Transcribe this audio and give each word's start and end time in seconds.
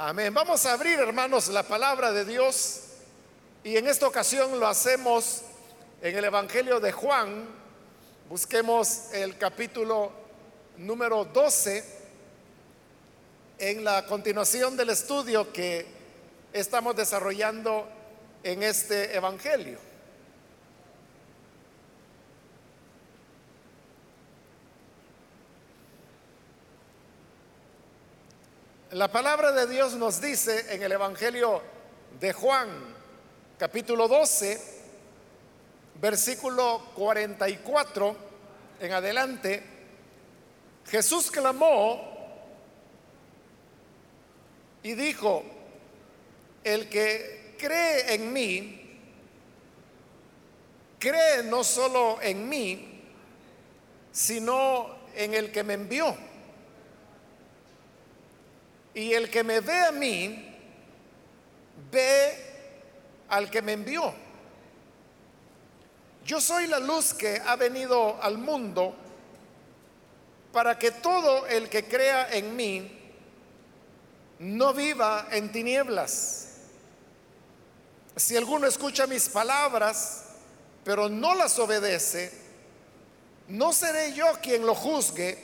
Amén. 0.00 0.32
Vamos 0.32 0.64
a 0.64 0.74
abrir, 0.74 1.00
hermanos, 1.00 1.48
la 1.48 1.64
palabra 1.64 2.12
de 2.12 2.24
Dios 2.24 2.82
y 3.64 3.76
en 3.76 3.88
esta 3.88 4.06
ocasión 4.06 4.60
lo 4.60 4.68
hacemos 4.68 5.42
en 6.00 6.16
el 6.16 6.24
Evangelio 6.24 6.78
de 6.78 6.92
Juan. 6.92 7.48
Busquemos 8.28 9.12
el 9.12 9.36
capítulo 9.36 10.12
número 10.76 11.24
12 11.24 11.84
en 13.58 13.82
la 13.82 14.06
continuación 14.06 14.76
del 14.76 14.90
estudio 14.90 15.52
que 15.52 15.84
estamos 16.52 16.94
desarrollando 16.94 17.88
en 18.44 18.62
este 18.62 19.16
Evangelio. 19.16 19.87
La 28.92 29.12
palabra 29.12 29.52
de 29.52 29.66
Dios 29.66 29.96
nos 29.96 30.18
dice 30.18 30.74
en 30.74 30.82
el 30.82 30.92
Evangelio 30.92 31.60
de 32.18 32.32
Juan, 32.32 32.70
capítulo 33.58 34.08
12, 34.08 34.58
versículo 36.00 36.86
44 36.94 38.16
en 38.80 38.92
adelante, 38.92 39.62
Jesús 40.86 41.30
clamó 41.30 42.00
y 44.82 44.94
dijo, 44.94 45.44
el 46.64 46.88
que 46.88 47.56
cree 47.58 48.14
en 48.14 48.32
mí, 48.32 49.00
cree 50.98 51.42
no 51.42 51.62
solo 51.62 52.22
en 52.22 52.48
mí, 52.48 53.02
sino 54.12 54.96
en 55.14 55.34
el 55.34 55.52
que 55.52 55.62
me 55.62 55.74
envió. 55.74 56.27
Y 58.98 59.14
el 59.14 59.30
que 59.30 59.44
me 59.44 59.60
ve 59.60 59.78
a 59.86 59.92
mí, 59.92 60.44
ve 61.88 62.36
al 63.28 63.48
que 63.48 63.62
me 63.62 63.74
envió. 63.74 64.12
Yo 66.24 66.40
soy 66.40 66.66
la 66.66 66.80
luz 66.80 67.14
que 67.14 67.40
ha 67.46 67.54
venido 67.54 68.20
al 68.20 68.38
mundo 68.38 68.96
para 70.50 70.76
que 70.80 70.90
todo 70.90 71.46
el 71.46 71.68
que 71.68 71.84
crea 71.84 72.28
en 72.32 72.56
mí 72.56 73.00
no 74.40 74.74
viva 74.74 75.28
en 75.30 75.52
tinieblas. 75.52 76.48
Si 78.16 78.36
alguno 78.36 78.66
escucha 78.66 79.06
mis 79.06 79.28
palabras, 79.28 80.24
pero 80.82 81.08
no 81.08 81.36
las 81.36 81.56
obedece, 81.60 82.32
no 83.46 83.72
seré 83.72 84.12
yo 84.12 84.26
quien 84.42 84.66
lo 84.66 84.74
juzgue, 84.74 85.38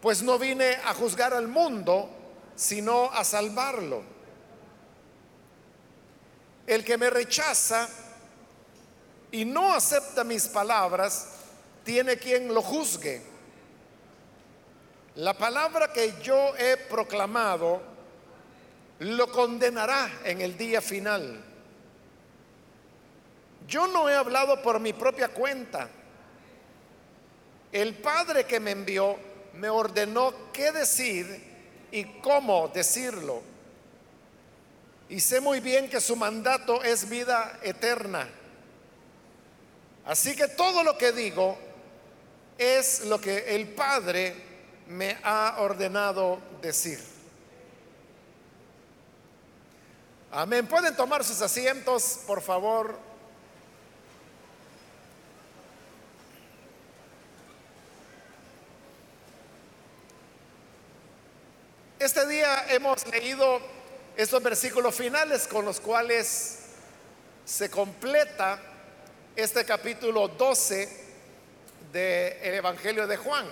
pues 0.00 0.22
no 0.22 0.38
vine 0.38 0.76
a 0.84 0.94
juzgar 0.94 1.34
al 1.34 1.48
mundo, 1.48 2.15
sino 2.56 3.12
a 3.12 3.22
salvarlo. 3.22 4.02
El 6.66 6.84
que 6.84 6.98
me 6.98 7.10
rechaza 7.10 7.88
y 9.30 9.44
no 9.44 9.74
acepta 9.74 10.24
mis 10.24 10.48
palabras, 10.48 11.28
tiene 11.84 12.16
quien 12.16 12.52
lo 12.52 12.62
juzgue. 12.62 13.22
La 15.16 15.34
palabra 15.34 15.92
que 15.92 16.14
yo 16.22 16.56
he 16.56 16.76
proclamado 16.76 17.80
lo 18.98 19.30
condenará 19.30 20.10
en 20.24 20.40
el 20.40 20.56
día 20.56 20.80
final. 20.80 21.44
Yo 23.68 23.86
no 23.86 24.08
he 24.08 24.14
hablado 24.14 24.62
por 24.62 24.80
mi 24.80 24.92
propia 24.92 25.28
cuenta. 25.28 25.88
El 27.72 27.94
Padre 27.94 28.44
que 28.44 28.60
me 28.60 28.70
envió 28.70 29.16
me 29.54 29.68
ordenó 29.68 30.32
qué 30.52 30.72
decir 30.72 31.45
y 31.90 32.04
cómo 32.20 32.68
decirlo. 32.68 33.42
Y 35.08 35.20
sé 35.20 35.40
muy 35.40 35.60
bien 35.60 35.88
que 35.88 36.00
su 36.00 36.16
mandato 36.16 36.82
es 36.82 37.08
vida 37.08 37.58
eterna. 37.62 38.28
Así 40.04 40.34
que 40.34 40.48
todo 40.48 40.82
lo 40.82 40.98
que 40.98 41.12
digo 41.12 41.56
es 42.58 43.04
lo 43.06 43.20
que 43.20 43.54
el 43.54 43.68
Padre 43.68 44.34
me 44.88 45.18
ha 45.22 45.56
ordenado 45.58 46.38
decir. 46.60 47.00
Amén. 50.30 50.66
¿Pueden 50.66 50.94
tomar 50.94 51.24
sus 51.24 51.40
asientos, 51.40 52.20
por 52.26 52.42
favor? 52.42 53.05
Este 61.98 62.26
día 62.26 62.66
hemos 62.68 63.06
leído 63.06 63.58
estos 64.18 64.42
versículos 64.42 64.94
finales 64.94 65.48
con 65.48 65.64
los 65.64 65.80
cuales 65.80 66.58
se 67.46 67.70
completa 67.70 68.60
este 69.34 69.64
capítulo 69.64 70.28
12 70.28 71.04
del 71.90 72.54
Evangelio 72.54 73.06
de 73.06 73.16
Juan. 73.16 73.46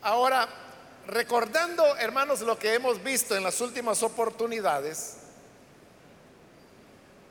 Ahora, 0.00 0.48
recordando, 1.08 1.94
hermanos, 1.98 2.40
lo 2.40 2.58
que 2.58 2.72
hemos 2.72 3.02
visto 3.04 3.36
en 3.36 3.42
las 3.42 3.60
últimas 3.60 4.02
oportunidades, 4.02 5.18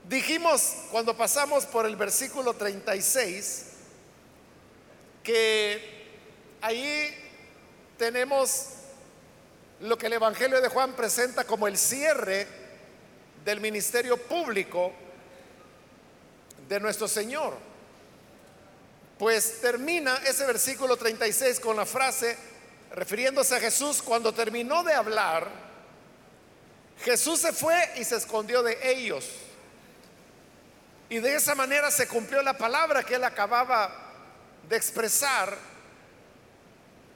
dijimos 0.08 0.76
cuando 0.92 1.18
pasamos 1.18 1.66
por 1.66 1.88
el 1.88 1.96
versículo 1.96 2.54
36 2.54 3.66
que 5.24 6.12
ahí 6.62 7.20
tenemos 7.98 8.68
lo 9.84 9.98
que 9.98 10.08
el 10.08 10.14
Evangelio 10.14 10.62
de 10.62 10.70
Juan 10.70 10.94
presenta 10.94 11.44
como 11.44 11.68
el 11.68 11.78
cierre 11.78 12.48
del 13.44 13.60
ministerio 13.60 14.16
público 14.18 14.94
de 16.70 16.80
nuestro 16.80 17.08
Señor. 17.08 17.58
Pues 19.20 19.60
termina 19.60 20.22
ese 20.26 20.46
versículo 20.46 20.96
36 20.96 21.60
con 21.60 21.76
la 21.76 21.86
frase, 21.86 22.38
refiriéndose 22.94 23.56
a 23.56 23.60
Jesús, 23.60 24.02
cuando 24.02 24.34
terminó 24.34 24.84
de 24.84 24.94
hablar, 24.94 25.50
Jesús 27.04 27.42
se 27.42 27.52
fue 27.52 27.76
y 27.98 28.06
se 28.06 28.16
escondió 28.16 28.64
de 28.64 28.78
ellos. 28.90 29.30
Y 31.10 31.20
de 31.20 31.36
esa 31.36 31.56
manera 31.56 31.92
se 31.92 32.08
cumplió 32.08 32.42
la 32.42 32.58
palabra 32.58 33.04
que 33.04 33.16
él 33.16 33.24
acababa 33.26 34.14
de 34.70 34.78
expresar, 34.78 35.58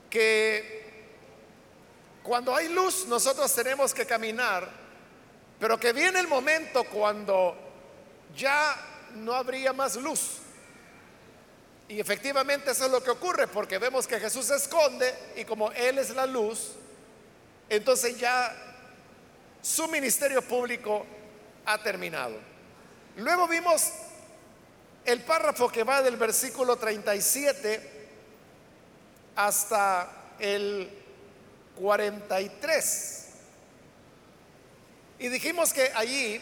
que 0.10 0.47
cuando 2.28 2.54
hay 2.54 2.68
luz 2.68 3.06
nosotros 3.08 3.56
tenemos 3.56 3.94
que 3.94 4.06
caminar, 4.06 4.68
pero 5.58 5.80
que 5.80 5.94
viene 5.94 6.20
el 6.20 6.28
momento 6.28 6.84
cuando 6.84 7.56
ya 8.36 8.76
no 9.16 9.34
habría 9.34 9.72
más 9.72 9.96
luz. 9.96 10.40
Y 11.88 12.02
efectivamente 12.02 12.72
eso 12.72 12.86
es 12.86 12.92
lo 12.92 13.02
que 13.02 13.12
ocurre, 13.12 13.48
porque 13.48 13.78
vemos 13.78 14.06
que 14.06 14.20
Jesús 14.20 14.48
se 14.48 14.58
esconde 14.58 15.16
y 15.38 15.46
como 15.46 15.72
Él 15.72 16.00
es 16.00 16.10
la 16.10 16.26
luz, 16.26 16.74
entonces 17.70 18.20
ya 18.20 18.54
su 19.62 19.88
ministerio 19.88 20.42
público 20.42 21.06
ha 21.66 21.82
terminado. 21.82 22.36
Luego 23.16 23.48
vimos 23.48 23.90
el 25.06 25.22
párrafo 25.22 25.70
que 25.70 25.86
va 25.86 26.02
del 26.02 26.18
versículo 26.18 26.76
37 26.76 28.10
hasta 29.38 30.34
el 30.40 31.07
43. 31.80 33.26
Y 35.20 35.30
dijimos 35.30 35.74
que 35.74 35.92
allí, 35.96 36.42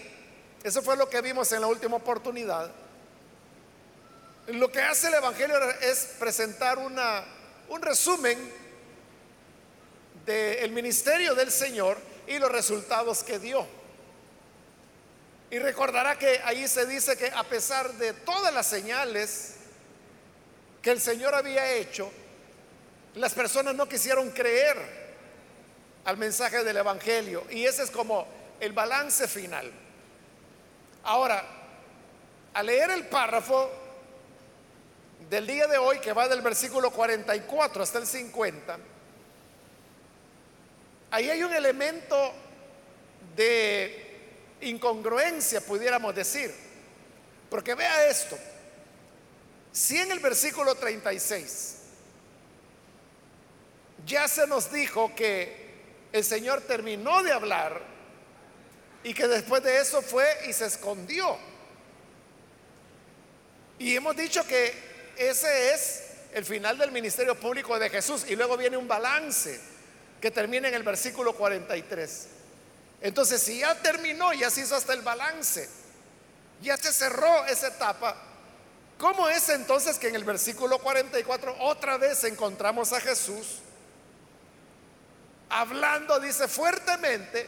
eso 0.63 0.81
fue 0.81 0.97
lo 0.97 1.09
que 1.09 1.21
vimos 1.21 1.51
en 1.51 1.61
la 1.61 1.67
última 1.67 1.97
oportunidad, 1.97 2.71
lo 4.47 4.71
que 4.71 4.81
hace 4.81 5.07
el 5.07 5.15
Evangelio 5.15 5.57
es 5.81 6.15
presentar 6.19 6.77
una, 6.77 7.23
un 7.69 7.81
resumen 7.81 8.37
del 10.25 10.71
ministerio 10.71 11.33
del 11.35 11.51
Señor 11.51 11.97
y 12.27 12.37
los 12.37 12.51
resultados 12.51 13.23
que 13.23 13.39
dio. 13.39 13.65
Y 15.49 15.59
recordará 15.59 16.17
que 16.17 16.41
ahí 16.43 16.67
se 16.67 16.85
dice 16.85 17.15
que 17.15 17.27
a 17.27 17.43
pesar 17.43 17.93
de 17.93 18.13
todas 18.13 18.53
las 18.53 18.67
señales 18.67 19.55
que 20.81 20.91
el 20.91 20.99
Señor 20.99 21.33
había 21.33 21.71
hecho, 21.73 22.11
las 23.15 23.33
personas 23.33 23.73
no 23.75 23.87
quisieron 23.87 24.29
creer 24.31 25.04
al 26.05 26.17
mensaje 26.17 26.63
del 26.63 26.77
Evangelio. 26.77 27.43
Y 27.49 27.65
ese 27.65 27.83
es 27.83 27.91
como 27.91 28.25
el 28.59 28.71
balance 28.73 29.27
final. 29.27 29.71
Ahora, 31.03 31.43
al 32.53 32.65
leer 32.65 32.91
el 32.91 33.05
párrafo 33.07 33.69
del 35.29 35.45
día 35.45 35.67
de 35.67 35.77
hoy, 35.77 35.99
que 35.99 36.13
va 36.13 36.27
del 36.27 36.41
versículo 36.41 36.91
44 36.91 37.83
hasta 37.83 37.99
el 37.99 38.07
50, 38.07 38.77
ahí 41.11 41.29
hay 41.29 41.43
un 41.43 41.53
elemento 41.53 42.31
de 43.35 44.57
incongruencia, 44.61 45.61
pudiéramos 45.61 46.15
decir. 46.15 46.53
Porque 47.49 47.75
vea 47.75 48.07
esto, 48.07 48.37
si 49.71 49.97
en 49.97 50.11
el 50.11 50.19
versículo 50.19 50.75
36 50.75 51.77
ya 54.05 54.27
se 54.27 54.45
nos 54.47 54.71
dijo 54.71 55.13
que 55.15 55.64
el 56.15 56.23
Señor 56.23 56.61
terminó 56.61 57.21
de 57.23 57.33
hablar 57.33 57.81
y 59.03 59.13
que 59.13 59.27
después 59.27 59.61
de 59.61 59.81
eso 59.81 60.01
fue 60.01 60.25
y 60.47 60.53
se 60.53 60.65
escondió. 60.65 61.37
Y 63.79 63.97
hemos 63.97 64.15
dicho 64.15 64.47
que 64.47 64.73
ese 65.17 65.73
es 65.73 66.03
el 66.33 66.45
final 66.45 66.77
del 66.77 66.93
ministerio 66.93 67.37
público 67.37 67.77
de 67.77 67.89
Jesús 67.89 68.23
y 68.29 68.37
luego 68.37 68.55
viene 68.55 68.77
un 68.77 68.87
balance 68.87 69.59
que 70.21 70.31
termina 70.31 70.69
en 70.69 70.75
el 70.75 70.83
versículo 70.83 71.35
43. 71.35 72.27
Entonces, 73.01 73.41
si 73.41 73.59
ya 73.59 73.75
terminó, 73.75 74.31
ya 74.31 74.49
se 74.49 74.61
hizo 74.61 74.77
hasta 74.77 74.93
el 74.93 75.01
balance, 75.01 75.69
ya 76.61 76.77
se 76.77 76.93
cerró 76.93 77.45
esa 77.47 77.67
etapa, 77.67 78.15
¿cómo 78.97 79.27
es 79.27 79.49
entonces 79.49 79.99
que 79.99 80.07
en 80.07 80.15
el 80.15 80.23
versículo 80.23 80.79
44 80.79 81.57
otra 81.59 81.97
vez 81.97 82.23
encontramos 82.23 82.93
a 82.93 83.01
Jesús 83.01 83.59
hablando, 85.49 86.19
dice, 86.19 86.47
fuertemente, 86.47 87.47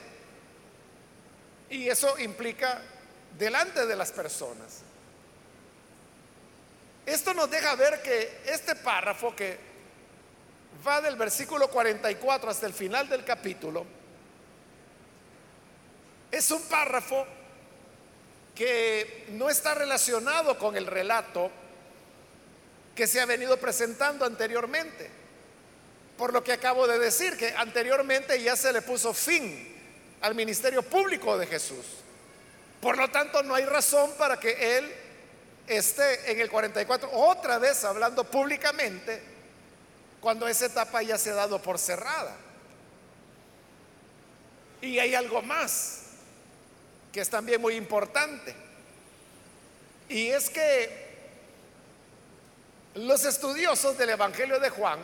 y 1.69 1.89
eso 1.89 2.17
implica 2.19 2.81
delante 3.37 3.85
de 3.85 3.95
las 3.95 4.11
personas? 4.11 4.81
Esto 7.05 7.33
nos 7.33 7.49
deja 7.49 7.75
ver 7.75 8.01
que 8.01 8.41
este 8.45 8.75
párrafo 8.75 9.35
que 9.35 9.57
va 10.85 11.01
del 11.01 11.15
versículo 11.15 11.69
44 11.69 12.49
hasta 12.49 12.65
el 12.65 12.73
final 12.73 13.07
del 13.09 13.23
capítulo, 13.23 13.85
es 16.31 16.51
un 16.51 16.61
párrafo 16.63 17.25
que 18.53 19.27
no 19.29 19.49
está 19.49 19.73
relacionado 19.75 20.57
con 20.57 20.75
el 20.75 20.85
relato 20.85 21.51
que 22.95 23.07
se 23.07 23.21
ha 23.21 23.25
venido 23.25 23.57
presentando 23.57 24.25
anteriormente. 24.25 25.09
Por 26.17 26.33
lo 26.33 26.43
que 26.43 26.53
acabo 26.53 26.87
de 26.87 26.99
decir, 26.99 27.37
que 27.37 27.53
anteriormente 27.55 28.41
ya 28.41 28.55
se 28.55 28.73
le 28.73 28.81
puso 28.81 29.13
fin 29.13 29.75
al 30.21 30.35
ministerio 30.35 30.81
público 30.81 31.37
de 31.37 31.47
Jesús. 31.47 31.85
Por 32.81 32.97
lo 32.97 33.09
tanto, 33.09 33.43
no 33.43 33.55
hay 33.55 33.65
razón 33.65 34.11
para 34.17 34.39
que 34.39 34.77
él 34.77 34.91
esté 35.67 36.31
en 36.31 36.39
el 36.39 36.49
44 36.49 37.09
otra 37.11 37.57
vez 37.57 37.83
hablando 37.83 38.23
públicamente 38.23 39.21
cuando 40.21 40.47
esa 40.47 40.65
etapa 40.65 41.01
ya 41.01 41.17
se 41.17 41.31
ha 41.31 41.35
dado 41.35 41.61
por 41.61 41.77
cerrada. 41.77 42.35
Y 44.81 44.99
hay 44.99 45.15
algo 45.15 45.41
más 45.41 46.01
que 47.11 47.21
es 47.21 47.29
también 47.29 47.61
muy 47.61 47.75
importante. 47.75 48.55
Y 50.09 50.27
es 50.27 50.49
que 50.49 51.07
los 52.95 53.25
estudiosos 53.25 53.97
del 53.97 54.11
Evangelio 54.11 54.59
de 54.59 54.69
Juan 54.69 54.99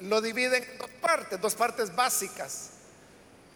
lo 0.00 0.20
dividen 0.20 0.62
en 0.62 0.78
dos 0.78 0.90
partes, 1.00 1.40
dos 1.40 1.54
partes 1.54 1.94
básicas. 1.94 2.70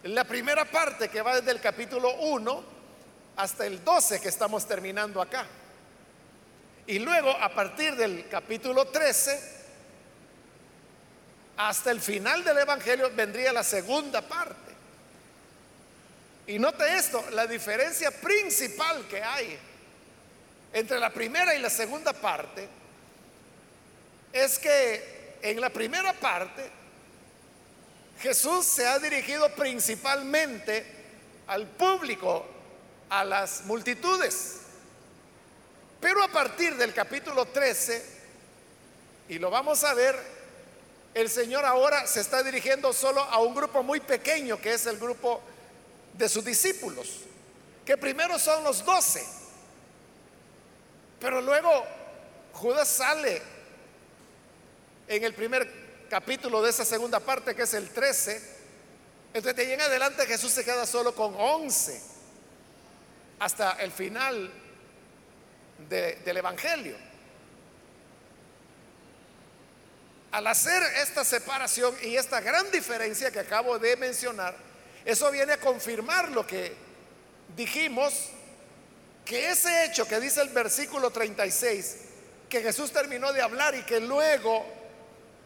La 0.03 0.23
primera 0.23 0.65
parte 0.65 1.09
que 1.09 1.21
va 1.21 1.35
desde 1.35 1.51
el 1.51 1.61
capítulo 1.61 2.13
1 2.15 2.63
hasta 3.37 3.65
el 3.65 3.83
12 3.83 4.19
que 4.19 4.29
estamos 4.29 4.67
terminando 4.67 5.21
acá. 5.21 5.45
Y 6.87 6.99
luego 6.99 7.29
a 7.29 7.49
partir 7.49 7.95
del 7.95 8.27
capítulo 8.27 8.85
13 8.87 9.61
hasta 11.57 11.91
el 11.91 12.01
final 12.01 12.43
del 12.43 12.57
Evangelio 12.57 13.11
vendría 13.15 13.53
la 13.53 13.63
segunda 13.63 14.21
parte. 14.21 14.71
Y 16.47 16.57
note 16.57 16.83
esto, 16.97 17.23
la 17.31 17.45
diferencia 17.45 18.09
principal 18.09 19.07
que 19.07 19.21
hay 19.21 19.57
entre 20.73 20.99
la 20.99 21.11
primera 21.11 21.53
y 21.53 21.59
la 21.59 21.69
segunda 21.69 22.13
parte 22.13 22.67
es 24.33 24.57
que 24.57 25.20
en 25.41 25.61
la 25.61 25.69
primera 25.69 26.13
parte 26.13 26.81
Jesús 28.21 28.65
se 28.65 28.87
ha 28.87 28.99
dirigido 28.99 29.49
principalmente 29.55 30.85
al 31.47 31.67
público, 31.67 32.45
a 33.09 33.25
las 33.25 33.65
multitudes. 33.65 34.57
Pero 35.99 36.23
a 36.23 36.27
partir 36.27 36.75
del 36.75 36.93
capítulo 36.93 37.45
13, 37.45 38.21
y 39.29 39.39
lo 39.39 39.49
vamos 39.49 39.83
a 39.83 39.93
ver, 39.95 40.15
el 41.13 41.29
Señor 41.29 41.65
ahora 41.65 42.05
se 42.05 42.21
está 42.21 42.43
dirigiendo 42.43 42.93
solo 42.93 43.21
a 43.21 43.39
un 43.39 43.55
grupo 43.55 43.81
muy 43.81 43.99
pequeño, 43.99 44.61
que 44.61 44.73
es 44.73 44.85
el 44.85 44.97
grupo 44.97 45.41
de 46.13 46.29
sus 46.29 46.45
discípulos, 46.45 47.21
que 47.83 47.97
primero 47.97 48.37
son 48.37 48.63
los 48.63 48.85
doce, 48.85 49.25
pero 51.19 51.41
luego 51.41 51.85
Judas 52.53 52.87
sale 52.87 53.41
en 55.15 55.25
el 55.25 55.33
primer 55.33 55.69
capítulo 56.09 56.61
de 56.61 56.69
esa 56.69 56.85
segunda 56.85 57.19
parte, 57.19 57.53
que 57.53 57.63
es 57.63 57.73
el 57.73 57.89
13. 57.89 58.61
Entonces 59.33 59.55
de 59.57 59.61
ahí 59.63 59.73
en 59.73 59.81
adelante 59.81 60.25
Jesús 60.25 60.53
se 60.53 60.63
queda 60.63 60.85
solo 60.85 61.13
con 61.13 61.35
11 61.37 62.01
hasta 63.39 63.73
el 63.73 63.91
final 63.91 64.49
del 65.89 66.37
Evangelio. 66.37 66.95
Al 70.31 70.47
hacer 70.47 70.81
esta 71.01 71.25
separación 71.25 71.93
y 72.03 72.15
esta 72.15 72.39
gran 72.39 72.71
diferencia 72.71 73.31
que 73.31 73.39
acabo 73.39 73.77
de 73.79 73.97
mencionar, 73.97 74.55
eso 75.03 75.29
viene 75.29 75.53
a 75.53 75.59
confirmar 75.59 76.29
lo 76.31 76.47
que 76.47 76.73
dijimos, 77.57 78.29
que 79.25 79.49
ese 79.49 79.85
hecho 79.85 80.07
que 80.07 80.21
dice 80.21 80.41
el 80.41 80.49
versículo 80.49 81.11
36, 81.11 81.97
que 82.47 82.61
Jesús 82.61 82.93
terminó 82.93 83.33
de 83.33 83.41
hablar 83.41 83.75
y 83.75 83.81
que 83.83 83.99
luego 83.99 84.80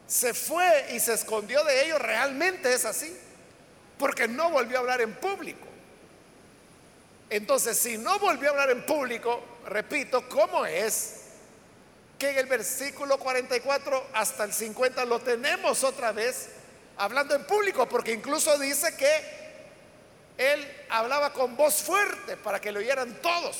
se 0.08 0.34
fue 0.34 0.88
y 0.94 1.00
se 1.00 1.14
escondió 1.14 1.64
de 1.64 1.86
ellos, 1.86 2.00
realmente 2.00 2.74
es 2.74 2.86
así, 2.86 3.16
porque 3.98 4.28
no 4.28 4.50
volvió 4.50 4.78
a 4.78 4.82
hablar 4.82 5.02
en 5.02 5.14
público. 5.16 5.66
Entonces, 7.30 7.78
si 7.78 7.98
no 7.98 8.20
volvió 8.20 8.50
a 8.50 8.52
hablar 8.52 8.70
en 8.70 8.86
público, 8.86 9.44
repito, 9.66 10.30
¿cómo 10.30 10.66
es 10.66 11.22
que 12.20 12.30
en 12.30 12.38
el 12.38 12.46
versículo 12.46 13.18
44 13.18 14.10
hasta 14.14 14.44
el 14.44 14.54
50 14.54 15.06
lo 15.06 15.20
tenemos 15.20 15.84
otra 15.84 16.12
vez 16.12 16.50
hablando 16.98 17.34
en 17.34 17.46
público? 17.46 17.90
Porque 17.90 18.14
incluso 18.14 18.58
dice 18.60 18.96
que 18.96 19.36
él 20.38 20.86
hablaba 20.90 21.34
con 21.34 21.58
voz 21.58 21.82
fuerte 21.82 22.38
para 22.38 22.62
que 22.62 22.72
lo 22.72 22.80
oyeran 22.80 23.22
todos. 23.22 23.58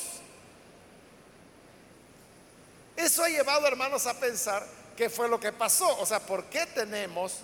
Eso 2.96 3.24
ha 3.24 3.28
llevado, 3.28 3.66
hermanos, 3.66 4.06
a 4.06 4.18
pensar 4.18 4.64
qué 4.96 5.10
fue 5.10 5.28
lo 5.28 5.38
que 5.38 5.52
pasó. 5.52 5.98
O 5.98 6.06
sea, 6.06 6.20
¿por 6.20 6.44
qué 6.46 6.66
tenemos 6.66 7.38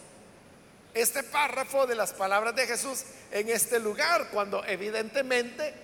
este 0.94 1.22
párrafo 1.22 1.87
de 1.87 1.94
las 1.94 2.12
palabras 2.12 2.54
de 2.54 2.66
Jesús 2.66 3.04
en 3.30 3.49
este 3.49 3.78
lugar 3.78 4.28
cuando 4.30 4.64
evidentemente 4.64 5.75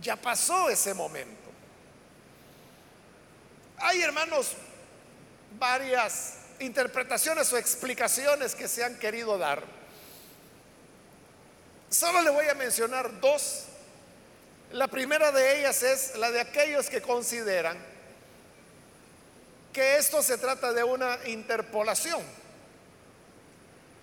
ya 0.00 0.16
pasó 0.16 0.68
ese 0.68 0.92
momento? 0.92 1.50
Hay, 3.78 4.02
hermanos, 4.02 4.52
varias 5.58 6.34
interpretaciones 6.58 7.52
o 7.52 7.58
explicaciones 7.58 8.54
que 8.54 8.68
se 8.68 8.84
han 8.84 8.98
querido 8.98 9.38
dar 9.38 9.62
Solo 11.94 12.22
le 12.22 12.30
voy 12.30 12.48
a 12.48 12.54
mencionar 12.54 13.20
dos. 13.20 13.66
La 14.72 14.88
primera 14.88 15.30
de 15.30 15.60
ellas 15.60 15.80
es 15.84 16.16
la 16.16 16.32
de 16.32 16.40
aquellos 16.40 16.90
que 16.90 17.00
consideran 17.00 17.78
que 19.74 19.96
esto 19.96 20.22
se 20.22 20.38
trata 20.38 20.72
de 20.72 20.84
una 20.84 21.18
interpolación. 21.26 22.22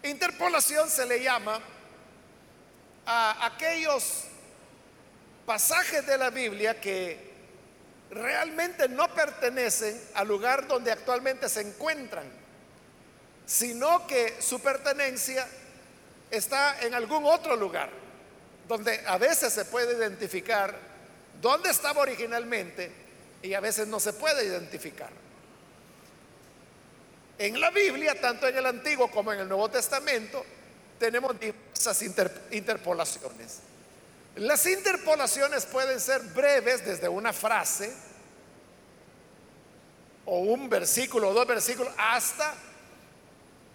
Interpolación 0.04 0.90
se 0.90 1.06
le 1.06 1.24
llama 1.24 1.60
a 3.06 3.46
aquellos 3.46 4.26
pasajes 5.46 6.06
de 6.06 6.18
la 6.18 6.30
Biblia 6.30 6.80
que 6.80 7.32
realmente 8.12 8.90
no 8.90 9.08
pertenecen 9.16 10.00
al 10.14 10.28
lugar 10.28 10.68
donde 10.68 10.92
actualmente 10.92 11.48
se 11.48 11.62
encuentran, 11.62 12.30
sino 13.46 14.06
que 14.06 14.42
su 14.42 14.60
pertenencia 14.60 15.48
está 16.30 16.82
en 16.82 16.94
algún 16.94 17.26
otro 17.26 17.56
lugar, 17.56 17.90
donde 18.68 19.02
a 19.08 19.18
veces 19.18 19.54
se 19.54 19.64
puede 19.64 19.98
identificar 19.98 20.76
dónde 21.42 21.70
estaba 21.70 22.02
originalmente 22.02 22.92
y 23.42 23.54
a 23.54 23.62
veces 23.62 23.88
no 23.88 24.02
se 24.02 24.12
puede 24.12 24.46
identificar. 24.46 25.31
En 27.42 27.60
la 27.60 27.72
Biblia, 27.72 28.14
tanto 28.22 28.48
en 28.48 28.56
el 28.56 28.68
Antiguo 28.68 29.10
como 29.10 29.34
en 29.34 29.40
el 29.40 29.50
Nuevo 29.50 29.68
Testamento, 29.68 30.46
tenemos 31.00 31.40
diversas 31.40 32.00
interpolaciones. 32.52 33.62
Las 34.36 34.64
interpolaciones 34.68 35.66
pueden 35.66 36.00
ser 36.00 36.22
breves 36.22 36.86
desde 36.86 37.10
una 37.10 37.34
frase 37.34 37.92
o 40.24 40.38
un 40.38 40.70
versículo 40.70 41.30
o 41.30 41.34
dos 41.34 41.48
versículos 41.48 41.92
hasta 41.98 42.54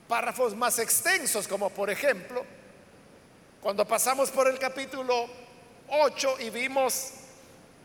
párrafos 0.07 0.55
más 0.55 0.79
extensos, 0.79 1.49
como 1.49 1.69
por 1.71 1.91
ejemplo, 1.91 2.45
cuando 3.61 3.85
pasamos 3.85 4.31
por 4.31 4.47
el 4.47 4.61
capítulo 4.61 5.27
8 5.89 6.37
y 6.39 6.51
vimos 6.51 7.15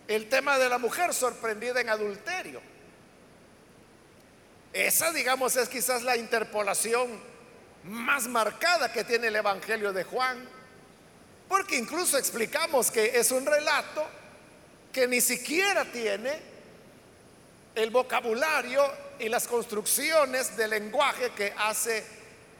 el 0.08 0.30
tema 0.30 0.60
de 0.60 0.70
la 0.70 0.78
mujer 0.78 1.12
sorprendida 1.12 1.82
en 1.82 1.90
adulterio. 1.90 2.71
Esa, 4.74 5.12
digamos, 5.12 5.56
es 5.58 5.68
quizás 5.68 6.04
la 6.04 6.16
interpolación 6.16 7.20
más 7.84 8.28
marcada 8.28 8.92
que 8.92 9.04
tiene 9.04 9.28
el 9.28 9.36
Evangelio 9.36 9.92
de 9.92 10.04
Juan, 10.04 10.48
porque 11.50 11.78
incluso 11.78 12.18
explicamos 12.18 12.90
que 12.90 13.20
es 13.20 13.32
un 13.32 13.46
relato 13.46 14.08
que 14.94 15.08
ni 15.08 15.20
siquiera 15.20 15.84
tiene 15.86 16.40
el 17.76 17.90
vocabulario 17.90 18.84
y 19.20 19.30
las 19.30 19.48
construcciones 19.48 20.56
de 20.56 20.68
lenguaje 20.68 21.32
que 21.32 21.54
hace 21.58 22.04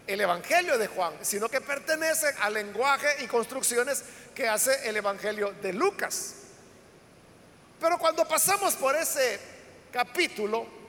el 0.08 0.20
Evangelio 0.20 0.78
de 0.78 0.88
Juan, 0.88 1.14
sino 1.22 1.48
que 1.48 1.62
pertenece 1.62 2.28
al 2.42 2.54
lenguaje 2.54 3.08
y 3.24 3.28
construcciones 3.28 4.04
que 4.36 4.48
hace 4.48 4.90
el 4.90 4.98
Evangelio 4.98 5.54
de 5.62 5.74
Lucas. 5.74 6.36
Pero 7.80 7.98
cuando 7.98 8.28
pasamos 8.28 8.76
por 8.76 8.96
ese 8.96 9.40
capítulo, 9.92 10.81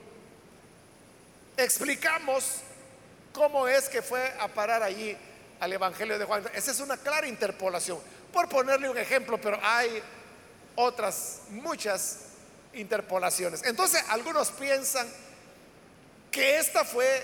explicamos 1.63 2.57
cómo 3.31 3.67
es 3.67 3.89
que 3.89 4.01
fue 4.01 4.33
a 4.39 4.47
parar 4.47 4.83
allí 4.83 5.17
al 5.59 5.73
Evangelio 5.73 6.19
de 6.19 6.25
Juan. 6.25 6.43
Esa 6.53 6.71
es 6.71 6.79
una 6.79 6.97
clara 6.97 7.27
interpolación, 7.27 7.99
por 8.31 8.49
ponerle 8.49 8.89
un 8.89 8.97
ejemplo, 8.97 9.39
pero 9.39 9.59
hay 9.61 10.01
otras 10.75 11.41
muchas 11.49 12.19
interpolaciones. 12.73 13.63
Entonces, 13.63 14.03
algunos 14.09 14.51
piensan 14.51 15.07
que 16.31 16.57
esta 16.57 16.83
fue 16.83 17.23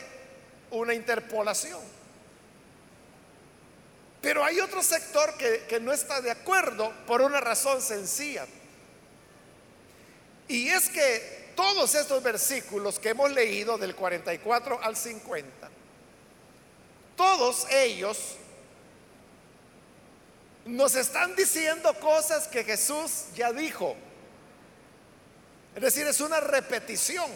una 0.71 0.93
interpolación. 0.93 1.79
Pero 4.21 4.43
hay 4.43 4.59
otro 4.59 4.83
sector 4.83 5.35
que, 5.35 5.79
no 5.79 5.93
está 5.93 6.21
de 6.21 6.31
acuerdo 6.31 6.93
por 7.07 7.21
una 7.21 7.39
razón 7.39 7.81
sencilla. 7.81 8.45
Y 10.47 10.69
es 10.69 10.89
que 10.89 11.38
todos 11.59 11.93
estos 11.93 12.23
versículos 12.23 12.99
que 12.99 13.09
hemos 13.09 13.29
leído 13.31 13.77
del 13.77 13.93
44 13.93 14.81
al 14.81 14.95
50, 14.95 15.69
todos 17.17 17.69
ellos 17.69 18.37
nos 20.63 20.95
están 20.95 21.35
diciendo 21.35 21.93
cosas 21.95 22.47
que 22.47 22.63
Jesús 22.63 23.25
ya 23.35 23.51
dijo. 23.51 23.93
Es 25.75 25.81
decir, 25.81 26.07
es 26.07 26.21
una 26.21 26.39
repetición, 26.39 27.29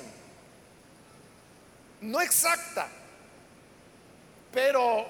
no 1.99 2.21
exacta, 2.21 2.87
pero 4.53 5.05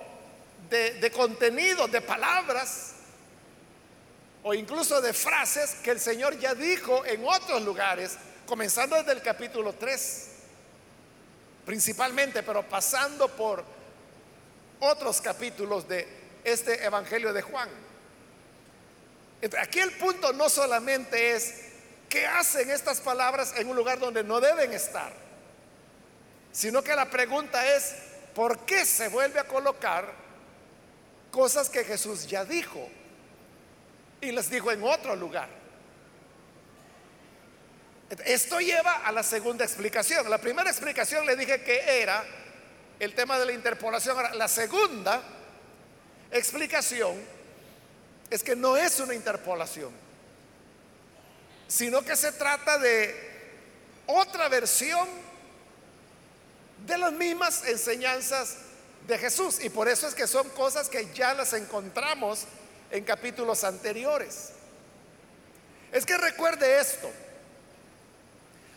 de, 0.71 0.95
de 0.95 1.11
contenido, 1.11 1.87
de 1.87 2.01
palabras 2.01 2.93
o 4.41 4.55
incluso 4.55 5.01
de 5.01 5.13
frases 5.13 5.75
que 5.83 5.91
el 5.91 5.99
Señor 5.99 6.39
ya 6.39 6.55
dijo 6.55 7.05
en 7.05 7.23
otros 7.27 7.61
lugares, 7.61 8.17
comenzando 8.45 8.95
desde 8.95 9.13
el 9.13 9.21
capítulo 9.21 9.73
3, 9.73 10.27
principalmente, 11.65 12.43
pero 12.43 12.67
pasando 12.67 13.27
por 13.29 13.63
otros 14.79 15.21
capítulos 15.21 15.87
de 15.87 16.07
este 16.43 16.83
Evangelio 16.83 17.33
de 17.33 17.41
Juan. 17.41 17.69
Aquí 19.59 19.79
el 19.79 19.91
punto 19.93 20.33
no 20.33 20.49
solamente 20.49 21.35
es 21.35 21.53
qué 22.09 22.25
hacen 22.25 22.69
estas 22.69 23.01
palabras 23.01 23.53
en 23.57 23.69
un 23.69 23.75
lugar 23.75 23.99
donde 23.99 24.23
no 24.23 24.39
deben 24.39 24.71
estar, 24.71 25.11
sino 26.51 26.83
que 26.83 26.95
la 26.95 27.09
pregunta 27.09 27.65
es, 27.75 27.95
¿por 28.35 28.59
qué 28.59 28.85
se 28.85 29.09
vuelve 29.09 29.39
a 29.39 29.47
colocar 29.47 30.13
cosas 31.31 31.69
que 31.69 31.83
Jesús 31.83 32.27
ya 32.27 32.45
dijo? 32.45 32.87
Y 34.21 34.31
las 34.31 34.49
dijo 34.49 34.71
en 34.71 34.83
otro 34.83 35.15
lugar. 35.15 35.62
Esto 38.25 38.59
lleva 38.59 39.05
a 39.05 39.11
la 39.11 39.23
segunda 39.23 39.65
explicación. 39.65 40.29
La 40.29 40.37
primera 40.37 40.69
explicación 40.69 41.25
le 41.25 41.35
dije 41.35 41.63
que 41.63 42.01
era 42.01 42.23
el 42.99 43.13
tema 43.15 43.39
de 43.39 43.45
la 43.45 43.51
interpolación. 43.53 44.15
Ahora, 44.15 44.33
la 44.33 44.47
segunda 44.47 45.21
explicación 46.31 47.15
es 48.29 48.43
que 48.43 48.55
no 48.55 48.77
es 48.77 48.99
una 48.99 49.13
interpolación, 49.13 49.91
sino 51.67 52.03
que 52.03 52.15
se 52.15 52.31
trata 52.33 52.77
de 52.77 53.31
otra 54.07 54.49
versión 54.49 55.07
de 56.85 56.97
las 56.97 57.13
mismas 57.13 57.65
enseñanzas 57.67 58.57
de 59.07 59.17
Jesús. 59.17 59.63
Y 59.63 59.69
por 59.69 59.87
eso 59.87 60.07
es 60.07 60.15
que 60.15 60.27
son 60.27 60.49
cosas 60.49 60.89
que 60.89 61.13
ya 61.13 61.33
las 61.33 61.53
encontramos 61.53 62.45
en 62.91 63.03
capítulos 63.03 63.63
anteriores. 63.63 64.49
Es 65.91 66.05
que 66.05 66.17
recuerde 66.17 66.79
esto. 66.79 67.09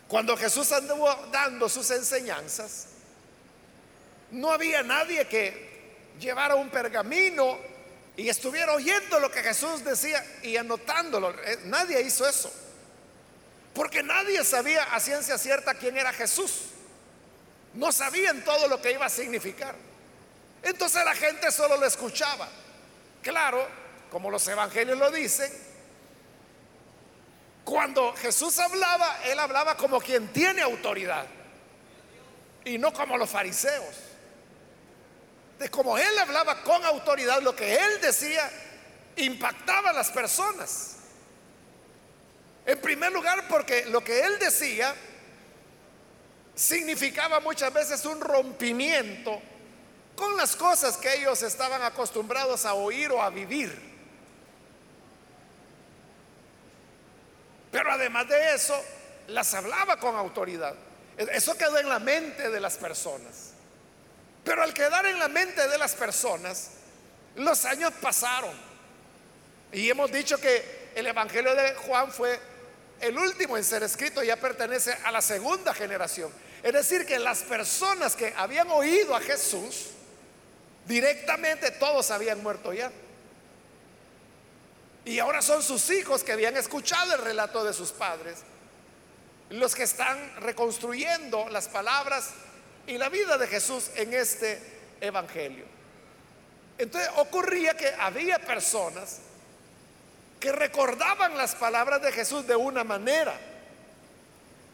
Cuando 0.07 0.37
Jesús 0.37 0.71
anduvo 0.71 1.13
dando 1.31 1.67
sus 1.67 1.89
enseñanzas, 1.91 2.87
no 4.31 4.51
había 4.51 4.83
nadie 4.83 5.27
que 5.27 5.67
llevara 6.19 6.55
un 6.55 6.69
pergamino 6.69 7.57
y 8.15 8.29
estuviera 8.29 8.73
oyendo 8.73 9.19
lo 9.19 9.29
que 9.29 9.43
Jesús 9.43 9.83
decía 9.83 10.25
y 10.43 10.57
anotándolo. 10.57 11.31
Eh, 11.43 11.59
nadie 11.65 12.01
hizo 12.01 12.27
eso. 12.27 12.51
Porque 13.73 14.01
nadie 14.01 14.43
sabía 14.43 14.83
a 14.85 14.99
ciencia 14.99 15.37
cierta 15.37 15.75
quién 15.75 15.97
era 15.97 16.11
Jesús. 16.11 16.61
No 17.73 17.91
sabían 17.91 18.43
todo 18.43 18.67
lo 18.67 18.81
que 18.81 18.91
iba 18.91 19.05
a 19.05 19.09
significar. 19.09 19.75
Entonces 20.63 21.05
la 21.05 21.13
gente 21.13 21.51
solo 21.51 21.77
lo 21.77 21.85
escuchaba. 21.85 22.49
Claro, 23.21 23.67
como 24.09 24.31
los 24.31 24.47
evangelios 24.47 24.97
lo 24.97 25.11
dicen, 25.11 25.51
cuando 27.67 28.13
Jesús 28.13 28.57
hablaba, 28.59 29.19
él 29.25 29.37
hablaba 29.37 29.75
como 29.75 29.99
quien 29.99 30.31
tiene 30.31 30.61
autoridad 30.61 31.25
y 32.63 32.77
no 32.77 32.93
como 32.93 33.17
los 33.17 33.29
fariseos 33.29 33.93
de 35.59 35.67
como 35.69 35.97
él 35.97 36.17
hablaba 36.17 36.63
con 36.63 36.81
autoridad, 36.85 37.41
lo 37.41 37.53
que 37.53 37.75
él 37.75 37.99
decía 37.99 38.49
impactaba 39.17 39.89
a 39.89 39.93
las 39.93 40.09
personas. 40.11 40.95
En 42.65 42.79
primer 42.79 43.11
lugar, 43.11 43.49
porque 43.49 43.83
lo 43.87 44.01
que 44.01 44.21
él 44.21 44.39
decía 44.39 44.95
significaba 46.55 47.41
muchas 47.41 47.73
veces 47.73 48.05
un 48.05 48.21
rompimiento 48.21 49.41
con 50.15 50.37
las 50.37 50.55
cosas 50.55 50.95
que 50.95 51.15
ellos 51.15 51.43
estaban 51.43 51.81
acostumbrados 51.81 52.65
a 52.65 52.75
oír 52.75 53.11
o 53.11 53.21
a 53.21 53.29
vivir. 53.29 53.86
Pero 57.77 57.91
además 57.91 58.27
de 58.27 58.55
eso, 58.55 58.75
las 59.27 59.53
hablaba 59.53 59.97
con 59.97 60.15
autoridad. 60.15 60.73
Eso 61.15 61.55
quedó 61.55 61.77
en 61.77 61.87
la 61.87 61.99
mente 61.99 62.49
de 62.49 62.59
las 62.59 62.75
personas. 62.75 63.51
Pero 64.43 64.63
al 64.63 64.73
quedar 64.73 65.05
en 65.05 65.19
la 65.19 65.27
mente 65.27 65.67
de 65.67 65.77
las 65.77 65.93
personas, 65.93 66.71
los 67.35 67.65
años 67.65 67.93
pasaron. 68.01 68.55
Y 69.71 69.91
hemos 69.91 70.11
dicho 70.11 70.41
que 70.41 70.89
el 70.95 71.05
Evangelio 71.05 71.53
de 71.53 71.75
Juan 71.75 72.11
fue 72.11 72.39
el 72.99 73.15
último 73.15 73.55
en 73.57 73.63
ser 73.63 73.83
escrito, 73.83 74.23
ya 74.23 74.37
pertenece 74.37 74.97
a 75.03 75.11
la 75.11 75.21
segunda 75.21 75.71
generación. 75.71 76.31
Es 76.63 76.73
decir, 76.73 77.05
que 77.05 77.19
las 77.19 77.43
personas 77.43 78.15
que 78.15 78.33
habían 78.35 78.71
oído 78.71 79.15
a 79.15 79.21
Jesús, 79.21 79.89
directamente 80.87 81.69
todos 81.69 82.09
habían 82.09 82.41
muerto 82.41 82.73
ya. 82.73 82.91
Y 85.07 85.19
ahora 85.19 85.41
son 85.41 85.63
sus 85.63 85.89
hijos 85.89 86.21
que 86.21 86.33
habían 86.33 86.57
escuchado 86.57 87.15
el 87.15 87.21
relato 87.21 87.63
de 87.63 87.71
sus 87.71 87.93
padres, 87.93 88.39
los 89.49 89.73
que 89.73 89.83
están 89.83 90.35
reconstruyendo 90.41 91.47
las 91.47 91.69
palabras 91.69 92.31
y 92.87 92.97
la 92.97 93.07
vida 93.07 93.37
de 93.37 93.47
Jesús 93.47 93.89
en 93.95 94.13
este 94.13 94.61
Evangelio. 94.99 95.63
Entonces 96.77 97.09
ocurría 97.15 97.77
que 97.77 97.87
había 97.97 98.37
personas 98.39 99.19
que 100.41 100.51
recordaban 100.51 101.37
las 101.37 101.55
palabras 101.55 102.01
de 102.01 102.11
Jesús 102.11 102.45
de 102.45 102.57
una 102.57 102.83
manera, 102.83 103.39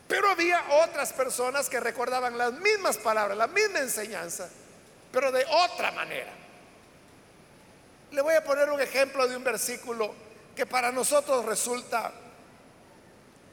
pero 0.08 0.32
había 0.32 0.66
otras 0.84 1.14
personas 1.14 1.70
que 1.70 1.80
recordaban 1.80 2.40
las 2.40 2.54
mismas 2.54 2.98
palabras, 2.98 3.38
la 3.38 3.46
misma 3.46 3.82
enseñanza, 3.82 4.50
pero 5.12 5.32
de 5.32 5.46
otra 5.46 5.92
manera. 5.92 6.43
Le 8.14 8.22
voy 8.22 8.36
a 8.36 8.44
poner 8.44 8.70
un 8.70 8.80
ejemplo 8.80 9.28
de 9.28 9.36
un 9.36 9.44
versículo 9.44 10.14
que 10.56 10.66
para 10.66 10.92
nosotros 10.92 11.46
resulta 11.46 12.14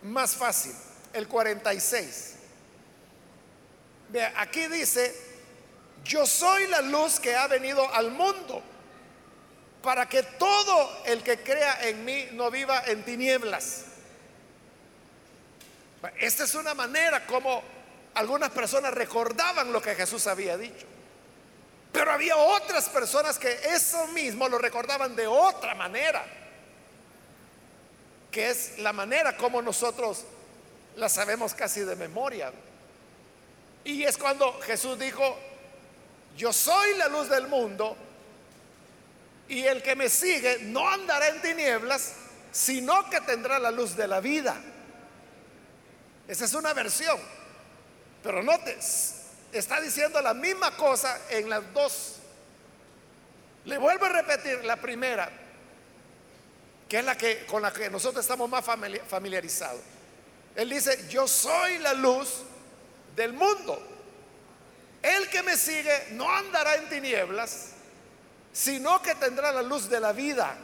más 0.03 0.37
fácil, 0.37 0.75
el 1.13 1.27
46 1.27 2.37
aquí 4.37 4.67
dice, 4.67 5.15
yo 6.05 6.27
soy 6.27 6.67
la 6.67 6.81
luz 6.81 7.21
que 7.21 7.35
ha 7.37 7.47
venido 7.47 7.93
al 7.95 8.11
mundo 8.11 8.63
para 9.83 10.09
que 10.09 10.23
todo 10.23 11.05
el 11.07 11.23
que 11.23 11.39
crea 11.43 11.89
en 11.89 12.05
mí 12.05 12.29
no 12.33 12.51
viva 12.51 12.83
en 12.87 13.05
tinieblas. 13.05 13.85
Esta 16.19 16.45
es 16.45 16.55
una 16.55 16.75
manera 16.75 17.27
como 17.27 17.63
algunas 18.15 18.51
personas 18.51 18.93
recordaban 18.93 19.73
lo 19.73 19.81
que 19.81 19.95
Jesús 19.95 20.27
había 20.27 20.57
dicho. 20.57 20.87
Pero 21.93 22.13
había 22.13 22.37
otras 22.37 22.89
personas 22.89 23.39
que 23.39 23.53
eso 23.75 24.07
mismo 24.09 24.49
lo 24.49 24.59
recordaban 24.59 25.17
de 25.17 25.27
otra 25.27 25.75
manera, 25.75 26.25
que 28.31 28.51
es 28.51 28.79
la 28.79 28.93
manera 28.93 29.37
como 29.37 29.61
nosotros 29.61 30.25
la 30.97 31.09
sabemos 31.09 31.55
casi 31.55 31.81
de 31.81 31.97
memoria. 31.97 32.53
Y 33.85 34.05
es 34.05 34.17
cuando 34.17 34.61
Jesús 34.61 34.99
dijo, 34.99 35.37
yo 36.37 36.53
soy 36.53 36.97
la 36.97 37.09
luz 37.09 37.29
del 37.29 37.49
mundo 37.49 37.97
y 39.49 39.65
el 39.65 39.83
que 39.83 39.97
me 39.97 40.09
sigue 40.09 40.59
no 40.63 40.89
andará 40.89 41.29
en 41.29 41.43
tinieblas, 41.43 42.13
sino 42.53 43.11
que 43.11 43.21
tendrá 43.23 43.59
la 43.59 43.71
luz 43.71 43.97
de 43.97 44.07
la 44.07 44.21
vida. 44.21 44.57
Esa 46.29 46.45
es 46.45 46.55
una 46.55 46.73
versión. 46.73 47.19
Pero 48.23 48.43
notes, 48.43 49.20
está 49.53 49.81
diciendo 49.81 50.21
la 50.21 50.35
misma 50.35 50.77
cosa 50.77 51.19
en 51.31 51.49
las 51.49 51.73
dos. 51.73 52.17
Le 53.65 53.79
vuelvo 53.79 54.07
a 54.07 54.09
repetir 54.11 54.65
la 54.65 54.77
primera, 54.77 55.31
que 56.89 56.99
es 56.99 57.05
la 57.05 57.17
que 57.17 57.47
con 57.47 57.63
la 57.63 57.73
que 57.73 57.91
nosotros 57.91 58.25
estamos 58.25 58.49
más 58.49 58.65
familiarizados. 58.65 59.81
Él 60.55 60.71
dice, 60.71 61.07
"Yo 61.09 61.29
soy 61.29 61.79
la 61.79 61.93
luz 61.93 62.43
del 63.15 63.33
mundo. 63.33 63.87
El 65.03 65.29
que 65.29 65.43
me 65.43 65.57
sigue 65.57 66.09
no 66.13 66.31
andará 66.31 66.77
en 66.77 66.89
tinieblas, 66.89 67.71
sino 68.53 69.01
que 69.03 69.15
tendrá 69.15 69.53
la 69.53 69.63
luz 69.63 69.89
de 69.89 70.01
la 70.01 70.13
vida." 70.13 70.57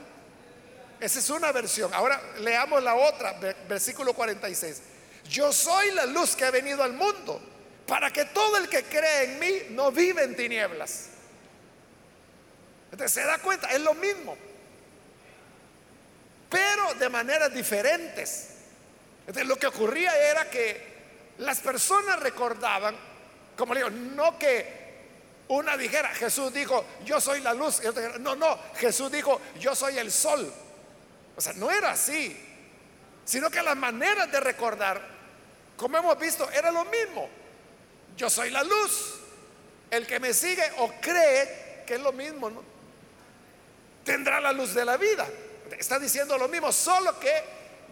Esa 0.99 1.19
es 1.19 1.28
una 1.28 1.52
versión. 1.52 1.93
Ahora 1.93 2.21
leamos 2.38 2.83
la 2.83 2.95
otra, 2.95 3.33
versículo 3.69 4.14
46. 4.14 4.81
Yo 5.28 5.52
soy 5.52 5.90
la 5.90 6.07
luz 6.07 6.35
que 6.35 6.45
ha 6.45 6.50
venido 6.50 6.83
al 6.83 6.95
mundo 6.95 7.55
para 7.87 8.11
que 8.12 8.25
todo 8.26 8.57
el 8.57 8.69
que 8.69 8.85
cree 8.85 9.25
en 9.25 9.38
mí 9.38 9.52
no 9.71 9.93
vive 9.93 10.25
en 10.25 10.35
tinieblas. 10.35 11.09
Entonces 12.90 13.12
se 13.12 13.25
da 13.25 13.38
cuenta, 13.38 13.71
es 13.71 13.81
lo 13.81 13.95
mismo, 13.95 14.37
pero 16.49 16.95
de 16.95 17.09
maneras 17.09 17.52
diferentes. 17.52 18.50
Entonces 19.21 19.47
lo 19.47 19.57
que 19.57 19.66
ocurría 19.66 20.16
era 20.19 20.49
que 20.50 20.97
las 21.38 21.61
personas 21.61 22.21
recordaban, 22.21 22.97
como 23.57 23.75
le 23.75 23.81
digo, 23.81 23.90
no 23.90 24.38
que 24.38 24.87
una 25.49 25.76
dijera, 25.76 26.09
Jesús 26.11 26.52
dijo, 26.52 26.85
yo 27.05 27.21
soy 27.21 27.40
la 27.40 27.55
luz, 27.55 27.81
no, 28.21 28.35
no, 28.35 28.59
Jesús 28.76 29.12
dijo, 29.12 29.40
yo 29.61 29.75
soy 29.75 29.99
el 29.99 30.11
sol. 30.11 30.52
O 31.37 31.40
sea, 31.40 31.52
no 31.52 31.71
era 31.71 31.90
así, 31.90 32.37
sino 33.25 33.50
que 33.50 33.62
las 33.62 33.76
maneras 33.76 34.31
de 34.33 34.40
recordar, 34.40 35.00
como 35.76 35.99
hemos 35.99 36.19
visto, 36.19 36.50
era 36.50 36.71
lo 36.71 36.85
mismo. 36.87 37.28
Yo 38.16 38.30
soy 38.30 38.50
la 38.50 38.62
luz. 38.62 39.14
El 39.90 40.06
que 40.06 40.18
me 40.18 40.35
sigue 40.35 40.64
o 40.78 40.92
cree 41.00 41.85
que 41.87 41.94
es 41.94 42.00
lo 42.00 42.12
mismo, 42.12 42.50
¿no? 42.50 42.76
tendrá 44.06 44.40
la 44.40 44.52
luz 44.52 44.73
de 44.73 44.85
la 44.85 44.96
vida. 44.96 45.28
Está 45.76 45.99
diciendo 45.99 46.38
lo 46.38 46.49
mismo, 46.49 46.73
solo 46.73 47.18
que 47.18 47.42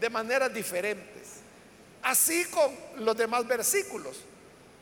de 0.00 0.08
maneras 0.08 0.54
diferentes. 0.54 1.40
Así 2.02 2.44
con 2.46 2.74
los 3.04 3.16
demás 3.16 3.46
versículos, 3.46 4.16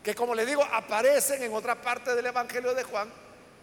que 0.04 0.14
como 0.14 0.34
le 0.34 0.44
digo, 0.44 0.62
aparecen 0.62 1.42
en 1.42 1.54
otra 1.54 1.80
parte 1.80 2.14
del 2.14 2.26
Evangelio 2.26 2.75
de 2.75 2.84
Juan, 2.84 3.11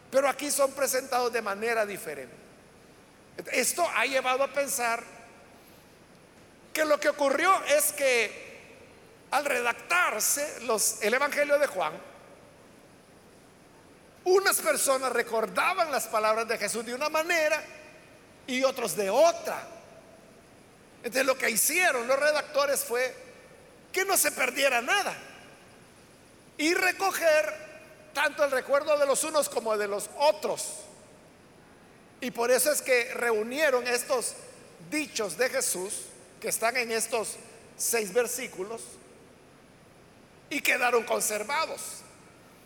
pero 0.10 0.28
aquí 0.28 0.50
son 0.50 0.72
presentados 0.72 1.32
de 1.32 1.42
manera 1.42 1.86
diferente. 1.86 2.36
Esto 3.52 3.88
ha 3.96 4.06
llevado 4.06 4.44
a 4.44 4.52
pensar 4.52 5.04
que 6.74 6.84
lo 6.84 7.00
que 7.00 7.10
ocurrió 7.10 7.54
es 7.66 7.92
que 7.94 8.49
al 9.32 9.46
redactarse 9.46 10.62
los, 10.62 11.02
el 11.02 11.14
Evangelio 11.14 11.60
de 11.60 11.68
Juan, 11.68 11.94
unas 14.26 14.58
personas 14.58 15.12
recordaban 15.12 15.92
las 15.92 16.08
palabras 16.08 16.48
de 16.48 16.58
Jesús 16.58 16.86
de 16.86 16.94
una 16.94 17.10
manera 17.10 17.64
y 18.48 18.64
otros 18.64 18.96
de 18.96 19.10
otra. 19.10 19.68
Entonces 20.98 21.26
lo 21.26 21.38
que 21.38 21.50
hicieron 21.50 22.08
los 22.08 22.20
redactores 22.20 22.84
fue 22.84 23.16
que 23.92 24.06
no 24.06 24.18
se 24.18 24.32
perdiera 24.32 24.82
nada 24.82 25.16
y 26.58 26.74
recoger 26.74 27.70
tanto 28.14 28.44
el 28.44 28.52
recuerdo 28.52 28.98
de 28.98 29.06
los 29.06 29.24
unos 29.24 29.48
como 29.48 29.78
de 29.78 29.88
los 29.88 30.10
otros. 30.18 30.82
Y 32.22 32.32
por 32.32 32.52
eso 32.52 32.72
es 32.72 32.82
que 32.82 33.14
reunieron 33.14 33.88
estos 33.88 34.34
dichos 34.92 35.38
de 35.38 35.50
Jesús 35.50 35.94
que 36.42 36.50
están 36.50 36.76
en 36.76 36.92
estos 36.92 37.38
seis 37.78 38.14
versículos 38.14 38.82
y 40.50 40.62
quedaron 40.62 41.04
conservados. 41.04 42.02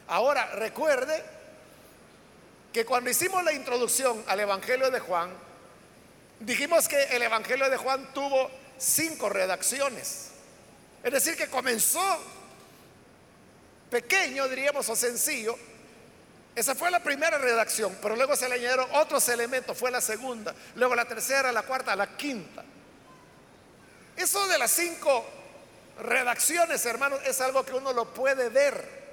Ahora, 0.08 0.48
recuerde 0.56 1.24
que 2.72 2.86
cuando 2.86 3.10
hicimos 3.10 3.44
la 3.44 3.54
introducción 3.54 4.24
al 4.28 4.40
Evangelio 4.40 4.90
de 4.90 5.00
Juan, 5.00 5.32
dijimos 6.40 6.88
que 6.88 7.02
el 7.04 7.22
Evangelio 7.22 7.70
de 7.70 7.78
Juan 7.78 8.14
tuvo 8.14 8.50
cinco 8.78 9.30
redacciones. 9.30 10.30
Es 11.04 11.12
decir, 11.12 11.36
que 11.36 11.48
comenzó 11.48 12.02
pequeño, 13.90 14.48
diríamos, 14.48 14.90
o 14.90 14.96
sencillo. 14.96 15.56
Esa 16.56 16.76
fue 16.76 16.92
la 16.92 17.02
primera 17.02 17.38
redacción, 17.38 17.98
pero 18.02 18.16
luego 18.16 18.36
se 18.36 18.48
le 18.48 18.56
añadieron 18.56 18.88
otros 18.94 19.28
elementos, 19.30 19.78
fue 19.78 19.90
la 19.90 20.02
segunda, 20.02 20.54
luego 20.76 20.96
la 20.96 21.06
tercera, 21.06 21.52
la 21.52 21.64
cuarta, 21.64 21.96
la 21.96 22.16
quinta. 22.16 22.64
Eso 24.16 24.48
de 24.48 24.58
las 24.60 24.72
cinco 24.72 25.26
redacciones, 26.00 26.86
hermanos, 26.86 27.20
es 27.26 27.40
algo 27.42 27.64
que 27.66 27.74
uno 27.74 27.94
lo 27.94 28.14
puede 28.14 28.50
ver 28.50 29.04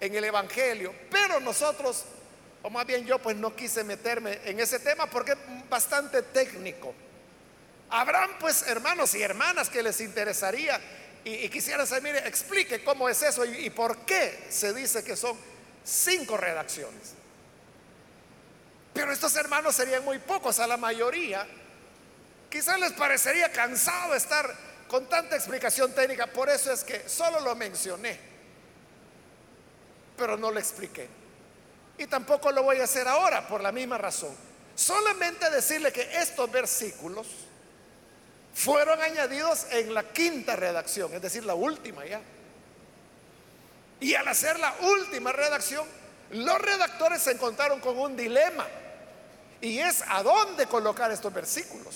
en 0.00 0.14
el 0.14 0.24
Evangelio, 0.24 0.94
pero 1.10 1.40
nosotros, 1.40 2.04
o 2.62 2.70
más 2.70 2.86
bien 2.86 3.04
yo, 3.04 3.18
pues 3.18 3.36
no 3.36 3.54
quise 3.54 3.84
meterme 3.84 4.40
en 4.44 4.60
ese 4.60 4.78
tema 4.78 5.06
porque 5.06 5.32
es 5.32 5.38
bastante 5.68 6.22
técnico. 6.22 6.94
Habrán 7.90 8.38
pues 8.38 8.62
hermanos 8.62 9.14
y 9.14 9.22
hermanas 9.22 9.68
que 9.68 9.82
les 9.82 10.00
interesaría 10.00 10.80
y, 11.24 11.48
quisieran 11.48 11.86
saber, 11.86 12.02
mire, 12.02 12.28
explique 12.28 12.82
cómo 12.82 13.08
es 13.08 13.22
eso 13.22 13.44
y, 13.44 13.66
y 13.66 13.70
por 13.70 13.98
qué 14.06 14.46
se 14.48 14.72
dice 14.72 15.04
que 15.04 15.16
son 15.16 15.36
cinco 15.84 16.36
redacciones. 16.36 17.14
Pero 18.94 19.12
estos 19.12 19.36
hermanos 19.36 19.74
serían 19.74 20.04
muy 20.04 20.18
pocos, 20.18 20.58
a 20.60 20.66
la 20.66 20.76
mayoría. 20.76 21.46
Quizás 22.48 22.80
les 22.80 22.92
parecería 22.92 23.52
cansado 23.52 24.14
estar 24.14 24.54
con 24.90 25.06
tanta 25.06 25.36
explicación 25.36 25.92
técnica, 25.92 26.26
por 26.26 26.50
eso 26.50 26.72
es 26.72 26.82
que 26.82 27.08
solo 27.08 27.38
lo 27.38 27.54
mencioné, 27.54 28.18
pero 30.16 30.36
no 30.36 30.50
lo 30.50 30.58
expliqué. 30.58 31.08
Y 31.96 32.08
tampoco 32.08 32.50
lo 32.50 32.64
voy 32.64 32.78
a 32.80 32.84
hacer 32.84 33.06
ahora 33.06 33.46
por 33.46 33.60
la 33.60 33.70
misma 33.70 33.98
razón. 33.98 34.34
Solamente 34.74 35.48
decirle 35.48 35.92
que 35.92 36.02
estos 36.16 36.50
versículos 36.50 37.28
fueron 38.52 39.00
añadidos 39.00 39.68
en 39.70 39.94
la 39.94 40.02
quinta 40.02 40.56
redacción, 40.56 41.14
es 41.14 41.22
decir, 41.22 41.44
la 41.44 41.54
última 41.54 42.04
ya. 42.04 42.20
Y 44.00 44.16
al 44.16 44.26
hacer 44.26 44.58
la 44.58 44.74
última 44.80 45.30
redacción, 45.30 45.86
los 46.30 46.60
redactores 46.60 47.22
se 47.22 47.30
encontraron 47.30 47.78
con 47.78 47.96
un 47.96 48.16
dilema. 48.16 48.66
Y 49.60 49.78
es 49.78 50.02
a 50.08 50.24
dónde 50.24 50.66
colocar 50.66 51.12
estos 51.12 51.32
versículos. 51.32 51.94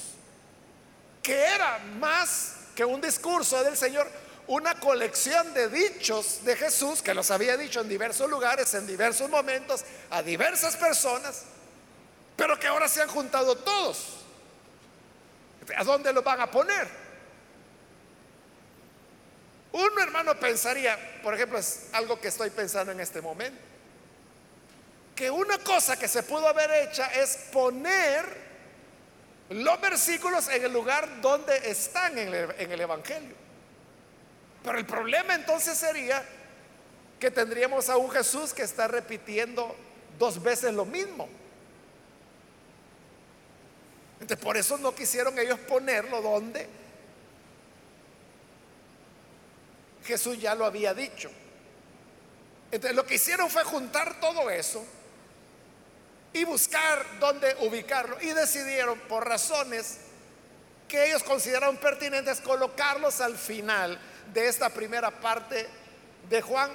Que 1.20 1.34
era 1.34 1.78
más 1.98 2.58
que 2.74 2.84
un 2.84 3.00
discurso 3.00 3.62
del 3.62 3.76
Señor, 3.76 4.08
una 4.46 4.78
colección 4.78 5.54
de 5.54 5.68
dichos 5.68 6.44
de 6.44 6.56
Jesús, 6.56 7.00
que 7.02 7.14
los 7.14 7.30
había 7.30 7.56
dicho 7.56 7.80
en 7.80 7.88
diversos 7.88 8.28
lugares, 8.28 8.74
en 8.74 8.86
diversos 8.86 9.30
momentos, 9.30 9.84
a 10.10 10.22
diversas 10.22 10.76
personas, 10.76 11.44
pero 12.36 12.58
que 12.58 12.66
ahora 12.66 12.88
se 12.88 13.00
han 13.00 13.08
juntado 13.08 13.56
todos. 13.56 14.20
¿A 15.76 15.84
dónde 15.84 16.12
los 16.12 16.22
van 16.22 16.40
a 16.40 16.50
poner? 16.50 17.04
Uno 19.72 20.02
hermano 20.02 20.38
pensaría, 20.38 21.20
por 21.22 21.34
ejemplo, 21.34 21.58
es 21.58 21.86
algo 21.92 22.20
que 22.20 22.28
estoy 22.28 22.50
pensando 22.50 22.92
en 22.92 23.00
este 23.00 23.20
momento, 23.20 23.60
que 25.16 25.30
una 25.30 25.58
cosa 25.58 25.98
que 25.98 26.06
se 26.06 26.22
pudo 26.22 26.46
haber 26.46 26.70
hecha 26.88 27.06
es 27.14 27.36
poner 27.50 28.24
los 29.50 29.80
versículos 29.80 30.48
en 30.48 30.64
el 30.64 30.72
lugar 30.72 31.20
donde 31.20 31.70
están 31.70 32.18
en 32.18 32.32
el, 32.32 32.80
Evangelio. 32.80 33.34
Pero 34.62 34.78
el 34.78 34.86
problema 34.86 35.34
entonces 35.34 35.76
sería 35.76 36.24
que 37.20 37.30
tendríamos 37.30 37.88
a 37.88 37.96
un 37.96 38.10
Jesús 38.10 38.54
que 38.54 38.62
está 38.62 38.88
repitiendo 38.88 39.76
dos 40.18 40.42
veces 40.42 40.72
lo 40.72 40.84
mismo. 40.84 41.28
Entonces 44.20 44.42
por 44.42 44.56
eso 44.56 44.78
no 44.78 44.94
quisieron 44.94 45.38
ellos 45.38 45.58
ponerlo 45.60 46.22
donde 46.22 46.66
Jesús 50.06 50.40
ya 50.40 50.54
lo 50.54 50.64
había 50.64 50.94
dicho. 50.94 51.30
Entonces 52.70 52.96
lo 52.96 53.04
que 53.04 53.16
hicieron 53.16 53.50
fue 53.50 53.62
juntar 53.64 54.18
todo 54.20 54.48
eso 54.48 54.84
y 56.34 56.44
buscar 56.44 57.06
dónde 57.20 57.56
ubicarlo. 57.60 58.20
Y 58.20 58.28
decidieron, 58.32 58.98
por 59.00 59.26
razones 59.26 59.98
que 60.86 61.06
ellos 61.06 61.22
consideraron 61.22 61.78
pertinentes, 61.78 62.40
colocarlos 62.40 63.20
al 63.20 63.38
final 63.38 63.98
de 64.34 64.48
esta 64.48 64.68
primera 64.68 65.10
parte 65.10 65.66
de 66.28 66.42
Juan, 66.42 66.70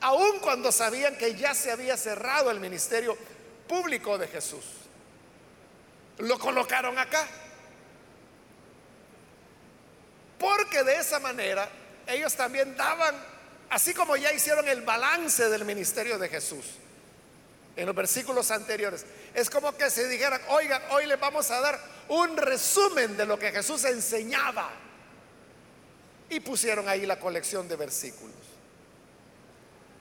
aun 0.00 0.40
cuando 0.40 0.72
sabían 0.72 1.16
que 1.16 1.34
ya 1.34 1.54
se 1.54 1.70
había 1.70 1.96
cerrado 1.96 2.50
el 2.50 2.58
ministerio 2.58 3.16
público 3.68 4.18
de 4.18 4.26
Jesús. 4.26 4.64
Lo 6.18 6.38
colocaron 6.38 6.98
acá. 6.98 7.26
Porque 10.38 10.82
de 10.82 10.96
esa 10.96 11.18
manera 11.18 11.68
ellos 12.06 12.34
también 12.34 12.74
daban, 12.76 13.14
así 13.68 13.92
como 13.92 14.16
ya 14.16 14.32
hicieron 14.32 14.66
el 14.68 14.80
balance 14.80 15.50
del 15.50 15.66
ministerio 15.66 16.18
de 16.18 16.30
Jesús, 16.30 16.64
en 17.80 17.86
los 17.86 17.94
versículos 17.94 18.50
anteriores. 18.50 19.06
Es 19.32 19.48
como 19.48 19.74
que 19.74 19.88
se 19.88 20.06
dijeran, 20.06 20.38
oigan, 20.48 20.82
hoy 20.90 21.06
les 21.06 21.18
vamos 21.18 21.50
a 21.50 21.60
dar 21.62 21.80
un 22.08 22.36
resumen 22.36 23.16
de 23.16 23.24
lo 23.24 23.38
que 23.38 23.50
Jesús 23.50 23.84
enseñaba. 23.84 24.68
Y 26.28 26.40
pusieron 26.40 26.90
ahí 26.90 27.06
la 27.06 27.18
colección 27.18 27.66
de 27.68 27.76
versículos. 27.76 28.36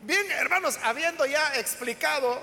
Bien, 0.01 0.29
hermanos, 0.31 0.77
habiendo 0.83 1.25
ya 1.25 1.55
explicado 1.55 2.41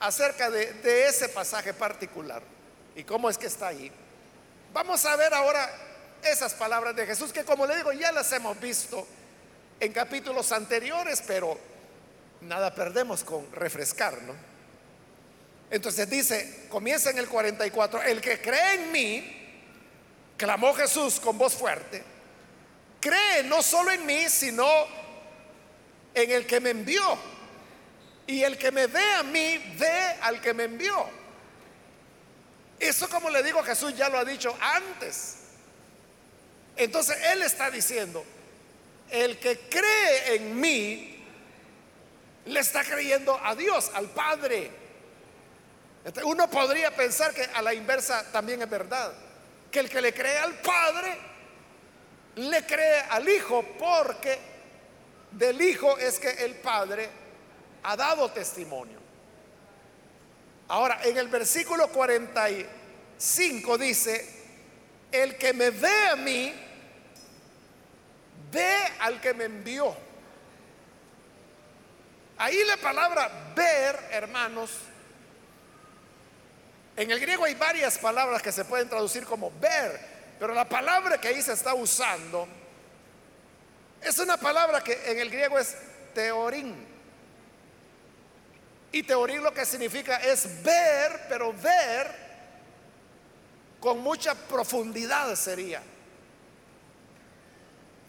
acerca 0.00 0.50
de, 0.50 0.72
de 0.72 1.06
ese 1.06 1.28
pasaje 1.28 1.72
particular 1.72 2.42
y 2.96 3.04
cómo 3.04 3.30
es 3.30 3.38
que 3.38 3.46
está 3.46 3.68
ahí, 3.68 3.92
vamos 4.72 5.04
a 5.06 5.14
ver 5.14 5.32
ahora 5.32 5.70
esas 6.24 6.54
palabras 6.54 6.96
de 6.96 7.06
Jesús 7.06 7.32
que 7.32 7.44
como 7.44 7.68
le 7.68 7.76
digo 7.76 7.92
ya 7.92 8.10
las 8.10 8.32
hemos 8.32 8.58
visto 8.58 9.06
en 9.78 9.92
capítulos 9.92 10.50
anteriores, 10.50 11.22
pero 11.24 11.56
nada 12.40 12.74
perdemos 12.74 13.22
con 13.22 13.50
refrescar, 13.52 14.20
¿no? 14.22 14.55
Entonces 15.70 16.08
dice, 16.08 16.66
comienza 16.68 17.10
en 17.10 17.18
el 17.18 17.28
44, 17.28 18.02
el 18.02 18.20
que 18.20 18.40
cree 18.40 18.74
en 18.74 18.92
mí, 18.92 19.32
clamó 20.36 20.72
Jesús 20.74 21.18
con 21.18 21.36
voz 21.36 21.54
fuerte, 21.54 22.02
cree 23.00 23.42
no 23.44 23.62
solo 23.62 23.90
en 23.90 24.06
mí, 24.06 24.28
sino 24.28 24.66
en 26.14 26.30
el 26.30 26.46
que 26.46 26.60
me 26.60 26.70
envió. 26.70 27.36
Y 28.28 28.42
el 28.42 28.58
que 28.58 28.72
me 28.72 28.88
ve 28.88 29.12
a 29.12 29.22
mí, 29.22 29.58
ve 29.78 30.16
al 30.20 30.40
que 30.40 30.52
me 30.52 30.64
envió. 30.64 31.06
Eso 32.78 33.08
como 33.08 33.30
le 33.30 33.42
digo, 33.42 33.62
Jesús 33.62 33.96
ya 33.96 34.08
lo 34.08 34.18
ha 34.18 34.24
dicho 34.24 34.56
antes. 34.60 35.36
Entonces 36.76 37.16
Él 37.32 37.42
está 37.42 37.70
diciendo, 37.70 38.24
el 39.10 39.38
que 39.38 39.60
cree 39.68 40.36
en 40.36 40.60
mí, 40.60 41.24
le 42.46 42.60
está 42.60 42.84
creyendo 42.84 43.38
a 43.42 43.54
Dios, 43.54 43.90
al 43.94 44.10
Padre. 44.10 44.85
Uno 46.24 46.48
podría 46.48 46.94
pensar 46.94 47.34
que 47.34 47.42
a 47.42 47.62
la 47.62 47.74
inversa 47.74 48.24
también 48.30 48.62
es 48.62 48.70
verdad, 48.70 49.12
que 49.70 49.80
el 49.80 49.90
que 49.90 50.00
le 50.00 50.14
cree 50.14 50.38
al 50.38 50.54
Padre, 50.60 51.18
le 52.36 52.64
cree 52.64 53.00
al 53.10 53.28
Hijo, 53.28 53.64
porque 53.78 54.38
del 55.32 55.60
Hijo 55.60 55.98
es 55.98 56.20
que 56.20 56.30
el 56.30 56.54
Padre 56.56 57.08
ha 57.82 57.96
dado 57.96 58.30
testimonio. 58.30 59.00
Ahora, 60.68 61.00
en 61.02 61.16
el 61.16 61.28
versículo 61.28 61.88
45 61.88 63.78
dice, 63.78 64.36
el 65.10 65.36
que 65.36 65.52
me 65.52 65.70
ve 65.70 66.08
a 66.08 66.16
mí, 66.16 66.52
ve 68.52 68.76
al 69.00 69.20
que 69.20 69.34
me 69.34 69.44
envió. 69.44 69.96
Ahí 72.38 72.62
la 72.64 72.76
palabra 72.76 73.52
ver, 73.56 73.98
hermanos, 74.10 74.70
en 76.96 77.10
el 77.10 77.20
griego 77.20 77.44
hay 77.44 77.54
varias 77.54 77.98
palabras 77.98 78.42
que 78.42 78.50
se 78.50 78.64
pueden 78.64 78.88
traducir 78.88 79.24
como 79.24 79.50
ver, 79.60 80.00
pero 80.38 80.54
la 80.54 80.66
palabra 80.66 81.20
que 81.20 81.28
ahí 81.28 81.42
se 81.42 81.52
está 81.52 81.74
usando 81.74 82.48
es 84.00 84.18
una 84.18 84.36
palabra 84.36 84.82
que 84.82 85.10
en 85.10 85.18
el 85.18 85.30
griego 85.30 85.58
es 85.58 85.76
teorín. 86.14 86.86
Y 88.92 89.02
teorín 89.02 89.42
lo 89.42 89.52
que 89.52 89.66
significa 89.66 90.16
es 90.16 90.62
ver, 90.62 91.26
pero 91.28 91.52
ver 91.52 92.26
con 93.80 93.98
mucha 94.00 94.34
profundidad 94.34 95.34
sería. 95.34 95.82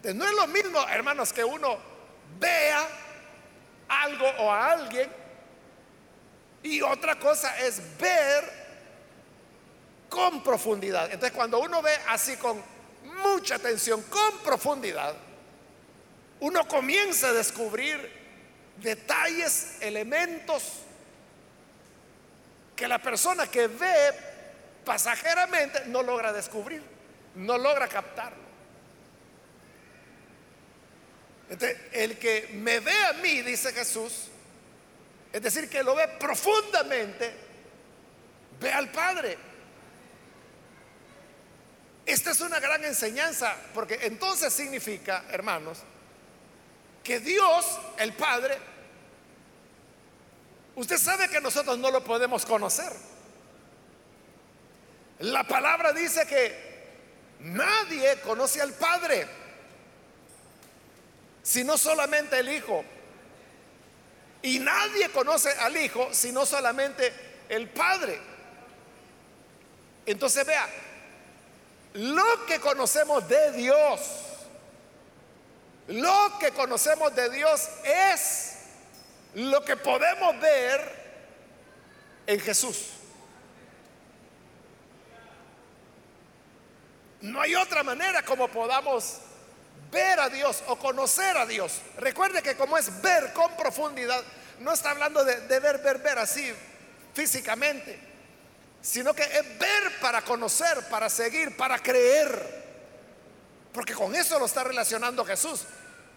no 0.02 0.24
es 0.24 0.32
lo 0.32 0.46
mismo, 0.46 0.80
hermanos, 0.88 1.32
que 1.32 1.44
uno 1.44 1.78
vea 2.38 2.86
algo 3.88 4.26
o 4.38 4.50
a 4.50 4.70
alguien 4.70 5.10
y 6.62 6.80
otra 6.80 7.18
cosa 7.18 7.58
es 7.58 7.80
ver 7.98 8.67
con 10.08 10.42
profundidad. 10.42 11.06
Entonces 11.06 11.32
cuando 11.32 11.60
uno 11.60 11.82
ve 11.82 11.94
así 12.08 12.36
con 12.36 12.62
mucha 13.22 13.56
atención, 13.56 14.02
con 14.02 14.38
profundidad, 14.38 15.14
uno 16.40 16.66
comienza 16.68 17.28
a 17.28 17.32
descubrir 17.32 18.18
detalles, 18.76 19.78
elementos 19.80 20.62
que 22.76 22.86
la 22.86 23.00
persona 23.00 23.48
que 23.48 23.66
ve 23.66 24.14
pasajeramente 24.84 25.86
no 25.86 26.02
logra 26.02 26.32
descubrir, 26.32 26.82
no 27.34 27.58
logra 27.58 27.88
captarlo. 27.88 28.48
Entonces, 31.50 31.78
el 31.92 32.18
que 32.18 32.50
me 32.52 32.78
ve 32.80 33.04
a 33.06 33.14
mí, 33.14 33.42
dice 33.42 33.72
Jesús, 33.72 34.28
es 35.32 35.42
decir, 35.42 35.68
que 35.68 35.82
lo 35.82 35.94
ve 35.94 36.06
profundamente, 36.20 37.34
ve 38.60 38.72
al 38.72 38.90
Padre. 38.90 39.47
Esta 42.08 42.30
es 42.30 42.40
una 42.40 42.58
gran 42.58 42.82
enseñanza, 42.86 43.54
porque 43.74 43.98
entonces 44.00 44.50
significa, 44.50 45.24
hermanos, 45.28 45.80
que 47.04 47.20
Dios, 47.20 47.78
el 47.98 48.14
Padre, 48.14 48.56
usted 50.74 50.96
sabe 50.96 51.28
que 51.28 51.38
nosotros 51.38 51.76
no 51.76 51.90
lo 51.90 52.02
podemos 52.02 52.46
conocer. 52.46 52.90
La 55.18 55.44
palabra 55.44 55.92
dice 55.92 56.26
que 56.26 56.54
nadie 57.40 58.18
conoce 58.22 58.62
al 58.62 58.72
Padre, 58.72 59.26
sino 61.42 61.76
solamente 61.76 62.38
el 62.38 62.48
Hijo. 62.48 62.86
Y 64.40 64.60
nadie 64.60 65.10
conoce 65.10 65.50
al 65.50 65.76
Hijo, 65.76 66.08
sino 66.12 66.46
solamente 66.46 67.12
el 67.50 67.68
Padre. 67.68 68.18
Entonces 70.06 70.46
vea, 70.46 70.66
lo 71.94 72.46
que 72.46 72.60
conocemos 72.60 73.26
de 73.28 73.52
Dios, 73.52 74.00
lo 75.88 76.38
que 76.38 76.50
conocemos 76.52 77.14
de 77.14 77.30
Dios 77.30 77.68
es 77.84 78.54
lo 79.34 79.64
que 79.64 79.76
podemos 79.76 80.38
ver 80.40 81.08
en 82.26 82.40
Jesús. 82.40 82.90
No 87.20 87.40
hay 87.40 87.54
otra 87.54 87.82
manera 87.82 88.22
como 88.22 88.48
podamos 88.48 89.18
ver 89.90 90.20
a 90.20 90.28
Dios 90.28 90.62
o 90.68 90.76
conocer 90.76 91.36
a 91.36 91.46
Dios. 91.46 91.80
Recuerde 91.96 92.42
que 92.42 92.56
como 92.56 92.78
es 92.78 93.00
ver 93.02 93.32
con 93.32 93.56
profundidad, 93.56 94.22
no 94.60 94.72
está 94.72 94.90
hablando 94.90 95.24
de, 95.24 95.60
ver, 95.60 95.78
ver, 95.78 95.98
ver 95.98 96.18
así 96.18 96.52
físicamente, 97.14 97.98
sino 98.80 99.14
que 99.14 99.22
es 99.22 99.58
ver 99.58 99.98
para 100.00 100.22
conocer, 100.22 100.88
para 100.88 101.08
seguir, 101.08 101.56
para 101.56 101.78
creer. 101.78 102.58
Porque 103.72 103.94
con 103.94 104.14
eso 104.14 104.38
lo 104.38 104.46
está 104.46 104.64
relacionando 104.64 105.24
Jesús. 105.24 105.64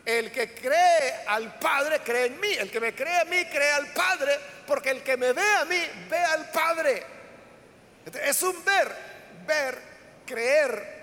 El 0.06 0.32
que 0.32 0.54
cree 0.54 1.26
al 1.28 1.60
Padre 1.60 2.02
cree 2.04 2.28
en 2.28 2.39
mí. 2.39 2.54
El 2.54 2.71
que 2.71 2.80
me 2.80 2.95
cree 2.95 3.19
a 3.19 3.26
mí 3.26 3.45
cree 3.45 3.71
al 3.71 3.88
Padre. 3.93 4.39
Porque 4.65 4.91
el 4.91 5.04
que 5.04 5.17
me 5.17 5.34
ve 5.34 5.56
a 5.60 5.65
mí 5.65 5.80
ve 6.10 6.17
al 6.17 6.50
Padre. 6.50 7.04
Es 8.24 8.41
un 8.41 8.63
ver, 8.65 8.95
ver, 9.45 9.78
creer, 10.26 11.02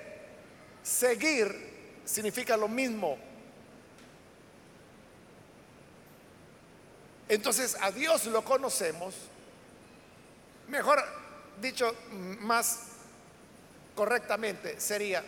seguir 0.82 2.00
significa 2.04 2.56
lo 2.56 2.68
mismo. 2.68 3.18
Entonces 7.28 7.76
a 7.80 7.90
Dios 7.90 8.24
lo 8.26 8.42
conocemos, 8.42 9.14
mejor 10.66 11.04
dicho 11.60 11.94
más 12.40 12.80
correctamente 13.94 14.80
sería, 14.80 15.24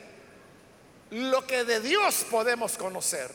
lo 1.10 1.46
que 1.46 1.64
de 1.64 1.80
Dios 1.80 2.24
podemos 2.30 2.76
conocer 2.76 3.30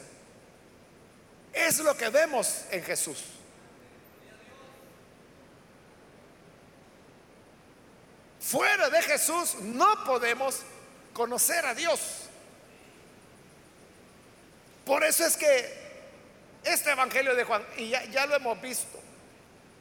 es 1.54 1.80
lo 1.80 1.96
que 1.96 2.10
vemos 2.10 2.66
en 2.72 2.84
Jesús. 2.84 3.24
Fuera 8.40 8.90
de 8.90 9.02
Jesús 9.02 9.56
no 9.56 10.04
podemos 10.06 10.62
conocer 11.14 11.66
a 11.66 11.74
Dios. 11.74 12.30
Por 14.86 15.04
eso 15.04 15.26
es 15.26 15.36
que 15.36 15.86
este 16.64 16.92
Evangelio 16.92 17.36
de 17.36 17.44
Juan, 17.44 17.66
y 17.78 17.90
ya, 17.90 18.26
lo 18.28 18.36
hemos 18.36 18.62
visto, 18.62 19.00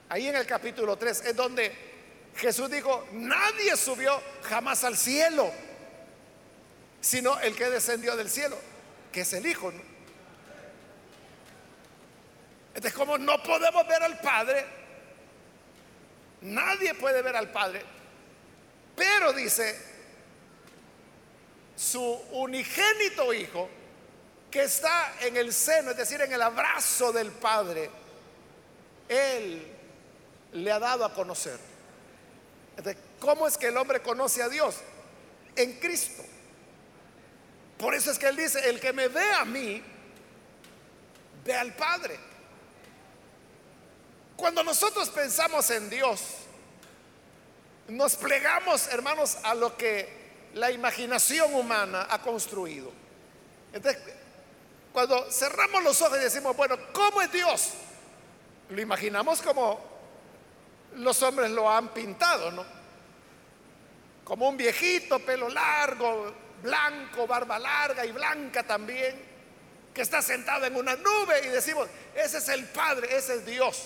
ahí 0.08 0.28
en 0.28 0.36
el 0.36 0.46
capítulo 0.46 0.96
3, 0.96 1.26
es 1.26 1.36
donde 1.36 1.93
Jesús 2.36 2.70
dijo, 2.70 3.06
nadie 3.12 3.76
subió 3.76 4.20
jamás 4.42 4.82
al 4.84 4.96
cielo, 4.96 5.52
sino 7.00 7.38
el 7.40 7.54
que 7.54 7.70
descendió 7.70 8.16
del 8.16 8.28
cielo, 8.28 8.58
que 9.12 9.20
es 9.20 9.32
el 9.34 9.46
Hijo. 9.46 9.72
Entonces, 12.68 12.92
como 12.92 13.16
no 13.18 13.40
podemos 13.42 13.86
ver 13.86 14.02
al 14.02 14.18
Padre, 14.20 14.64
nadie 16.40 16.94
puede 16.94 17.22
ver 17.22 17.36
al 17.36 17.52
Padre, 17.52 17.82
pero 18.96 19.32
dice, 19.32 19.78
su 21.76 22.02
unigénito 22.32 23.32
Hijo, 23.32 23.68
que 24.50 24.64
está 24.64 25.14
en 25.20 25.36
el 25.36 25.52
seno, 25.52 25.92
es 25.92 25.96
decir, 25.96 26.20
en 26.20 26.32
el 26.32 26.42
abrazo 26.42 27.12
del 27.12 27.30
Padre, 27.30 27.90
Él 29.08 29.66
le 30.52 30.72
ha 30.72 30.78
dado 30.78 31.04
a 31.04 31.12
conocer. 31.12 31.73
¿Cómo 33.20 33.46
es 33.46 33.56
que 33.56 33.68
el 33.68 33.76
hombre 33.76 34.00
conoce 34.02 34.42
a 34.42 34.48
Dios? 34.48 34.76
En 35.56 35.74
Cristo. 35.74 36.22
Por 37.78 37.94
eso 37.94 38.10
es 38.10 38.18
que 38.18 38.28
Él 38.28 38.36
dice, 38.36 38.68
el 38.68 38.80
que 38.80 38.92
me 38.92 39.08
ve 39.08 39.30
a 39.32 39.44
mí, 39.44 39.82
ve 41.44 41.54
al 41.54 41.74
Padre. 41.74 42.18
Cuando 44.36 44.62
nosotros 44.62 45.10
pensamos 45.10 45.70
en 45.70 45.88
Dios, 45.88 46.20
nos 47.88 48.16
plegamos, 48.16 48.88
hermanos, 48.88 49.38
a 49.42 49.54
lo 49.54 49.76
que 49.76 50.24
la 50.54 50.70
imaginación 50.70 51.54
humana 51.54 52.06
ha 52.10 52.20
construido. 52.22 52.90
Entonces, 53.72 54.02
cuando 54.92 55.30
cerramos 55.30 55.82
los 55.82 56.00
ojos 56.02 56.18
y 56.18 56.22
decimos, 56.22 56.56
bueno, 56.56 56.76
¿cómo 56.92 57.20
es 57.20 57.30
Dios? 57.32 57.70
Lo 58.70 58.80
imaginamos 58.80 59.42
como 59.42 59.93
los 60.96 61.22
hombres 61.22 61.50
lo 61.50 61.70
han 61.70 61.88
pintado, 61.88 62.50
¿no? 62.50 62.64
Como 64.24 64.48
un 64.48 64.56
viejito, 64.56 65.18
pelo 65.20 65.48
largo, 65.48 66.32
blanco, 66.62 67.26
barba 67.26 67.58
larga 67.58 68.06
y 68.06 68.12
blanca 68.12 68.62
también, 68.62 69.14
que 69.92 70.02
está 70.02 70.22
sentado 70.22 70.64
en 70.66 70.74
una 70.74 70.96
nube 70.96 71.40
y 71.44 71.48
decimos, 71.48 71.88
ese 72.14 72.38
es 72.38 72.48
el 72.48 72.64
Padre, 72.66 73.16
ese 73.16 73.34
es 73.34 73.46
Dios. 73.46 73.82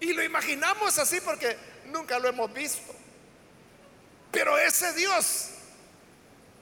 Y 0.00 0.12
lo 0.12 0.22
imaginamos 0.22 0.98
así 0.98 1.20
porque 1.20 1.56
nunca 1.86 2.18
lo 2.18 2.28
hemos 2.28 2.52
visto. 2.52 2.92
Pero 4.32 4.58
ese 4.58 4.92
Dios 4.94 5.50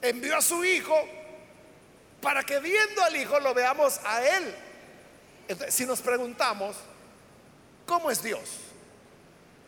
envió 0.03 0.37
a 0.37 0.43
su 0.43 0.65
Hijo 0.65 0.97
para 2.21 2.43
que 2.43 2.61
viendo 2.61 3.03
al 3.03 3.17
Hijo 3.17 3.41
lo 3.41 3.55
veamos 3.55 3.99
a 4.05 4.23
Él. 4.23 4.55
Entonces, 5.49 5.75
si 5.75 5.87
nos 5.87 6.01
preguntamos, 6.01 6.77
¿cómo 7.91 8.09
es 8.09 8.23
Dios? 8.23 8.41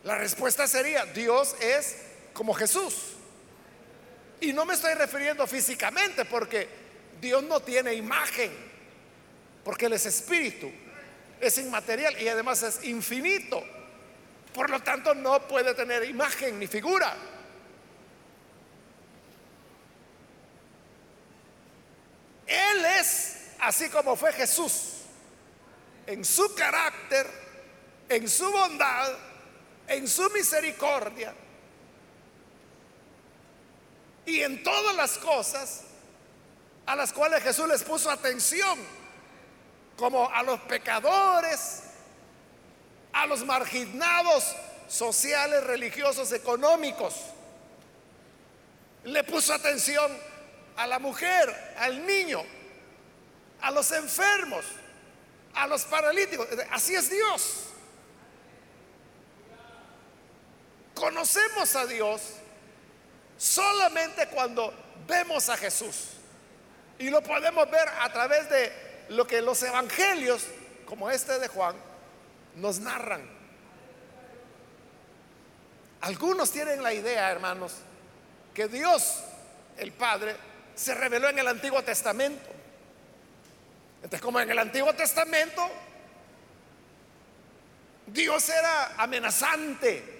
La 0.05 0.17
respuesta 0.17 0.65
sería, 0.65 1.03
Dios 1.07 1.57
es 1.59 1.97
como 2.31 2.53
Jesús. 2.53 3.17
Y 4.39 4.53
no 4.53 4.65
me 4.65 4.75
estoy 4.75 4.93
refiriendo 4.93 5.45
físicamente 5.45 6.23
porque 6.23 6.69
Dios 7.19 7.43
no 7.43 7.59
tiene 7.59 7.93
imagen, 7.93 8.49
porque 9.65 9.87
Él 9.87 9.93
es 9.93 10.05
espíritu 10.05 10.71
es 11.41 11.57
inmaterial 11.57 12.19
y 12.21 12.29
además 12.29 12.63
es 12.63 12.85
infinito. 12.85 13.61
Por 14.53 14.69
lo 14.69 14.79
tanto, 14.81 15.13
no 15.13 15.45
puede 15.45 15.73
tener 15.73 16.05
imagen 16.05 16.57
ni 16.57 16.67
figura. 16.67 17.13
Él 22.47 22.85
es 22.85 23.49
así 23.59 23.89
como 23.89 24.15
fue 24.15 24.31
Jesús, 24.31 25.01
en 26.07 26.23
su 26.23 26.55
carácter, 26.55 27.42
en 28.09 28.29
su 28.29 28.51
bondad, 28.51 29.13
en 29.87 30.07
su 30.07 30.29
misericordia 30.31 31.33
y 34.25 34.41
en 34.41 34.63
todas 34.63 34.95
las 34.95 35.17
cosas 35.17 35.81
a 36.85 36.95
las 36.95 37.13
cuales 37.13 37.43
Jesús 37.43 37.67
les 37.67 37.83
puso 37.83 38.09
atención 38.09 38.79
como 39.97 40.29
a 40.29 40.43
los 40.43 40.59
pecadores, 40.61 41.83
a 43.13 43.25
los 43.25 43.45
marginados 43.45 44.55
sociales, 44.87 45.63
religiosos, 45.63 46.31
económicos. 46.31 47.15
Le 49.05 49.23
puso 49.23 49.53
atención 49.53 50.11
a 50.77 50.87
la 50.87 50.99
mujer, 50.99 51.75
al 51.77 52.05
niño, 52.05 52.43
a 53.61 53.71
los 53.71 53.91
enfermos, 53.91 54.65
a 55.55 55.67
los 55.67 55.83
paralíticos. 55.85 56.47
Así 56.71 56.95
es 56.95 57.09
Dios. 57.09 57.72
Conocemos 60.95 61.75
a 61.75 61.85
Dios 61.85 62.21
solamente 63.37 64.27
cuando 64.27 64.73
vemos 65.07 65.49
a 65.49 65.57
Jesús. 65.57 66.09
Y 66.99 67.09
lo 67.09 67.21
podemos 67.21 67.69
ver 67.69 67.87
a 67.99 68.11
través 68.11 68.49
de 68.49 68.71
lo 69.09 69.25
que 69.25 69.41
los 69.41 69.61
evangelios, 69.63 70.43
como 70.85 71.09
este 71.09 71.39
de 71.39 71.47
Juan, 71.47 71.75
nos 72.55 72.79
narran. 72.79 73.27
Algunos 76.01 76.51
tienen 76.51 76.83
la 76.83 76.93
idea, 76.93 77.31
hermanos, 77.31 77.73
que 78.53 78.67
Dios, 78.67 79.23
el 79.77 79.91
Padre, 79.93 80.35
se 80.75 80.93
reveló 80.93 81.29
en 81.29 81.39
el 81.39 81.47
Antiguo 81.47 81.81
Testamento. 81.83 82.49
Entonces, 83.97 84.21
como 84.21 84.39
en 84.39 84.49
el 84.49 84.59
Antiguo 84.59 84.93
Testamento, 84.93 85.65
Dios 88.07 88.49
era 88.49 88.95
amenazante, 88.97 90.12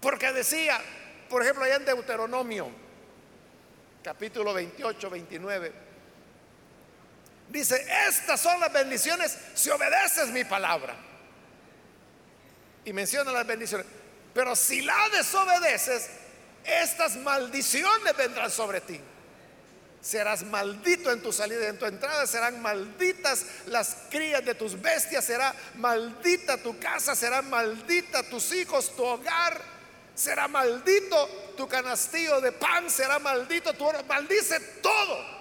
porque 0.00 0.32
decía, 0.32 0.80
por 1.28 1.42
ejemplo, 1.42 1.64
allá 1.64 1.76
en 1.76 1.84
Deuteronomio, 1.84 2.70
capítulo 4.02 4.54
28, 4.54 5.10
29, 5.10 5.90
Dice, 7.50 7.84
estas 8.08 8.40
son 8.40 8.60
las 8.60 8.72
bendiciones 8.72 9.36
si 9.54 9.70
obedeces 9.70 10.28
mi 10.28 10.44
palabra. 10.44 10.94
Y 12.84 12.92
menciona 12.92 13.32
las 13.32 13.46
bendiciones. 13.46 13.86
Pero 14.32 14.54
si 14.54 14.80
la 14.82 15.08
desobedeces, 15.12 16.08
estas 16.64 17.16
maldiciones 17.16 18.16
vendrán 18.16 18.50
sobre 18.50 18.80
ti. 18.80 19.00
Serás 20.00 20.44
maldito 20.44 21.10
en 21.10 21.20
tu 21.20 21.32
salida 21.32 21.64
y 21.64 21.68
en 21.68 21.78
tu 21.78 21.84
entrada, 21.84 22.26
serán 22.26 22.62
malditas 22.62 23.44
las 23.66 23.96
crías 24.10 24.42
de 24.44 24.54
tus 24.54 24.80
bestias, 24.80 25.24
será 25.24 25.54
maldita 25.74 26.56
tu 26.56 26.78
casa, 26.78 27.14
será 27.14 27.42
maldita 27.42 28.22
tus 28.22 28.52
hijos, 28.54 28.94
tu 28.96 29.04
hogar, 29.04 29.60
será 30.20 30.48
maldito 30.48 31.54
tu 31.56 31.66
canastillo 31.66 32.42
de 32.42 32.52
pan, 32.52 32.90
será 32.90 33.18
maldito 33.18 33.72
tu 33.72 33.86
oro, 33.86 34.04
maldice 34.04 34.60
todo 34.82 35.40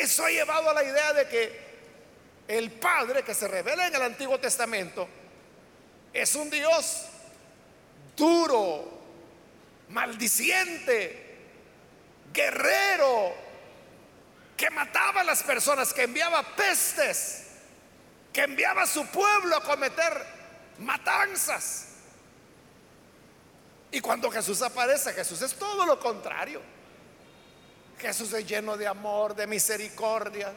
eso 0.00 0.24
ha 0.24 0.30
llevado 0.30 0.70
a 0.70 0.74
la 0.74 0.82
idea 0.82 1.12
de 1.12 1.28
que 1.28 1.66
el 2.48 2.72
Padre 2.72 3.22
que 3.22 3.34
se 3.34 3.46
revela 3.46 3.86
en 3.86 3.94
el 3.94 4.02
Antiguo 4.02 4.40
Testamento 4.40 5.08
es 6.12 6.34
un 6.34 6.50
Dios 6.50 7.02
duro, 8.16 9.02
maldiciente, 9.90 11.36
guerrero, 12.32 13.34
que 14.56 14.70
mataba 14.70 15.20
a 15.20 15.24
las 15.24 15.42
personas, 15.42 15.92
que 15.92 16.04
enviaba 16.04 16.42
pestes, 16.56 17.44
que 18.32 18.42
enviaba 18.42 18.82
a 18.82 18.86
su 18.86 19.06
pueblo 19.06 19.56
a 19.56 19.62
cometer 19.62 20.26
matanzas. 20.78 21.95
Y 23.90 24.00
cuando 24.00 24.30
Jesús 24.30 24.62
aparece, 24.62 25.12
Jesús 25.12 25.40
es 25.42 25.54
todo 25.54 25.86
lo 25.86 25.98
contrario. 25.98 26.60
Jesús 27.98 28.32
es 28.32 28.46
lleno 28.46 28.76
de 28.76 28.86
amor, 28.86 29.34
de 29.34 29.46
misericordia. 29.46 30.52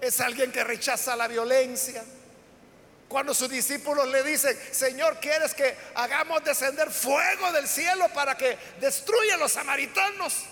Es 0.00 0.20
alguien 0.20 0.52
que 0.52 0.64
rechaza 0.64 1.16
la 1.16 1.28
violencia. 1.28 2.04
Cuando 3.08 3.34
sus 3.34 3.48
discípulos 3.48 4.08
le 4.08 4.22
dicen, 4.22 4.58
Señor, 4.72 5.18
¿quieres 5.20 5.54
que 5.54 5.76
hagamos 5.94 6.42
descender 6.44 6.90
fuego 6.90 7.52
del 7.52 7.68
cielo 7.68 8.08
para 8.12 8.36
que 8.36 8.58
destruya 8.80 9.34
a 9.34 9.38
los 9.38 9.52
samaritanos? 9.52 10.44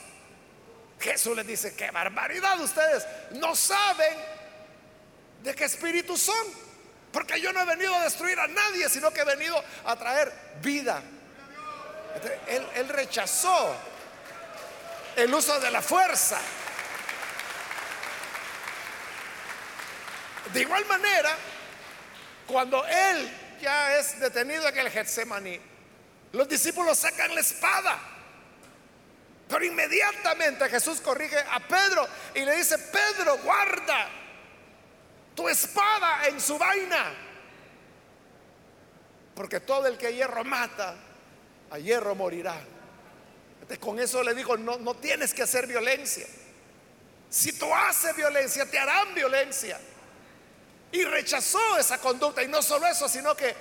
Jesús 1.00 1.36
les 1.36 1.46
dice, 1.46 1.74
qué 1.74 1.90
barbaridad 1.90 2.60
ustedes 2.60 3.04
no 3.32 3.56
saben 3.56 4.14
de 5.42 5.54
qué 5.54 5.64
espíritu 5.64 6.16
son. 6.16 6.63
Porque 7.14 7.40
yo 7.40 7.52
no 7.52 7.60
he 7.60 7.64
venido 7.64 7.94
a 7.94 8.02
destruir 8.02 8.36
a 8.40 8.48
nadie, 8.48 8.88
sino 8.88 9.12
que 9.12 9.20
he 9.20 9.24
venido 9.24 9.62
a 9.84 9.94
traer 9.94 10.32
vida. 10.60 11.00
él, 12.48 12.66
él 12.74 12.88
rechazó 12.88 13.76
el 15.14 15.32
uso 15.32 15.60
de 15.60 15.70
la 15.70 15.80
fuerza. 15.80 16.40
De 20.52 20.60
igual 20.60 20.84
manera, 20.86 21.36
cuando 22.48 22.84
él 22.84 23.30
ya 23.60 23.96
es 23.96 24.18
detenido 24.18 24.66
en 24.66 24.78
el 24.78 24.90
Getsemaní, 24.90 25.60
los 26.32 26.48
discípulos 26.48 26.98
sacan 26.98 27.32
la 27.32 27.42
espada. 27.42 27.96
Pero 29.48 29.64
inmediatamente 29.64 30.68
Jesús 30.68 31.00
corrige 31.00 31.38
a 31.38 31.60
Pedro 31.60 32.08
y 32.34 32.40
le 32.44 32.56
dice, 32.56 32.76
Pedro, 32.76 33.38
guarda 33.38 34.23
tu 35.34 35.48
espada 35.48 36.26
en 36.28 36.40
su 36.40 36.58
vaina. 36.58 37.12
Porque 39.34 39.60
todo 39.60 39.86
el 39.86 39.98
que 39.98 40.14
hierro 40.14 40.44
mata, 40.44 40.94
a 41.70 41.78
hierro 41.78 42.14
morirá. 42.14 42.60
Con 43.80 43.98
eso 43.98 44.22
le 44.22 44.34
digo, 44.34 44.56
no, 44.56 44.78
no 44.78 44.94
tienes 44.94 45.34
que 45.34 45.42
hacer 45.42 45.66
violencia. 45.66 46.26
Si 47.28 47.52
tú 47.58 47.72
haces 47.74 48.14
violencia, 48.14 48.70
te 48.70 48.78
harán 48.78 49.14
violencia. 49.14 49.80
Y 50.92 51.04
rechazó 51.04 51.76
esa 51.78 51.98
conducta. 51.98 52.42
Y 52.42 52.48
no 52.48 52.62
solo 52.62 52.86
eso, 52.86 53.08
sino 53.08 53.34
que 53.34 53.54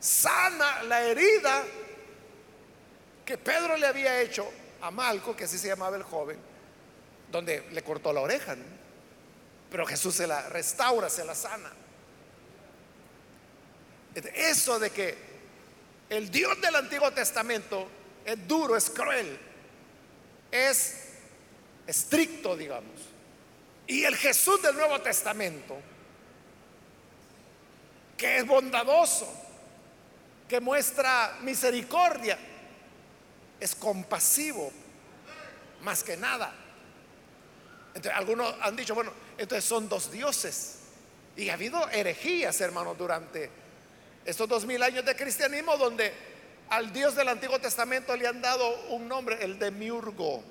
sana 0.00 0.82
la 0.82 1.02
herida 1.02 1.62
que 3.24 3.38
Pedro 3.38 3.76
le 3.76 3.86
había 3.86 4.20
hecho 4.20 4.50
a 4.80 4.90
Malco, 4.90 5.36
que 5.36 5.44
así 5.44 5.58
se 5.58 5.68
llamaba 5.68 5.96
el 5.96 6.02
joven, 6.02 6.38
donde 7.30 7.68
le 7.70 7.82
cortó 7.82 8.12
la 8.12 8.20
oreja. 8.20 8.56
Pero 9.74 9.86
Jesús 9.86 10.14
se 10.14 10.28
la 10.28 10.48
restaura, 10.50 11.10
se 11.10 11.24
la 11.24 11.34
sana. 11.34 11.68
Eso 14.14 14.78
de 14.78 14.90
que 14.90 15.18
el 16.10 16.30
Dios 16.30 16.60
del 16.60 16.76
Antiguo 16.76 17.10
Testamento 17.10 17.88
es 18.24 18.46
duro, 18.46 18.76
es 18.76 18.88
cruel, 18.88 19.36
es 20.52 21.08
estricto, 21.88 22.56
digamos. 22.56 23.00
Y 23.88 24.04
el 24.04 24.14
Jesús 24.14 24.62
del 24.62 24.76
Nuevo 24.76 25.00
Testamento, 25.00 25.76
que 28.16 28.36
es 28.36 28.46
bondadoso, 28.46 29.28
que 30.48 30.60
muestra 30.60 31.38
misericordia, 31.40 32.38
es 33.58 33.74
compasivo, 33.74 34.70
más 35.82 36.04
que 36.04 36.16
nada. 36.16 36.54
Entonces, 37.88 38.12
algunos 38.16 38.54
han 38.60 38.76
dicho, 38.76 38.94
bueno, 38.94 39.23
entonces 39.38 39.64
son 39.64 39.88
dos 39.88 40.10
dioses. 40.10 40.76
Y 41.36 41.48
ha 41.48 41.54
habido 41.54 41.88
herejías, 41.90 42.60
hermanos, 42.60 42.96
durante 42.96 43.50
estos 44.24 44.48
dos 44.48 44.64
mil 44.64 44.82
años 44.82 45.04
de 45.04 45.16
cristianismo, 45.16 45.76
donde 45.76 46.12
al 46.70 46.92
Dios 46.92 47.14
del 47.14 47.28
Antiguo 47.28 47.58
Testamento 47.58 48.16
le 48.16 48.26
han 48.26 48.40
dado 48.40 48.88
un 48.90 49.08
nombre, 49.08 49.42
el 49.42 49.58
de 49.58 49.70
Miurgo. 49.70 50.42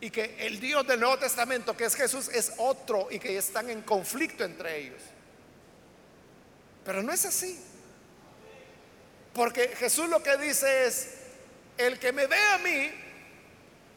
Y 0.00 0.10
que 0.10 0.36
el 0.46 0.60
Dios 0.60 0.86
del 0.86 1.00
Nuevo 1.00 1.18
Testamento, 1.18 1.76
que 1.76 1.84
es 1.84 1.94
Jesús, 1.94 2.28
es 2.28 2.52
otro 2.58 3.08
y 3.10 3.18
que 3.18 3.36
están 3.36 3.70
en 3.70 3.82
conflicto 3.82 4.44
entre 4.44 4.78
ellos. 4.78 5.02
Pero 6.84 7.02
no 7.02 7.12
es 7.12 7.24
así. 7.24 7.58
Porque 9.32 9.68
Jesús 9.68 10.08
lo 10.08 10.22
que 10.22 10.36
dice 10.36 10.86
es, 10.86 11.14
el 11.76 11.98
que 11.98 12.12
me 12.12 12.26
ve 12.26 12.38
a 12.52 12.58
mí, 12.58 12.90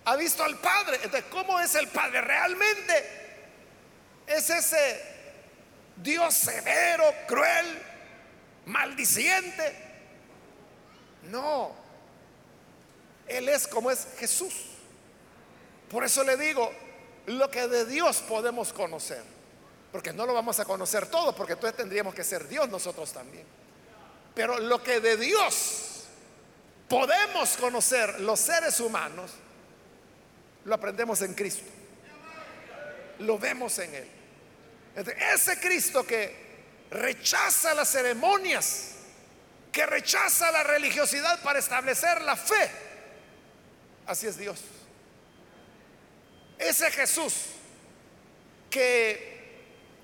ha 0.07 0.15
visto 0.15 0.41
al 0.41 0.57
Padre. 0.57 0.99
Entonces, 1.03 1.25
¿cómo 1.29 1.59
es 1.59 1.75
el 1.75 1.89
Padre? 1.89 2.21
Realmente 2.21 3.05
es 4.25 4.49
ese 4.49 5.01
Dios 5.97 6.33
severo, 6.33 7.03
cruel, 7.27 7.81
maldiciente. 8.67 9.85
No, 11.23 11.75
Él 13.27 13.49
es 13.49 13.67
como 13.67 13.91
es 13.91 14.07
Jesús. 14.17 14.53
Por 15.89 16.05
eso 16.05 16.23
le 16.23 16.37
digo, 16.37 16.71
lo 17.25 17.51
que 17.51 17.67
de 17.67 17.85
Dios 17.85 18.19
podemos 18.19 18.71
conocer, 18.71 19.23
porque 19.91 20.13
no 20.13 20.25
lo 20.25 20.33
vamos 20.33 20.57
a 20.61 20.65
conocer 20.65 21.07
todo, 21.07 21.35
porque 21.35 21.53
entonces 21.53 21.75
tendríamos 21.75 22.15
que 22.15 22.23
ser 22.23 22.47
Dios 22.47 22.69
nosotros 22.69 23.11
también. 23.11 23.45
Pero 24.33 24.57
lo 24.57 24.81
que 24.81 25.01
de 25.01 25.17
Dios 25.17 26.05
podemos 26.87 27.57
conocer 27.57 28.21
los 28.21 28.39
seres 28.39 28.79
humanos, 28.79 29.31
lo 30.67 30.75
aprendemos 30.75 31.21
en 31.21 31.33
Cristo. 31.33 31.63
Lo 33.19 33.39
vemos 33.39 33.79
en 33.79 33.95
Él. 33.95 34.07
Ese 35.33 35.59
Cristo 35.61 36.05
que 36.05 36.45
rechaza 36.91 37.73
las 37.73 37.89
ceremonias, 37.89 38.95
que 39.71 39.85
rechaza 39.85 40.51
la 40.51 40.63
religiosidad 40.63 41.41
para 41.41 41.59
establecer 41.59 42.21
la 42.21 42.35
fe. 42.35 42.69
Así 44.07 44.27
es 44.27 44.37
Dios. 44.37 44.59
Ese 46.59 46.91
Jesús 46.91 47.33
que 48.69 49.37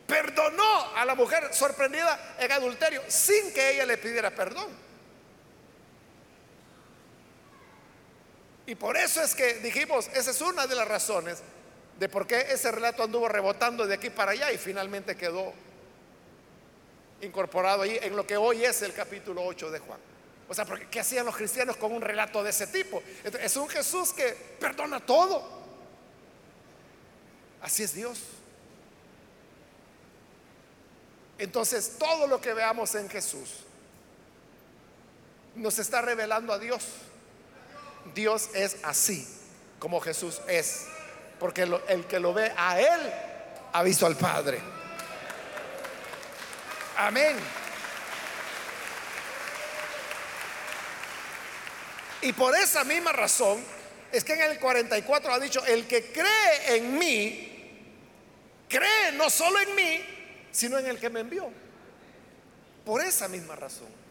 perdonó 0.08 0.96
a 0.96 1.04
la 1.04 1.16
mujer 1.16 1.54
sorprendida 1.54 2.38
en 2.40 2.52
adulterio 2.54 3.04
sin 3.10 3.54
que 3.54 3.72
ella 3.72 3.86
le 3.86 3.98
pidiera 3.98 4.32
perdón. 4.32 4.83
Y 8.66 8.76
por 8.76 8.96
eso 8.96 9.22
es 9.22 9.36
que 9.36 9.56
dijimos, 9.56 10.10
esa 10.14 10.32
es 10.32 10.42
una 10.42 10.68
de 10.68 10.76
las 10.76 10.88
razones 10.88 11.40
de 12.00 12.10
por 12.10 12.26
qué 12.26 12.48
ese 12.50 12.72
relato 12.72 13.04
anduvo 13.04 13.28
rebotando 13.28 13.86
de 13.86 13.96
aquí 13.96 14.10
para 14.10 14.32
allá 14.32 14.52
y 14.52 14.58
finalmente 14.58 15.16
quedó 15.16 15.54
incorporado 17.22 17.84
ahí 17.84 17.98
en 18.02 18.16
lo 18.16 18.26
que 18.26 18.38
hoy 18.38 18.64
es 18.64 18.82
el 18.82 18.94
capítulo 18.94 19.44
8 19.46 19.72
de 19.72 19.80
Juan. 19.80 20.00
O 20.48 20.54
sea, 20.54 20.66
porque 20.66 20.88
¿qué 20.88 21.00
hacían 21.00 21.26
los 21.26 21.36
cristianos 21.36 21.78
con 21.78 21.92
un 21.92 22.02
relato 22.02 22.44
de 22.44 22.50
ese 22.50 22.68
tipo? 22.68 23.02
Es 23.24 23.56
un 23.56 23.68
Jesús 23.70 24.14
que 24.14 24.34
perdona 24.60 25.00
todo. 25.00 25.64
Así 27.62 27.84
es 27.84 27.94
Dios. 27.94 28.20
Entonces, 31.38 31.96
todo 31.98 32.28
lo 32.28 32.40
que 32.40 32.54
veamos 32.54 32.94
en 32.96 33.10
Jesús 33.10 33.50
nos 35.56 35.80
está 35.80 36.02
revelando 36.02 36.54
a 36.54 36.60
Dios. 36.60 36.84
Dios 38.14 38.50
es 38.54 38.78
así 38.84 39.28
como 39.80 40.00
Jesús 40.00 40.42
es. 40.48 40.86
Porque 41.40 41.64
el 41.88 42.06
que 42.06 42.20
lo 42.20 42.34
ve 42.34 42.54
a 42.56 42.80
Él 42.80 43.14
ha 43.74 43.84
visto 43.84 44.06
al 44.06 44.16
Padre. 44.16 44.62
Amén. 46.96 47.38
Y 52.22 52.32
por 52.32 52.56
esa 52.56 52.86
misma 52.86 53.12
razón 53.12 53.62
es 54.12 54.24
que 54.24 54.34
en 54.34 54.44
el 54.44 54.60
44 54.60 55.34
ha 55.34 55.40
dicho, 55.40 55.66
el 55.66 55.86
que 55.88 56.12
cree 56.12 56.78
en 56.78 56.98
mí, 56.98 57.90
cree 58.70 59.12
no 59.14 59.30
solo 59.30 59.60
en 59.60 59.76
mí, 59.76 60.02
sino 60.52 60.78
en 60.78 60.86
el 60.86 61.00
que 61.00 61.10
me 61.10 61.20
envió. 61.20 61.52
Por 62.86 63.02
esa 63.02 63.28
misma 63.28 63.56
razón. 63.56 64.03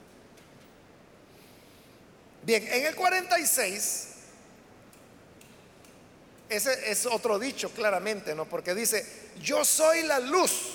Bien, 2.43 2.67
en 2.71 2.87
el 2.87 2.95
46, 2.97 4.09
ese 6.49 6.91
es 6.91 7.07
otro 7.07 7.39
dicho 7.39 7.71
claramente, 7.71 8.35
¿no? 8.35 8.47
Porque 8.47 8.75
dice, 8.75 9.31
yo 9.41 9.65
soy 9.65 10.03
la 10.03 10.19
luz 10.19 10.71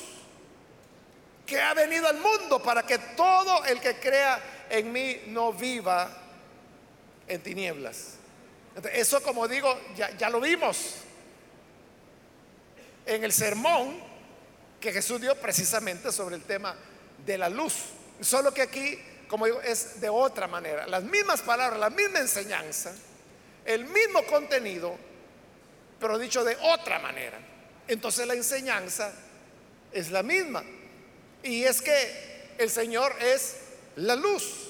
que 1.46 1.62
ha 1.62 1.74
venido 1.74 2.08
al 2.08 2.18
mundo 2.20 2.62
para 2.62 2.84
que 2.84 2.98
todo 2.98 3.64
el 3.66 3.80
que 3.80 4.00
crea 4.00 4.66
en 4.70 4.92
mí 4.92 5.22
no 5.28 5.54
viva 5.54 6.10
en 7.28 7.42
tinieblas. 7.42 8.16
eso 8.94 9.22
como 9.22 9.48
digo, 9.48 9.78
ya, 9.96 10.16
ya 10.18 10.30
lo 10.30 10.40
vimos 10.40 10.96
en 13.06 13.24
el 13.24 13.32
sermón 13.32 14.00
que 14.80 14.92
Jesús 14.92 15.20
dio 15.22 15.36
precisamente 15.36 16.12
sobre 16.12 16.36
el 16.36 16.44
tema 16.44 16.76
de 17.26 17.38
la 17.38 17.50
luz. 17.50 17.74
Solo 18.22 18.54
que 18.54 18.62
aquí, 18.62 19.00
como 19.28 19.46
digo, 19.46 19.62
es 19.62 20.00
de 20.00 20.10
otra 20.10 20.48
manera. 20.48 20.88
Las 20.88 21.04
mismas 21.04 21.42
palabras, 21.42 21.80
la 21.80 21.90
misma 21.90 22.20
enseñanza, 22.20 22.94
el 23.66 23.86
mismo 23.86 24.24
contenido, 24.26 24.98
pero 26.00 26.18
dicho 26.18 26.44
de 26.44 26.56
otra 26.62 27.00
manera. 27.00 27.38
Entonces 27.88 28.26
la 28.28 28.34
enseñanza 28.34 29.12
es 29.92 30.12
la 30.12 30.24
misma. 30.24 30.64
Y 31.44 31.64
es 31.64 31.82
que 31.82 32.54
el 32.58 32.70
Señor 32.70 33.16
es 33.22 33.58
la 33.98 34.16
luz. 34.16 34.70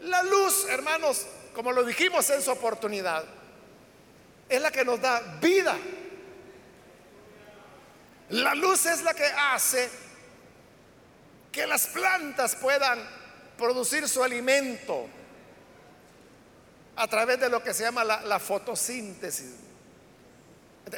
La 0.00 0.22
luz, 0.22 0.66
hermanos, 0.68 1.26
como 1.54 1.72
lo 1.72 1.84
dijimos 1.84 2.28
en 2.30 2.42
su 2.42 2.50
oportunidad, 2.50 3.24
es 4.48 4.60
la 4.60 4.70
que 4.70 4.84
nos 4.84 5.00
da 5.00 5.20
vida. 5.40 5.76
La 8.30 8.54
luz 8.54 8.86
es 8.86 9.02
la 9.02 9.12
que 9.14 9.26
hace 9.26 9.88
que 11.50 11.66
las 11.66 11.88
plantas 11.88 12.54
puedan 12.54 13.19
producir 13.60 14.08
su 14.08 14.24
alimento 14.24 15.06
a 16.96 17.06
través 17.06 17.38
de 17.38 17.48
lo 17.48 17.62
que 17.62 17.72
se 17.72 17.84
llama 17.84 18.02
la, 18.02 18.38
fotosíntesis. 18.40 19.52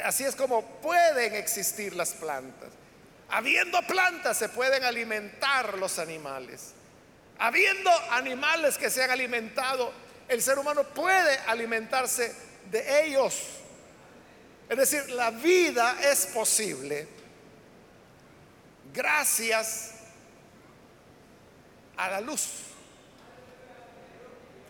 Así 0.03 0.23
es 0.23 0.35
como 0.35 0.65
pueden 0.81 1.35
existir 1.35 1.93
las 1.95 2.13
plantas. 2.13 2.69
Habiendo 3.29 3.81
plantas 3.83 4.37
se 4.37 4.49
pueden 4.49 4.83
alimentar 4.83 5.77
los 5.77 5.99
animales. 5.99 6.71
Habiendo 7.37 7.91
animales 8.11 8.77
que 8.77 8.89
se 8.89 9.03
han 9.03 9.11
alimentado, 9.11 9.91
el 10.27 10.41
ser 10.41 10.57
humano 10.57 10.83
puede 10.83 11.37
alimentarse 11.47 12.33
de 12.71 13.05
ellos. 13.05 13.39
Es 14.69 14.77
decir, 14.77 15.09
la 15.11 15.29
vida 15.31 15.97
es 16.01 16.27
posible 16.27 17.07
gracias 18.93 19.92
a 21.97 22.09
la 22.09 22.21
luz. 22.21 22.49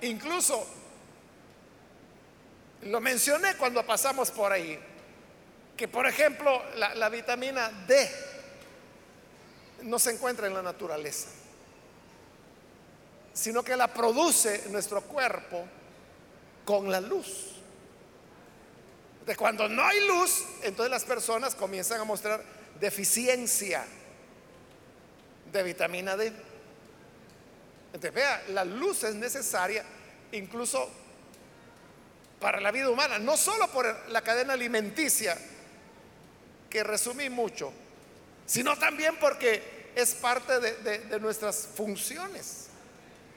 Incluso 0.01 0.67
lo 2.83 2.99
mencioné 2.99 3.55
cuando 3.55 3.85
pasamos 3.85 4.31
por 4.31 4.51
ahí, 4.51 4.77
que 5.77 5.87
por 5.87 6.05
ejemplo 6.05 6.61
la, 6.75 7.09
vitamina 7.09 7.69
D 7.87 8.09
no 9.83 9.99
se 9.99 10.11
encuentra 10.11 10.47
en 10.47 10.53
la 10.53 10.61
naturaleza, 10.61 11.29
sino 13.33 13.63
que 13.63 13.77
la 13.77 13.93
produce 13.93 14.65
nuestro 14.69 15.01
cuerpo 15.01 15.65
con 16.65 16.91
la 16.91 16.99
luz. 16.99 17.51
De 19.25 19.37
cuando 19.37 19.69
no 19.69 19.85
hay 19.85 20.05
luz, 20.05 20.43
entonces 20.63 20.91
las 20.91 21.05
personas 21.05 21.55
comienzan 21.55 22.01
a 22.01 22.03
mostrar 22.03 22.43
deficiencia 22.79 23.85
de 25.51 25.63
vitamina 25.63 26.17
D. 26.17 26.33
Entonces, 27.93 28.13
vea, 28.13 28.43
la 28.49 28.65
luz 28.65 29.03
es 29.03 29.13
necesaria 29.13 29.85
incluso 30.31 30.89
para 32.39 32.59
la 32.59 32.71
vida 32.71 32.89
humana, 32.89 33.19
no 33.19 33.37
solo 33.37 33.67
por 33.67 34.09
la 34.09 34.21
cadena 34.21 34.53
alimenticia 34.53 35.37
que 36.69 36.83
resumí 36.83 37.29
mucho, 37.29 37.71
sino 38.45 38.75
también 38.77 39.15
porque 39.17 39.91
es 39.95 40.15
parte 40.15 40.59
de, 40.59 40.99
de 40.99 41.19
nuestras 41.19 41.67
funciones 41.75 42.67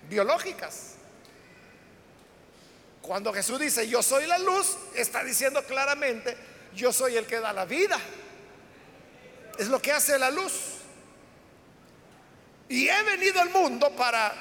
biológicas. 0.08 0.94
Cuando 3.02 3.32
Jesús 3.32 3.60
dice, 3.60 3.86
yo 3.86 4.02
soy 4.02 4.26
la 4.26 4.38
luz, 4.38 4.76
está 4.94 5.22
diciendo 5.22 5.62
claramente, 5.64 6.36
yo 6.74 6.92
soy 6.92 7.16
el 7.16 7.26
que 7.26 7.38
da 7.40 7.52
la 7.52 7.66
vida. 7.66 8.00
Es 9.58 9.68
lo 9.68 9.80
que 9.80 9.92
hace 9.92 10.18
la 10.18 10.30
luz. 10.30 10.75
Y 12.68 12.88
he 12.88 13.02
venido 13.02 13.40
al 13.40 13.50
mundo 13.50 13.90
para 13.94 14.32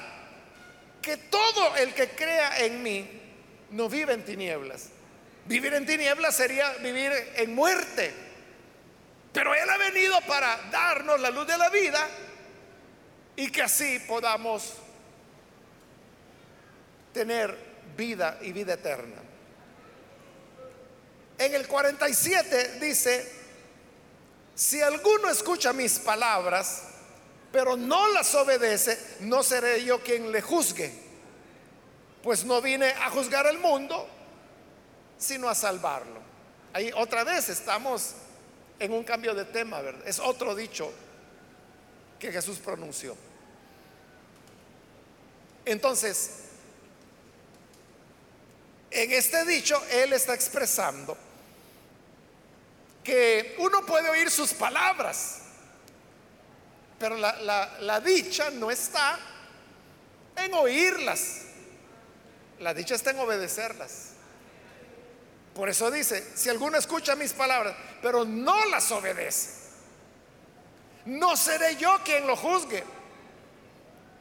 que 1.00 1.16
todo 1.16 1.76
el 1.76 1.94
que 1.94 2.10
crea 2.10 2.58
en 2.64 2.82
mí 2.82 3.08
no 3.70 3.88
vive 3.88 4.12
en 4.14 4.24
tinieblas. 4.24 4.88
Vivir 5.44 5.74
en 5.74 5.86
tinieblas 5.86 6.34
sería 6.34 6.72
vivir 6.74 7.12
en 7.36 7.54
muerte. 7.54 8.12
Pero 9.32 9.54
Él 9.54 9.68
ha 9.68 9.76
venido 9.76 10.20
para 10.22 10.56
darnos 10.70 11.20
la 11.20 11.30
luz 11.30 11.46
de 11.46 11.56
la 11.56 11.68
vida 11.70 12.08
y 13.36 13.50
que 13.50 13.62
así 13.62 14.00
podamos 14.00 14.74
tener 17.12 17.56
vida 17.96 18.38
y 18.42 18.52
vida 18.52 18.74
eterna. 18.74 19.22
En 21.38 21.54
el 21.54 21.68
47 21.68 22.78
dice, 22.80 23.30
si 24.54 24.80
alguno 24.80 25.28
escucha 25.28 25.72
mis 25.72 25.98
palabras, 25.98 26.82
pero 27.56 27.74
no 27.74 28.06
las 28.08 28.34
obedece, 28.34 29.16
no 29.20 29.42
seré 29.42 29.82
yo 29.82 30.02
quien 30.02 30.30
le 30.30 30.42
juzgue, 30.42 30.92
pues 32.22 32.44
no 32.44 32.60
vine 32.60 32.90
a 32.90 33.08
juzgar 33.08 33.46
al 33.46 33.58
mundo, 33.58 34.06
sino 35.16 35.48
a 35.48 35.54
salvarlo. 35.54 36.20
Ahí 36.74 36.90
otra 36.94 37.24
vez 37.24 37.48
estamos 37.48 38.12
en 38.78 38.92
un 38.92 39.02
cambio 39.04 39.34
de 39.34 39.46
tema, 39.46 39.80
¿verdad? 39.80 40.06
Es 40.06 40.18
otro 40.18 40.54
dicho 40.54 40.92
que 42.18 42.30
Jesús 42.30 42.58
pronunció. 42.58 43.16
Entonces, 45.64 46.40
en 48.90 49.12
este 49.12 49.46
dicho, 49.46 49.82
Él 49.92 50.12
está 50.12 50.34
expresando 50.34 51.16
que 53.02 53.56
uno 53.60 53.86
puede 53.86 54.10
oír 54.10 54.30
sus 54.30 54.52
palabras, 54.52 55.45
pero 56.98 57.16
la, 57.16 58.00
dicha 58.00 58.50
no 58.50 58.70
está 58.70 59.18
en 60.36 60.54
oírlas, 60.54 61.42
la 62.60 62.72
dicha 62.72 62.94
está 62.94 63.10
en 63.10 63.18
obedecerlas. 63.18 64.12
Por 65.54 65.68
eso 65.68 65.90
dice, 65.90 66.36
si 66.36 66.48
alguno 66.48 66.76
escucha 66.78 67.16
mis 67.16 67.32
palabras, 67.32 67.74
pero 68.02 68.24
no 68.24 68.64
las 68.66 68.90
obedece, 68.92 69.50
no 71.06 71.36
seré 71.36 71.76
yo 71.76 71.98
quien 72.04 72.26
lo 72.26 72.36
juzgue, 72.36 72.84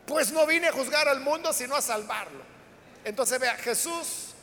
pues 0.06 0.32
no 0.32 0.46
vine 0.46 0.68
a 0.68 0.72
juzgar 0.72 1.08
al 1.08 1.20
mundo, 1.20 1.52
sino 1.52 1.76
a 1.76 1.82
salvarlo. 1.82 2.44
Entonces 3.04 3.40
vea, 3.40 3.56
Jesús 3.56 4.34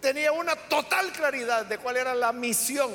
tenía 0.00 0.32
una 0.32 0.56
total 0.56 1.12
claridad 1.12 1.66
de 1.66 1.78
cuál 1.78 1.96
era 1.96 2.14
la 2.14 2.32
misión, 2.32 2.90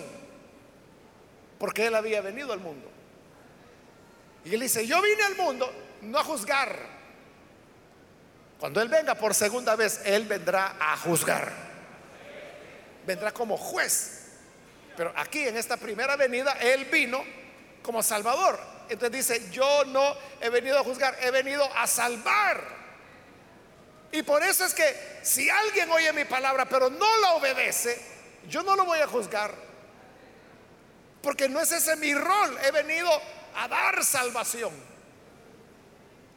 porque 1.60 1.88
él 1.88 1.96
había 1.96 2.22
venido 2.22 2.54
al 2.54 2.60
mundo. 2.60 2.91
Y 4.46 4.54
él 4.54 4.62
dice, 4.62 4.86
yo 4.88 5.02
vine 5.02 5.24
al 5.24 5.36
mundo 5.36 5.72
no 6.02 6.20
a 6.20 6.24
juzgar. 6.24 6.76
Cuando 8.60 8.82
él 8.82 8.90
venga 8.90 9.16
por 9.16 9.34
segunda 9.34 9.76
vez, 9.76 10.02
él 10.06 10.26
vendrá 10.26 10.76
a 10.80 10.98
juzgar. 10.98 11.52
Vendrá 13.06 13.32
como 13.32 13.58
juez. 13.58 14.28
Pero 14.96 15.14
aquí 15.16 15.48
en 15.48 15.58
esta 15.58 15.78
primera 15.78 16.16
venida, 16.16 16.54
él 16.60 16.86
vino 16.86 17.24
como 17.82 18.04
salvador. 18.04 18.60
Entonces 18.90 19.28
dice, 19.28 19.52
yo 19.52 19.86
no 19.86 20.16
he 20.42 20.50
venido 20.50 20.78
a 20.78 20.84
juzgar, 20.84 21.18
he 21.22 21.32
venido 21.32 21.68
a 21.76 21.88
salvar. 21.88 22.62
Y 24.12 24.24
por 24.24 24.44
eso 24.44 24.66
es 24.66 24.74
que 24.74 25.20
si 25.22 25.50
alguien 25.50 25.90
oye 25.90 26.12
mi 26.12 26.26
palabra 26.26 26.66
pero 26.66 26.90
no 26.90 27.18
la 27.18 27.34
obedece, 27.34 28.00
yo 28.50 28.62
no 28.64 28.76
lo 28.76 28.86
voy 28.86 29.00
a 29.00 29.08
juzgar. 29.08 29.54
Porque 31.24 31.48
no 31.48 31.62
es 31.62 31.72
ese 31.72 31.96
mi 31.96 32.14
rol. 32.14 32.58
He 32.66 32.72
venido 32.72 33.10
a 33.56 33.68
dar 33.68 34.04
salvación. 34.04 34.72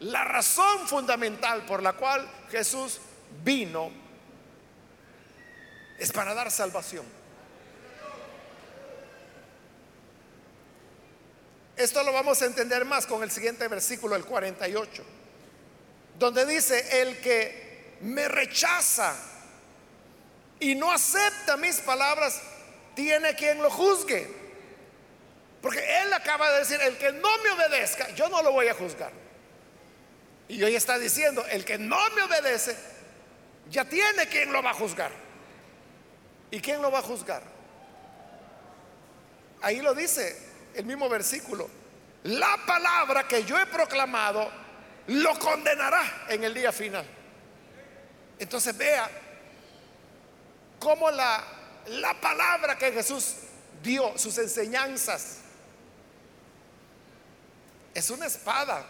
La 0.01 0.25
razón 0.25 0.87
fundamental 0.87 1.65
por 1.65 1.83
la 1.83 1.95
cual 1.95 2.29
Jesús 2.51 2.99
vino 3.43 3.91
es 5.99 6.13
para 6.13 6.35
dar 6.35 6.51
salvación. 6.51 7.05
Esto 11.77 12.03
lo 12.05 12.13
vamos 12.13 12.41
a 12.43 12.47
entender 12.47 12.85
más 12.85 13.07
con 13.07 13.23
el 13.23 13.31
siguiente 13.31 13.67
versículo, 13.67 14.15
el 14.15 14.25
48, 14.25 15.03
donde 16.19 16.47
dice, 16.47 17.03
el 17.03 17.21
que 17.21 17.97
me 18.01 18.29
rechaza 18.29 19.17
y 20.61 20.75
no 20.77 20.93
acepta 20.93 21.57
mis 21.57 21.79
palabras, 21.81 22.41
tiene 22.95 23.35
quien 23.35 23.61
lo 23.61 23.71
juzgue. 23.71 24.44
Porque 25.65 25.83
él 26.03 26.13
acaba 26.13 26.53
de 26.53 26.59
decir, 26.59 26.79
el 26.83 26.99
que 26.99 27.11
no 27.11 27.39
me 27.39 27.51
obedezca, 27.53 28.11
yo 28.11 28.29
no 28.29 28.43
lo 28.43 28.53
voy 28.53 28.69
a 28.69 28.75
juzgar. 28.75 29.11
Y 30.47 30.63
hoy 30.63 30.77
está 30.77 30.99
diciendo, 30.99 31.43
el 31.49 31.65
que 31.65 31.79
no 31.79 31.97
me 32.11 32.21
obedece, 32.21 32.77
ya 33.71 33.87
tiene 33.87 34.29
quien 34.29 34.53
lo 34.53 34.63
va 34.63 34.73
a 34.73 34.75
juzgar. 34.75 35.11
¿Y 36.51 36.61
quién 36.61 36.83
lo 36.83 36.91
va 36.91 36.99
a 36.99 37.03
juzgar? 37.03 37.43
Ahí 39.63 39.81
lo 39.81 39.95
dice 39.95 40.37
el 40.75 40.85
mismo 40.85 41.09
versículo. 41.09 41.71
La 42.25 42.59
palabra 42.67 43.27
que 43.27 43.43
yo 43.45 43.59
he 43.59 43.65
proclamado 43.65 44.51
lo 45.07 45.39
condenará 45.39 46.27
en 46.29 46.45
el 46.45 46.53
día 46.53 46.73
final. 46.73 47.07
Entonces 48.39 48.77
vea 48.77 49.11
cómo 50.79 51.11
la, 51.11 51.43
la 51.87 52.21
palabra 52.21 52.77
que 52.77 52.93
Jesús 52.93 53.37
dio, 53.83 54.19
sus 54.19 54.37
enseñanzas, 54.37 55.39
es 57.95 58.11
una 58.11 58.27
espada 58.27 58.85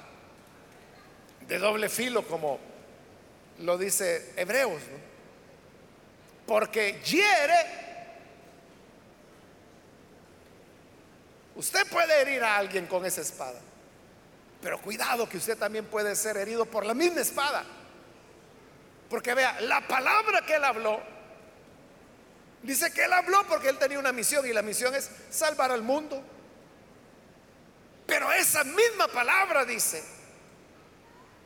de 1.46 1.58
doble 1.58 1.88
filo, 1.88 2.26
como 2.26 2.58
lo 3.58 3.76
dice 3.76 4.32
Hebreos, 4.36 4.82
porque 6.46 7.00
hiere. 7.04 7.84
Usted 11.54 11.86
puede 11.88 12.20
herir 12.22 12.42
a 12.42 12.56
alguien 12.56 12.86
con 12.86 13.04
esa 13.04 13.20
espada, 13.20 13.60
pero 14.60 14.80
cuidado 14.80 15.28
que 15.28 15.36
usted 15.36 15.56
también 15.56 15.84
puede 15.84 16.16
ser 16.16 16.36
herido 16.36 16.64
por 16.64 16.84
la 16.84 16.94
misma 16.94 17.20
espada. 17.20 17.64
Porque 19.08 19.34
vea, 19.34 19.60
la 19.60 19.86
palabra 19.86 20.44
que 20.44 20.54
él 20.56 20.64
habló, 20.64 21.00
dice 22.62 22.92
que 22.92 23.04
él 23.04 23.12
habló 23.12 23.46
porque 23.46 23.68
él 23.68 23.78
tenía 23.78 23.98
una 23.98 24.12
misión 24.12 24.44
y 24.46 24.52
la 24.52 24.62
misión 24.62 24.94
es 24.94 25.10
salvar 25.30 25.70
al 25.70 25.82
mundo. 25.82 26.24
Pero 28.06 28.30
esa 28.32 28.64
misma 28.64 29.08
palabra 29.08 29.64
dice, 29.64 30.02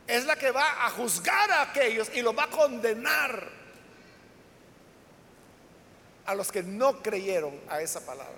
es 0.07 0.25
la 0.25 0.35
que 0.35 0.51
va 0.51 0.85
a 0.85 0.89
juzgar 0.89 1.51
a 1.51 1.61
aquellos 1.61 2.09
y 2.13 2.21
los 2.21 2.37
va 2.37 2.43
a 2.45 2.49
condenar 2.49 3.47
a 6.25 6.35
los 6.35 6.51
que 6.51 6.63
no 6.63 7.01
creyeron 7.01 7.59
a 7.69 7.81
esa 7.81 8.05
palabra. 8.05 8.35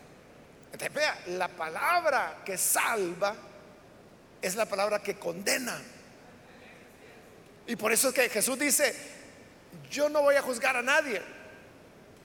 Vea, 0.93 1.23
la 1.27 1.47
palabra 1.49 2.37
que 2.45 2.57
salva 2.57 3.35
es 4.41 4.55
la 4.55 4.65
palabra 4.65 5.01
que 5.01 5.15
condena. 5.15 5.79
Y 7.67 7.75
por 7.75 7.91
eso 7.91 8.09
es 8.09 8.13
que 8.13 8.29
Jesús 8.29 8.57
dice, 8.57 8.95
yo 9.89 10.09
no 10.09 10.21
voy 10.21 10.35
a 10.35 10.41
juzgar 10.41 10.75
a 10.75 10.81
nadie, 10.81 11.21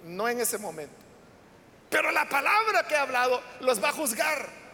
no 0.04 0.28
en 0.28 0.40
ese 0.40 0.58
momento. 0.58 0.94
Pero 1.90 2.10
la 2.10 2.28
palabra 2.28 2.86
que 2.86 2.94
he 2.94 2.98
hablado 2.98 3.42
los 3.60 3.82
va 3.82 3.90
a 3.90 3.92
juzgar. 3.92 4.65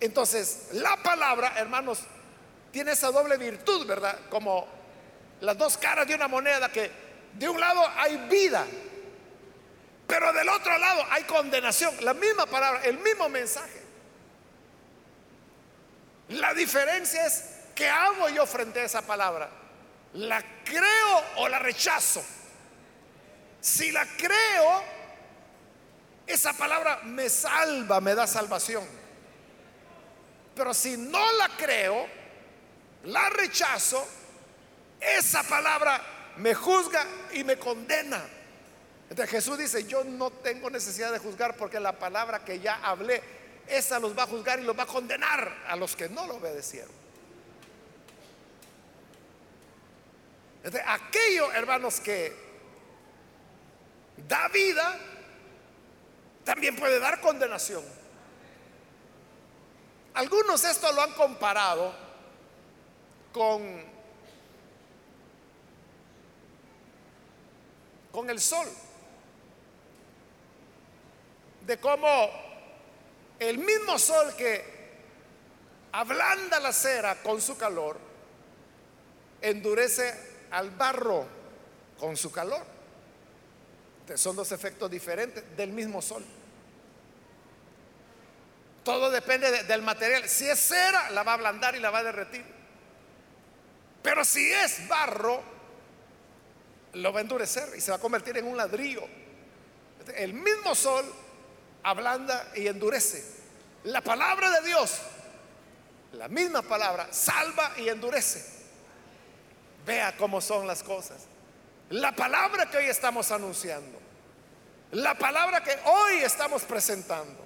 Entonces, 0.00 0.68
la 0.72 0.96
palabra, 1.02 1.54
hermanos, 1.56 2.00
tiene 2.70 2.92
esa 2.92 3.10
doble 3.10 3.36
virtud, 3.36 3.86
¿verdad? 3.86 4.18
Como 4.28 4.66
las 5.40 5.56
dos 5.56 5.76
caras 5.76 6.06
de 6.06 6.14
una 6.14 6.28
moneda 6.28 6.70
que 6.70 6.90
de 7.34 7.48
un 7.48 7.58
lado 7.58 7.82
hay 7.96 8.16
vida, 8.28 8.66
pero 10.06 10.32
del 10.32 10.48
otro 10.48 10.76
lado 10.78 11.04
hay 11.10 11.24
condenación. 11.24 11.94
La 12.04 12.14
misma 12.14 12.46
palabra, 12.46 12.82
el 12.84 12.98
mismo 12.98 13.28
mensaje. 13.28 13.82
La 16.28 16.52
diferencia 16.54 17.26
es 17.26 17.44
qué 17.74 17.88
hago 17.88 18.28
yo 18.28 18.46
frente 18.46 18.80
a 18.80 18.84
esa 18.84 19.02
palabra. 19.02 19.48
¿La 20.14 20.42
creo 20.64 21.24
o 21.36 21.48
la 21.48 21.58
rechazo? 21.58 22.22
Si 23.60 23.90
la 23.90 24.06
creo, 24.16 24.82
esa 26.26 26.52
palabra 26.52 27.00
me 27.04 27.28
salva, 27.28 28.00
me 28.00 28.14
da 28.14 28.26
salvación. 28.26 28.84
Pero 30.56 30.72
si 30.72 30.96
no 30.96 31.32
la 31.34 31.50
creo, 31.50 32.06
la 33.04 33.28
rechazo, 33.28 34.04
esa 34.98 35.42
palabra 35.42 36.00
me 36.38 36.54
juzga 36.54 37.06
y 37.34 37.44
me 37.44 37.58
condena. 37.58 38.24
Entonces 39.10 39.30
Jesús 39.30 39.58
dice, 39.58 39.84
yo 39.84 40.02
no 40.02 40.30
tengo 40.30 40.70
necesidad 40.70 41.12
de 41.12 41.18
juzgar 41.18 41.56
porque 41.56 41.78
la 41.78 41.98
palabra 41.98 42.42
que 42.42 42.58
ya 42.58 42.80
hablé, 42.82 43.22
esa 43.68 43.98
los 43.98 44.16
va 44.18 44.22
a 44.22 44.26
juzgar 44.26 44.58
y 44.58 44.62
los 44.62 44.76
va 44.76 44.84
a 44.84 44.86
condenar 44.86 45.64
a 45.68 45.76
los 45.76 45.94
que 45.94 46.08
no 46.08 46.26
lo 46.26 46.36
obedecieron. 46.36 46.90
Entonces, 50.64 50.82
aquello, 50.88 51.52
hermanos, 51.52 52.00
que 52.00 52.34
da 54.26 54.48
vida, 54.48 54.98
también 56.44 56.74
puede 56.74 56.98
dar 56.98 57.20
condenación. 57.20 57.84
Algunos 60.16 60.64
esto 60.64 60.90
lo 60.92 61.02
han 61.02 61.12
comparado 61.12 61.92
con, 63.32 63.84
con 68.10 68.30
el 68.30 68.40
sol 68.40 68.66
de 71.66 71.78
cómo 71.78 72.30
el 73.38 73.58
mismo 73.58 73.98
sol 73.98 74.34
que 74.36 74.76
ablanda 75.92 76.60
la 76.60 76.72
cera 76.72 77.22
con 77.22 77.40
su 77.40 77.56
calor, 77.56 77.98
endurece 79.40 80.14
al 80.50 80.70
barro 80.70 81.26
con 81.98 82.16
su 82.16 82.30
calor. 82.30 82.64
son 84.14 84.36
dos 84.36 84.52
efectos 84.52 84.90
diferentes 84.90 85.44
del 85.56 85.72
mismo 85.72 86.00
sol. 86.00 86.24
Todo 88.86 89.10
depende 89.10 89.64
del 89.64 89.82
material. 89.82 90.28
Si 90.28 90.48
es 90.48 90.60
cera, 90.60 91.10
la 91.10 91.24
va 91.24 91.32
a 91.32 91.34
ablandar 91.34 91.74
y 91.74 91.80
la 91.80 91.90
va 91.90 91.98
a 91.98 92.04
derretir. 92.04 92.44
Pero 94.00 94.24
si 94.24 94.48
es 94.52 94.86
barro, 94.86 95.42
lo 96.92 97.12
va 97.12 97.18
a 97.18 97.22
endurecer 97.22 97.68
y 97.76 97.80
se 97.80 97.90
va 97.90 97.96
a 97.96 98.00
convertir 98.00 98.38
en 98.38 98.46
un 98.46 98.56
ladrillo. 98.56 99.02
El 100.14 100.34
mismo 100.34 100.76
sol 100.76 101.04
ablanda 101.82 102.52
y 102.54 102.68
endurece. 102.68 103.24
La 103.82 104.02
palabra 104.02 104.50
de 104.50 104.68
Dios, 104.68 104.98
la 106.12 106.28
misma 106.28 106.62
palabra, 106.62 107.08
salva 107.10 107.72
y 107.78 107.88
endurece. 107.88 108.46
Vea 109.84 110.16
cómo 110.16 110.40
son 110.40 110.64
las 110.64 110.84
cosas. 110.84 111.24
La 111.90 112.14
palabra 112.14 112.70
que 112.70 112.76
hoy 112.76 112.86
estamos 112.86 113.32
anunciando, 113.32 113.98
la 114.92 115.18
palabra 115.18 115.64
que 115.64 115.76
hoy 115.86 116.18
estamos 116.18 116.62
presentando, 116.62 117.45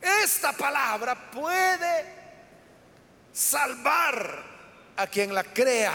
esta 0.00 0.52
palabra 0.52 1.30
puede 1.30 2.04
salvar 3.32 4.42
a 4.96 5.06
quien 5.06 5.34
la 5.34 5.44
crea. 5.44 5.94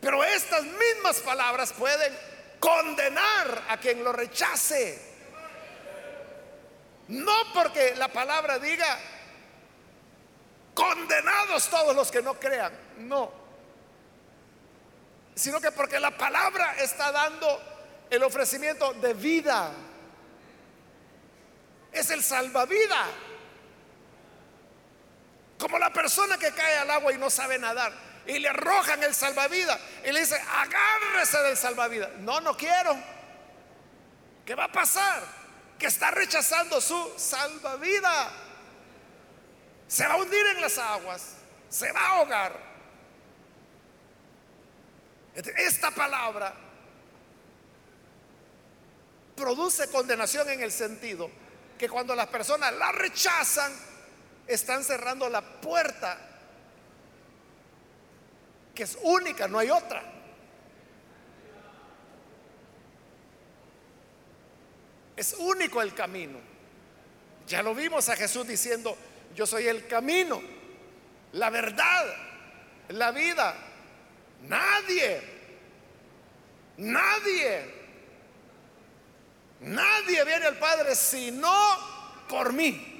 Pero 0.00 0.22
estas 0.22 0.62
mismas 0.64 1.20
palabras 1.20 1.72
pueden 1.72 2.14
condenar 2.60 3.62
a 3.68 3.76
quien 3.78 4.04
lo 4.04 4.12
rechace. 4.12 5.14
No 7.08 7.32
porque 7.52 7.94
la 7.96 8.08
palabra 8.08 8.58
diga, 8.58 8.98
condenados 10.74 11.68
todos 11.68 11.94
los 11.94 12.10
que 12.10 12.22
no 12.22 12.34
crean, 12.34 12.72
no. 12.98 13.30
Sino 15.34 15.60
que 15.60 15.72
porque 15.72 15.98
la 16.00 16.16
palabra 16.16 16.76
está 16.78 17.10
dando 17.12 17.60
el 18.10 18.22
ofrecimiento 18.22 18.92
de 18.94 19.14
vida. 19.14 19.72
Es 21.94 22.10
el 22.10 22.22
salvavida. 22.22 23.06
Como 25.58 25.78
la 25.78 25.92
persona 25.92 26.36
que 26.36 26.50
cae 26.52 26.78
al 26.78 26.90
agua 26.90 27.12
y 27.12 27.18
no 27.18 27.30
sabe 27.30 27.58
nadar 27.58 27.92
y 28.26 28.38
le 28.38 28.48
arrojan 28.48 29.02
el 29.02 29.14
salvavidas 29.14 29.78
y 30.04 30.12
le 30.12 30.20
dice, 30.20 30.36
agárrese 30.36 31.38
del 31.38 31.56
salvavidas. 31.56 32.10
No, 32.18 32.40
no 32.40 32.56
quiero. 32.56 32.96
¿Qué 34.44 34.54
va 34.54 34.64
a 34.64 34.72
pasar? 34.72 35.44
que 35.78 35.86
está 35.86 36.10
rechazando 36.10 36.80
su 36.80 37.12
salvavida. 37.16 38.30
Se 39.86 40.06
va 40.06 40.14
a 40.14 40.16
hundir 40.16 40.46
en 40.46 40.60
las 40.60 40.78
aguas, 40.78 41.36
se 41.68 41.92
va 41.92 42.00
a 42.00 42.08
ahogar. 42.18 42.74
Esta 45.34 45.90
palabra 45.90 46.54
produce 49.36 49.88
condenación 49.90 50.48
en 50.48 50.62
el 50.62 50.70
sentido 50.70 51.30
que 51.78 51.88
cuando 51.88 52.14
las 52.14 52.28
personas 52.28 52.72
la 52.74 52.92
rechazan, 52.92 53.72
están 54.46 54.84
cerrando 54.84 55.28
la 55.28 55.40
puerta, 55.40 56.18
que 58.74 58.82
es 58.82 58.98
única, 59.02 59.48
no 59.48 59.58
hay 59.58 59.70
otra. 59.70 60.02
Es 65.16 65.34
único 65.34 65.80
el 65.80 65.94
camino. 65.94 66.38
Ya 67.46 67.62
lo 67.62 67.74
vimos 67.74 68.08
a 68.08 68.16
Jesús 68.16 68.46
diciendo, 68.46 68.96
yo 69.34 69.46
soy 69.46 69.66
el 69.68 69.86
camino, 69.86 70.42
la 71.32 71.50
verdad, 71.50 72.04
la 72.88 73.10
vida. 73.12 73.54
Nadie, 74.42 75.22
nadie, 76.76 77.83
nadie 79.64 80.24
viene 80.24 80.46
al 80.46 80.56
Padre 80.56 80.94
si 80.94 81.30
no 81.30 81.78
por 82.28 82.52
mí. 82.52 82.90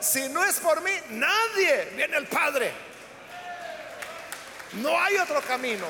Si 0.00 0.28
no 0.30 0.44
es 0.44 0.58
por 0.60 0.80
mí, 0.80 0.92
nadie 1.10 1.90
viene 1.94 2.16
al 2.16 2.26
Padre. 2.26 2.72
No 4.74 4.98
hay 4.98 5.16
otro 5.18 5.42
camino. 5.42 5.86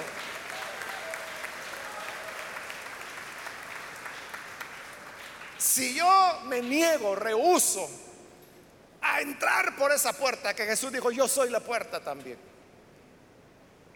Si 5.59 5.95
yo 5.95 6.41
me 6.47 6.61
niego, 6.61 7.15
rehuso 7.15 7.89
a 9.03 9.21
entrar 9.21 9.77
por 9.77 9.93
esa 9.93 10.13
puerta, 10.13 10.55
que 10.55 10.65
Jesús 10.65 10.93
dijo, 10.93 11.11
yo 11.11 11.29
soy 11.29 11.51
la 11.51 11.61
puerta 11.61 12.01
también, 12.01 12.39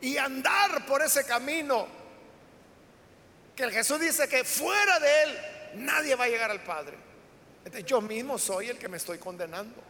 y 0.01 0.17
andar 0.17 0.87
por 0.87 1.03
ese 1.03 1.25
camino, 1.25 1.89
que 3.57 3.71
Jesús 3.71 3.99
dice 4.01 4.29
que 4.29 4.45
fuera 4.45 4.99
de 4.99 5.23
él 5.23 5.54
nadie 5.77 6.15
va 6.15 6.25
a 6.25 6.29
llegar 6.29 6.51
al 6.51 6.63
Padre. 6.63 6.97
Yo 7.87 8.01
mismo 8.01 8.39
soy 8.39 8.69
el 8.69 8.79
que 8.79 8.89
me 8.89 8.97
estoy 8.97 9.19
condenando. 9.19 9.83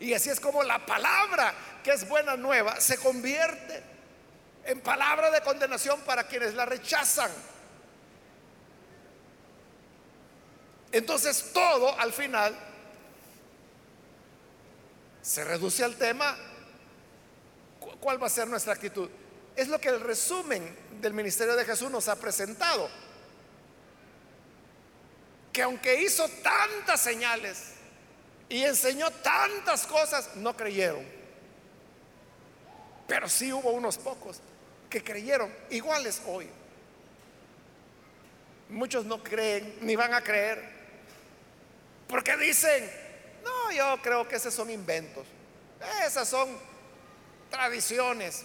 Y 0.00 0.12
así 0.12 0.30
es 0.30 0.40
como 0.40 0.62
la 0.62 0.84
palabra 0.84 1.54
que 1.82 1.92
es 1.92 2.08
buena 2.08 2.36
nueva 2.36 2.80
se 2.80 2.98
convierte 2.98 3.82
en 4.64 4.80
palabra 4.80 5.30
de 5.30 5.40
condenación 5.42 6.00
para 6.02 6.24
quienes 6.26 6.54
la 6.54 6.64
rechazan. 6.64 7.30
Entonces 10.92 11.50
todo 11.52 11.98
al 11.98 12.12
final 12.12 12.54
se 15.22 15.42
reduce 15.42 15.82
al 15.82 15.96
tema, 15.96 16.36
¿cuál 18.00 18.22
va 18.22 18.26
a 18.26 18.30
ser 18.30 18.46
nuestra 18.46 18.74
actitud? 18.74 19.08
Es 19.56 19.68
lo 19.68 19.80
que 19.80 19.88
el 19.88 20.00
resumen 20.00 20.76
del 21.00 21.12
ministerio 21.14 21.56
de 21.56 21.64
Jesús 21.64 21.90
nos 21.90 22.08
ha 22.08 22.16
presentado. 22.16 22.88
Que 25.54 25.62
aunque 25.62 26.02
hizo 26.02 26.28
tantas 26.28 27.00
señales 27.00 27.74
y 28.50 28.62
enseñó 28.62 29.10
tantas 29.10 29.86
cosas, 29.86 30.36
no 30.36 30.54
creyeron. 30.54 31.06
Pero 33.06 33.26
sí 33.28 33.50
hubo 33.50 33.70
unos 33.70 33.96
pocos 33.96 34.40
que 34.90 35.02
creyeron, 35.02 35.50
iguales 35.70 36.20
hoy. 36.26 36.50
Muchos 38.68 39.06
no 39.06 39.22
creen 39.22 39.78
ni 39.80 39.96
van 39.96 40.12
a 40.12 40.20
creer 40.20 40.74
porque 42.08 42.36
dicen, 42.36 42.90
no, 43.42 43.72
yo 43.72 44.00
creo 44.02 44.28
que 44.28 44.36
esos 44.36 44.54
son 44.54 44.70
inventos. 44.70 45.26
Esas 46.06 46.28
son 46.28 46.48
tradiciones. 47.50 48.44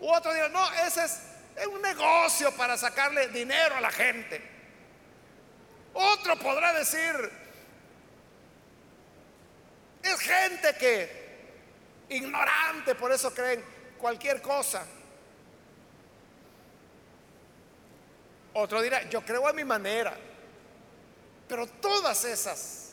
U 0.00 0.10
otro 0.10 0.32
día, 0.32 0.48
no, 0.48 0.72
ese 0.86 1.04
es, 1.04 1.20
un 1.70 1.82
negocio 1.82 2.50
para 2.52 2.78
sacarle 2.78 3.28
dinero 3.28 3.76
a 3.76 3.80
la 3.80 3.90
gente. 3.90 4.40
Otro 5.92 6.36
podrá 6.38 6.72
decir, 6.72 7.30
es 10.02 10.20
gente 10.20 10.74
que 10.78 11.20
ignorante, 12.08 12.94
por 12.94 13.12
eso 13.12 13.32
creen 13.32 13.62
cualquier 13.98 14.40
cosa. 14.40 14.84
Otro 18.52 18.82
dirá, 18.82 19.08
yo 19.08 19.22
creo 19.22 19.46
a 19.46 19.52
mi 19.52 19.64
manera. 19.64 20.16
Pero 21.48 21.66
todas 21.66 22.24
esas 22.24 22.90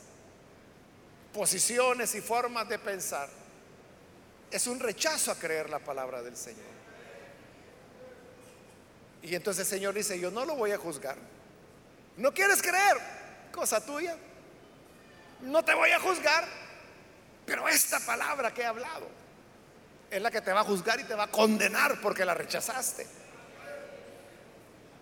posiciones 1.32 2.14
y 2.14 2.20
formas 2.20 2.68
de 2.68 2.78
pensar, 2.78 3.28
es 4.50 4.66
un 4.66 4.80
rechazo 4.80 5.30
a 5.30 5.36
creer 5.36 5.70
la 5.70 5.78
palabra 5.78 6.22
del 6.22 6.36
Señor. 6.36 6.78
Y 9.22 9.34
entonces 9.34 9.70
el 9.70 9.78
Señor 9.78 9.94
dice, 9.94 10.18
yo 10.18 10.30
no 10.30 10.44
lo 10.44 10.54
voy 10.54 10.72
a 10.72 10.78
juzgar. 10.78 11.16
¿No 12.18 12.34
quieres 12.34 12.60
creer? 12.60 12.98
Cosa 13.52 13.80
tuya. 13.80 14.16
No 15.40 15.64
te 15.64 15.72
voy 15.72 15.90
a 15.92 16.00
juzgar. 16.00 16.44
Pero 17.46 17.66
esta 17.66 17.98
palabra 18.00 18.52
que 18.52 18.60
he 18.60 18.66
hablado 18.66 19.08
es 20.10 20.20
la 20.20 20.30
que 20.30 20.40
te 20.40 20.52
va 20.52 20.60
a 20.60 20.64
juzgar 20.64 21.00
y 21.00 21.04
te 21.04 21.14
va 21.14 21.24
a 21.24 21.30
condenar 21.30 22.00
porque 22.00 22.24
la 22.24 22.34
rechazaste. 22.34 23.06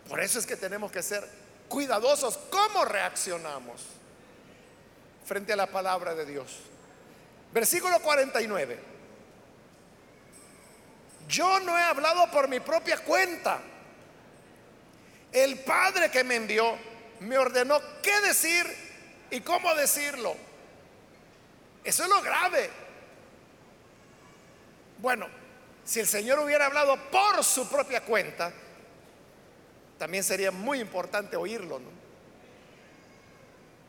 Por 0.08 0.20
eso 0.20 0.38
es 0.38 0.46
que 0.46 0.56
tenemos 0.56 0.92
que 0.92 1.02
ser 1.02 1.26
cuidadosos 1.68 2.38
cómo 2.50 2.84
reaccionamos 2.84 3.82
frente 5.24 5.54
a 5.54 5.56
la 5.56 5.66
palabra 5.66 6.14
de 6.14 6.26
Dios. 6.26 6.58
Versículo 7.52 7.98
49. 8.00 8.78
Yo 11.28 11.60
no 11.60 11.76
he 11.76 11.82
hablado 11.82 12.30
por 12.30 12.46
mi 12.46 12.60
propia 12.60 12.98
cuenta. 12.98 13.60
El 15.32 15.58
Padre 15.60 16.10
que 16.10 16.22
me 16.22 16.36
envió 16.36 16.76
me 17.20 17.38
ordenó 17.38 17.80
qué 18.02 18.20
decir 18.20 18.66
y 19.30 19.40
cómo 19.40 19.74
decirlo. 19.74 20.34
Eso 21.84 22.02
es 22.02 22.08
lo 22.08 22.20
grave. 22.22 22.70
Bueno, 24.98 25.26
si 25.84 26.00
el 26.00 26.06
Señor 26.06 26.38
hubiera 26.40 26.66
hablado 26.66 26.96
por 27.10 27.44
su 27.44 27.68
propia 27.68 28.04
cuenta, 28.04 28.52
también 29.98 30.24
sería 30.24 30.50
muy 30.50 30.80
importante 30.80 31.36
oírlo, 31.36 31.78
¿no? 31.78 31.90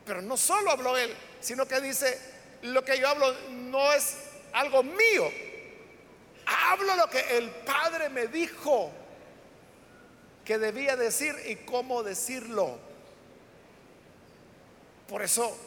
Pero 0.06 0.22
no 0.22 0.38
solo 0.38 0.72
habló 0.72 0.98
él, 0.98 1.14
sino 1.42 1.68
que 1.68 1.82
dice, 1.82 2.20
lo 2.62 2.84
que 2.86 3.00
yo 3.00 3.10
hablo 3.10 3.34
no 3.50 3.92
es 3.94 4.18
algo 4.54 4.84
mío, 4.84 5.30
hablo 6.46 6.96
lo 6.96 7.10
que 7.10 7.38
el 7.38 7.50
Padre 7.50 8.10
me 8.10 8.28
dijo 8.28 8.92
que 10.46 10.58
debía 10.58 10.96
decir 10.96 11.36
y 11.48 11.58
cómo 11.58 12.04
decirlo. 12.04 12.87
Por 15.08 15.22
eso 15.22 15.58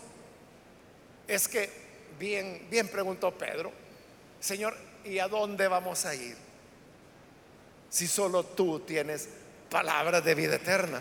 es 1.26 1.48
que 1.48 1.70
bien, 2.18 2.66
bien 2.70 2.88
preguntó 2.88 3.32
Pedro, 3.32 3.72
Señor, 4.40 4.76
¿y 5.04 5.18
a 5.18 5.28
dónde 5.28 5.68
vamos 5.68 6.04
a 6.04 6.14
ir? 6.14 6.36
Si 7.88 8.06
solo 8.06 8.44
tú 8.44 8.80
tienes 8.80 9.28
palabras 9.70 10.24
de 10.24 10.34
vida 10.34 10.56
eterna. 10.56 11.00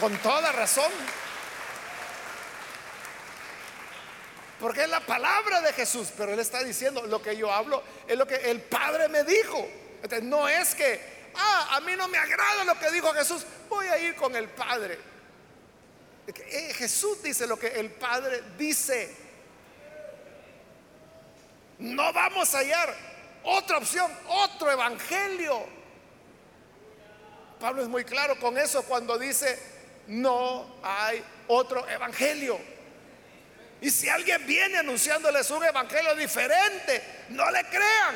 Con 0.00 0.16
toda 0.18 0.52
razón. 0.52 0.90
Porque 4.60 4.84
es 4.84 4.88
la 4.88 5.00
palabra 5.00 5.60
de 5.60 5.72
Jesús, 5.72 6.08
pero 6.16 6.32
Él 6.32 6.40
está 6.40 6.62
diciendo, 6.62 7.06
lo 7.06 7.20
que 7.20 7.36
yo 7.36 7.52
hablo 7.52 7.82
es 8.08 8.16
lo 8.16 8.26
que 8.26 8.36
el 8.36 8.62
Padre 8.62 9.08
me 9.08 9.24
dijo. 9.24 9.68
Entonces, 10.02 10.22
no 10.22 10.48
es 10.48 10.74
que, 10.74 11.30
ah, 11.34 11.76
a 11.76 11.80
mí 11.80 11.92
no 11.96 12.08
me 12.08 12.18
agrada 12.18 12.64
lo 12.64 12.78
que 12.78 12.90
dijo 12.90 13.12
Jesús, 13.12 13.44
voy 13.74 13.86
a 13.88 13.98
ir 13.98 14.14
con 14.14 14.34
el 14.36 14.48
Padre. 14.48 14.98
Eh, 16.26 16.72
Jesús 16.74 17.22
dice 17.22 17.46
lo 17.46 17.58
que 17.58 17.68
el 17.68 17.90
Padre 17.90 18.42
dice. 18.56 19.14
No 21.78 22.12
vamos 22.12 22.54
a 22.54 22.58
hallar 22.58 22.94
otra 23.42 23.78
opción, 23.78 24.10
otro 24.26 24.70
evangelio. 24.70 25.66
Pablo 27.60 27.82
es 27.82 27.88
muy 27.88 28.04
claro 28.04 28.38
con 28.38 28.56
eso 28.58 28.82
cuando 28.84 29.18
dice, 29.18 29.58
no 30.06 30.76
hay 30.82 31.22
otro 31.48 31.88
evangelio. 31.88 32.58
Y 33.80 33.90
si 33.90 34.08
alguien 34.08 34.46
viene 34.46 34.78
anunciándoles 34.78 35.50
un 35.50 35.64
evangelio 35.64 36.14
diferente, 36.14 37.02
no 37.30 37.50
le 37.50 37.64
crean. 37.64 38.14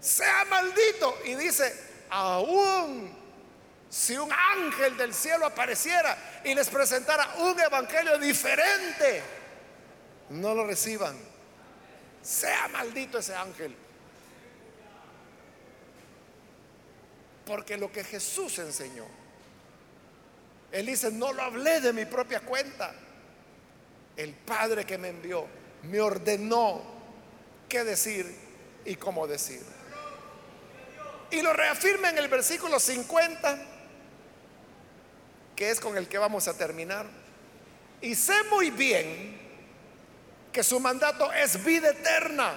Sea 0.00 0.44
maldito. 0.46 1.18
Y 1.26 1.36
dice, 1.36 1.72
aún 2.10 3.21
si 3.92 4.16
un 4.16 4.30
ángel 4.32 4.96
del 4.96 5.12
cielo 5.12 5.44
apareciera 5.44 6.40
y 6.44 6.54
les 6.54 6.70
presentara 6.70 7.34
un 7.40 7.60
evangelio 7.60 8.16
diferente, 8.16 9.22
no 10.30 10.54
lo 10.54 10.66
reciban. 10.66 11.14
Sea 12.22 12.68
maldito 12.68 13.18
ese 13.18 13.34
ángel. 13.34 13.76
Porque 17.44 17.76
lo 17.76 17.92
que 17.92 18.02
Jesús 18.02 18.58
enseñó, 18.60 19.04
Él 20.70 20.86
dice, 20.86 21.10
no 21.10 21.34
lo 21.34 21.42
hablé 21.42 21.82
de 21.82 21.92
mi 21.92 22.06
propia 22.06 22.40
cuenta. 22.40 22.94
El 24.16 24.32
Padre 24.32 24.86
que 24.86 24.96
me 24.96 25.08
envió 25.08 25.46
me 25.82 26.00
ordenó 26.00 26.80
qué 27.68 27.84
decir 27.84 28.34
y 28.86 28.96
cómo 28.96 29.26
decir. 29.26 29.60
Y 31.30 31.42
lo 31.42 31.52
reafirma 31.52 32.08
en 32.08 32.16
el 32.16 32.28
versículo 32.28 32.80
50, 32.80 33.71
que 35.62 35.70
es 35.70 35.78
con 35.78 35.96
el 35.96 36.08
que 36.08 36.18
vamos 36.18 36.48
a 36.48 36.58
terminar. 36.58 37.06
Y 38.00 38.16
sé 38.16 38.34
muy 38.50 38.70
bien 38.70 39.38
que 40.52 40.64
su 40.64 40.80
mandato 40.80 41.32
es 41.32 41.64
vida 41.64 41.90
eterna. 41.90 42.54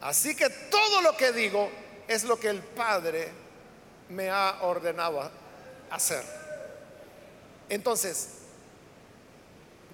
Así 0.00 0.34
que 0.34 0.50
todo 0.50 1.02
lo 1.02 1.16
que 1.16 1.30
digo 1.30 1.70
es 2.08 2.24
lo 2.24 2.40
que 2.40 2.48
el 2.48 2.60
Padre 2.60 3.28
me 4.08 4.30
ha 4.30 4.62
ordenado 4.62 5.30
hacer. 5.90 6.24
Entonces, 7.68 8.30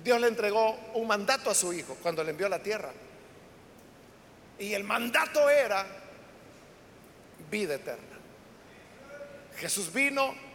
Dios 0.02 0.18
le 0.18 0.28
entregó 0.28 0.78
un 0.94 1.06
mandato 1.06 1.50
a 1.50 1.54
su 1.54 1.74
hijo 1.74 1.94
cuando 2.00 2.24
le 2.24 2.30
envió 2.30 2.46
a 2.46 2.48
la 2.48 2.62
tierra. 2.62 2.90
Y 4.58 4.72
el 4.72 4.84
mandato 4.84 5.50
era 5.50 5.84
vida 7.50 7.74
eterna. 7.74 8.16
Jesús 9.58 9.92
vino 9.92 10.51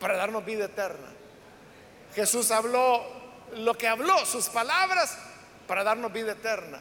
para 0.00 0.16
darnos 0.16 0.44
vida 0.44 0.64
eterna. 0.64 1.06
Jesús 2.14 2.50
habló 2.50 3.04
lo 3.56 3.76
que 3.76 3.86
habló, 3.86 4.24
sus 4.26 4.48
palabras, 4.48 5.16
para 5.66 5.84
darnos 5.84 6.12
vida 6.12 6.32
eterna. 6.32 6.80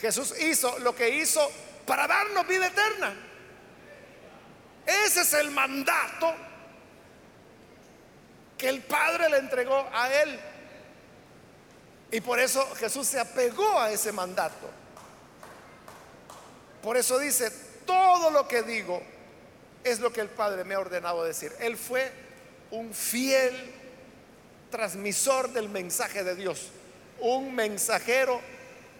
Jesús 0.00 0.34
hizo 0.40 0.78
lo 0.78 0.94
que 0.94 1.10
hizo 1.10 1.50
para 1.84 2.06
darnos 2.06 2.46
vida 2.46 2.68
eterna. 2.68 3.14
Ese 4.86 5.20
es 5.20 5.32
el 5.34 5.50
mandato 5.50 6.34
que 8.56 8.68
el 8.68 8.82
Padre 8.82 9.28
le 9.28 9.38
entregó 9.38 9.88
a 9.92 10.12
él. 10.12 10.40
Y 12.10 12.20
por 12.20 12.38
eso 12.38 12.66
Jesús 12.76 13.06
se 13.06 13.18
apegó 13.18 13.78
a 13.78 13.90
ese 13.90 14.12
mandato. 14.12 14.70
Por 16.82 16.96
eso 16.96 17.18
dice, 17.18 17.50
todo 17.86 18.30
lo 18.30 18.46
que 18.46 18.62
digo 18.62 19.02
es 19.84 20.00
lo 20.00 20.12
que 20.12 20.20
el 20.20 20.28
Padre 20.28 20.64
me 20.64 20.74
ha 20.74 20.80
ordenado 20.80 21.24
decir. 21.24 21.52
Él 21.58 21.76
fue 21.76 22.21
un 22.72 22.92
fiel 22.92 23.54
transmisor 24.70 25.52
del 25.52 25.68
mensaje 25.68 26.24
de 26.24 26.34
Dios, 26.34 26.70
un 27.20 27.54
mensajero 27.54 28.40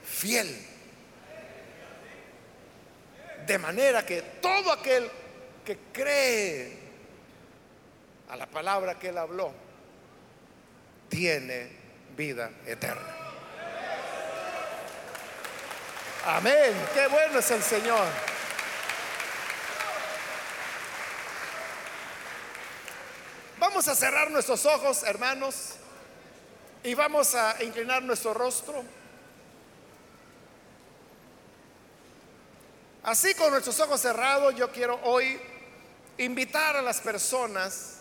fiel. 0.05 0.66
De 3.47 3.59
manera 3.59 4.07
que 4.07 4.23
todo 4.41 4.70
aquel 4.70 5.11
que 5.64 5.79
cree 5.93 6.79
a 8.29 8.37
la 8.37 8.47
palabra 8.47 8.99
que 8.99 9.09
él 9.09 9.18
habló, 9.18 9.53
tiene 11.09 11.68
vida 12.16 12.51
eterna. 12.66 13.16
Amén, 16.25 16.73
qué 16.95 17.07
bueno 17.09 17.39
es 17.39 17.51
el 17.51 17.62
Señor. 17.62 18.32
Vamos 23.62 23.86
a 23.86 23.94
cerrar 23.94 24.28
nuestros 24.28 24.66
ojos, 24.66 25.04
hermanos, 25.04 25.74
y 26.82 26.94
vamos 26.94 27.32
a 27.36 27.62
inclinar 27.62 28.02
nuestro 28.02 28.34
rostro. 28.34 28.82
Así 33.04 33.32
con 33.34 33.52
nuestros 33.52 33.78
ojos 33.78 34.00
cerrados, 34.00 34.56
yo 34.56 34.72
quiero 34.72 34.98
hoy 35.04 35.40
invitar 36.18 36.76
a 36.76 36.82
las 36.82 37.00
personas 37.00 37.98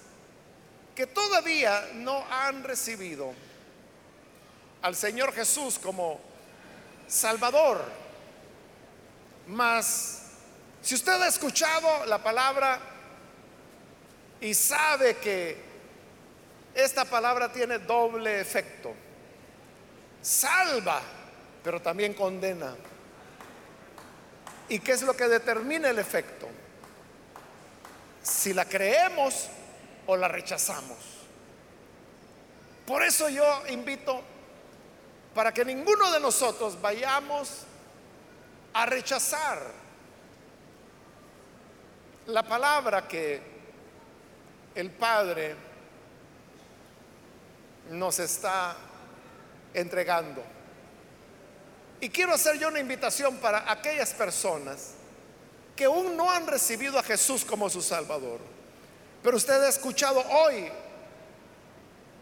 que 0.96 1.06
todavía 1.06 1.90
no 1.94 2.26
han 2.32 2.64
recibido 2.64 3.32
al 4.82 4.96
Señor 4.96 5.32
Jesús 5.32 5.78
como 5.78 6.20
Salvador. 7.08 7.86
Mas, 9.46 10.24
si 10.82 10.96
usted 10.96 11.22
ha 11.22 11.28
escuchado 11.28 12.08
la 12.08 12.18
palabra 12.18 12.91
y 14.42 14.56
sabe 14.56 15.18
que 15.18 15.56
esta 16.74 17.06
palabra 17.06 17.52
tiene 17.52 17.78
doble 17.78 18.42
efecto, 18.42 18.94
salva, 20.22 21.02
pero 21.64 21.80
también 21.80 22.16
condena. 22.16 22.76
¿Y 24.68 24.80
qué 24.80 24.94
es 24.94 25.04
lo 25.04 25.16
que 25.16 25.28
determina 25.28 25.90
el 25.90 26.00
efecto? 26.00 26.48
Si 28.24 28.54
la 28.54 28.66
creemos 28.66 29.48
o 30.08 30.18
la 30.18 30.28
rechazamos. 30.28 30.98
Por 32.88 33.04
eso 33.04 33.30
yo 33.30 33.64
invito 33.70 34.22
para 35.36 35.54
que 35.54 35.64
ninguno 35.64 36.12
de 36.12 36.20
nosotros 36.20 36.82
vayamos 36.82 37.66
a 38.74 38.86
rechazar 38.86 39.60
la 42.28 42.44
palabra 42.44 43.08
que 43.08 43.51
el 44.76 44.90
Padre 44.92 45.56
nos 47.90 48.20
está 48.20 48.76
entregando. 49.74 50.44
Y 52.00 52.10
quiero 52.10 52.34
hacer 52.34 52.58
yo 52.58 52.68
una 52.68 52.80
invitación 52.80 53.38
para 53.38 53.72
aquellas 53.72 54.14
personas 54.14 54.94
que 55.76 55.86
aún 55.86 56.18
no 56.18 56.32
han 56.32 56.48
recibido 56.48 56.98
a 56.98 57.04
Jesús 57.04 57.46
como 57.46 57.70
su 57.70 57.82
Salvador. 57.82 58.40
Pero 59.22 59.38
usted 59.38 59.62
ha 59.62 59.70
escuchado 59.70 60.24
hoy 60.30 60.68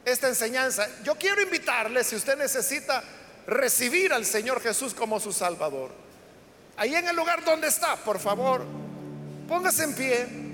esta 0.03 0.27
enseñanza. 0.27 0.87
Yo 1.03 1.15
quiero 1.15 1.41
invitarle, 1.41 2.03
si 2.03 2.15
usted 2.15 2.37
necesita 2.37 3.03
recibir 3.47 4.13
al 4.13 4.25
Señor 4.25 4.61
Jesús 4.61 4.93
como 4.93 5.19
su 5.19 5.31
Salvador, 5.31 5.91
ahí 6.75 6.93
en 6.95 7.07
el 7.07 7.15
lugar 7.15 7.43
donde 7.43 7.67
está, 7.67 7.95
por 7.95 8.19
favor, 8.19 8.65
póngase 9.47 9.83
en 9.83 9.95
pie. 9.95 10.48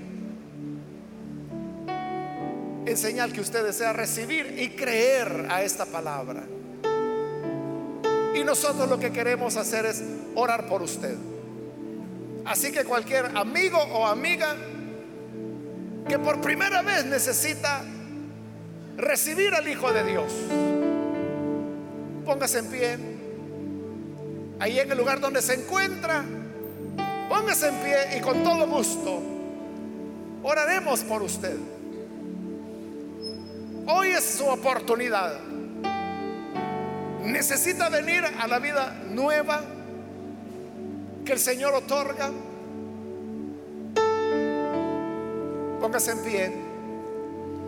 En 2.86 2.96
señal 2.96 3.32
que 3.32 3.40
usted 3.40 3.64
desea 3.64 3.92
recibir 3.92 4.54
y 4.58 4.70
creer 4.70 5.48
a 5.50 5.62
esta 5.62 5.86
palabra. 5.86 6.44
Y 8.32 8.44
nosotros 8.44 8.88
lo 8.88 9.00
que 9.00 9.10
queremos 9.10 9.56
hacer 9.56 9.86
es 9.86 10.04
orar 10.36 10.68
por 10.68 10.82
usted. 10.82 11.16
Así 12.44 12.70
que 12.70 12.84
cualquier 12.84 13.36
amigo 13.36 13.76
o 13.76 14.06
amiga 14.06 14.54
que 16.08 16.16
por 16.20 16.40
primera 16.40 16.82
vez 16.82 17.04
necesita 17.04 17.82
recibir 18.96 19.52
al 19.52 19.66
Hijo 19.66 19.92
de 19.92 20.04
Dios, 20.04 20.32
póngase 22.24 22.60
en 22.60 22.66
pie. 22.66 22.98
Ahí 24.60 24.78
en 24.78 24.92
el 24.92 24.96
lugar 24.96 25.18
donde 25.18 25.42
se 25.42 25.54
encuentra, 25.54 26.24
póngase 27.28 27.68
en 27.68 27.74
pie 27.76 28.16
y 28.16 28.20
con 28.20 28.44
todo 28.44 28.68
gusto 28.68 29.20
oraremos 30.44 31.00
por 31.00 31.22
usted. 31.22 31.56
Hoy 33.88 34.08
es 34.08 34.24
su 34.24 34.46
oportunidad. 34.46 35.38
Necesita 37.22 37.88
venir 37.88 38.24
a 38.24 38.46
la 38.48 38.58
vida 38.58 38.92
nueva 39.10 39.62
que 41.24 41.32
el 41.32 41.38
Señor 41.38 41.72
otorga. 41.74 42.30
Póngase 45.80 46.10
en 46.12 46.18
pie. 46.24 46.52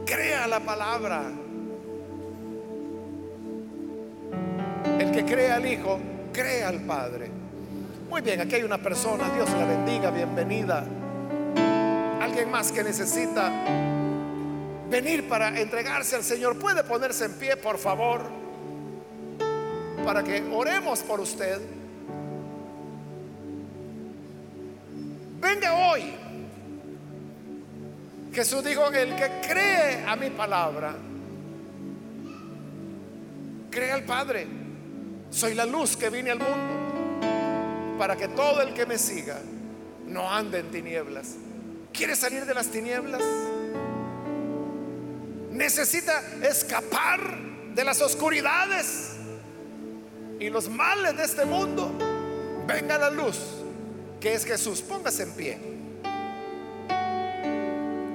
Crea 0.06 0.48
la 0.48 0.58
palabra. 0.60 1.22
El 4.98 5.12
que 5.12 5.24
crea 5.24 5.56
al 5.56 5.66
Hijo, 5.66 6.00
crea 6.32 6.68
al 6.68 6.80
Padre. 6.80 7.30
Muy 8.10 8.22
bien, 8.22 8.40
aquí 8.40 8.56
hay 8.56 8.62
una 8.64 8.78
persona, 8.78 9.30
Dios 9.34 9.48
la 9.52 9.66
bendiga, 9.66 10.10
bienvenida. 10.10 10.84
Alguien 12.20 12.50
más 12.50 12.72
que 12.72 12.82
necesita 12.82 13.52
venir 14.88 15.28
para 15.28 15.58
entregarse 15.60 16.16
al 16.16 16.24
Señor, 16.24 16.58
puede 16.58 16.82
ponerse 16.84 17.26
en 17.26 17.34
pie, 17.34 17.56
por 17.56 17.78
favor, 17.78 18.22
para 20.04 20.22
que 20.22 20.42
oremos 20.52 21.00
por 21.00 21.20
usted. 21.20 21.60
Venga 25.40 25.74
hoy. 25.74 26.14
Jesús 28.32 28.64
dijo, 28.64 28.88
el 28.90 29.16
que 29.16 29.30
cree 29.48 30.04
a 30.06 30.16
mi 30.16 30.30
palabra, 30.30 30.94
cree 33.70 33.92
al 33.92 34.04
Padre. 34.04 34.46
Soy 35.30 35.54
la 35.54 35.66
luz 35.66 35.96
que 35.96 36.08
vine 36.08 36.30
al 36.30 36.38
mundo 36.38 37.98
para 37.98 38.16
que 38.16 38.28
todo 38.28 38.62
el 38.62 38.72
que 38.72 38.86
me 38.86 38.96
siga 38.96 39.38
no 40.06 40.30
ande 40.30 40.60
en 40.60 40.70
tinieblas. 40.70 41.34
¿Quiere 41.92 42.16
salir 42.16 42.46
de 42.46 42.54
las 42.54 42.68
tinieblas? 42.68 43.22
¿Necesita 45.50 46.22
escapar 46.42 47.20
de 47.74 47.84
las 47.84 48.00
oscuridades 48.00 49.16
y 50.38 50.50
los 50.50 50.68
males 50.68 51.16
de 51.16 51.24
este 51.24 51.44
mundo? 51.44 51.92
Venga 52.66 52.98
la 52.98 53.10
luz 53.10 53.38
que 54.20 54.34
es 54.34 54.44
Jesús. 54.44 54.82
Póngase 54.82 55.22
en 55.22 55.32
pie. 55.32 55.58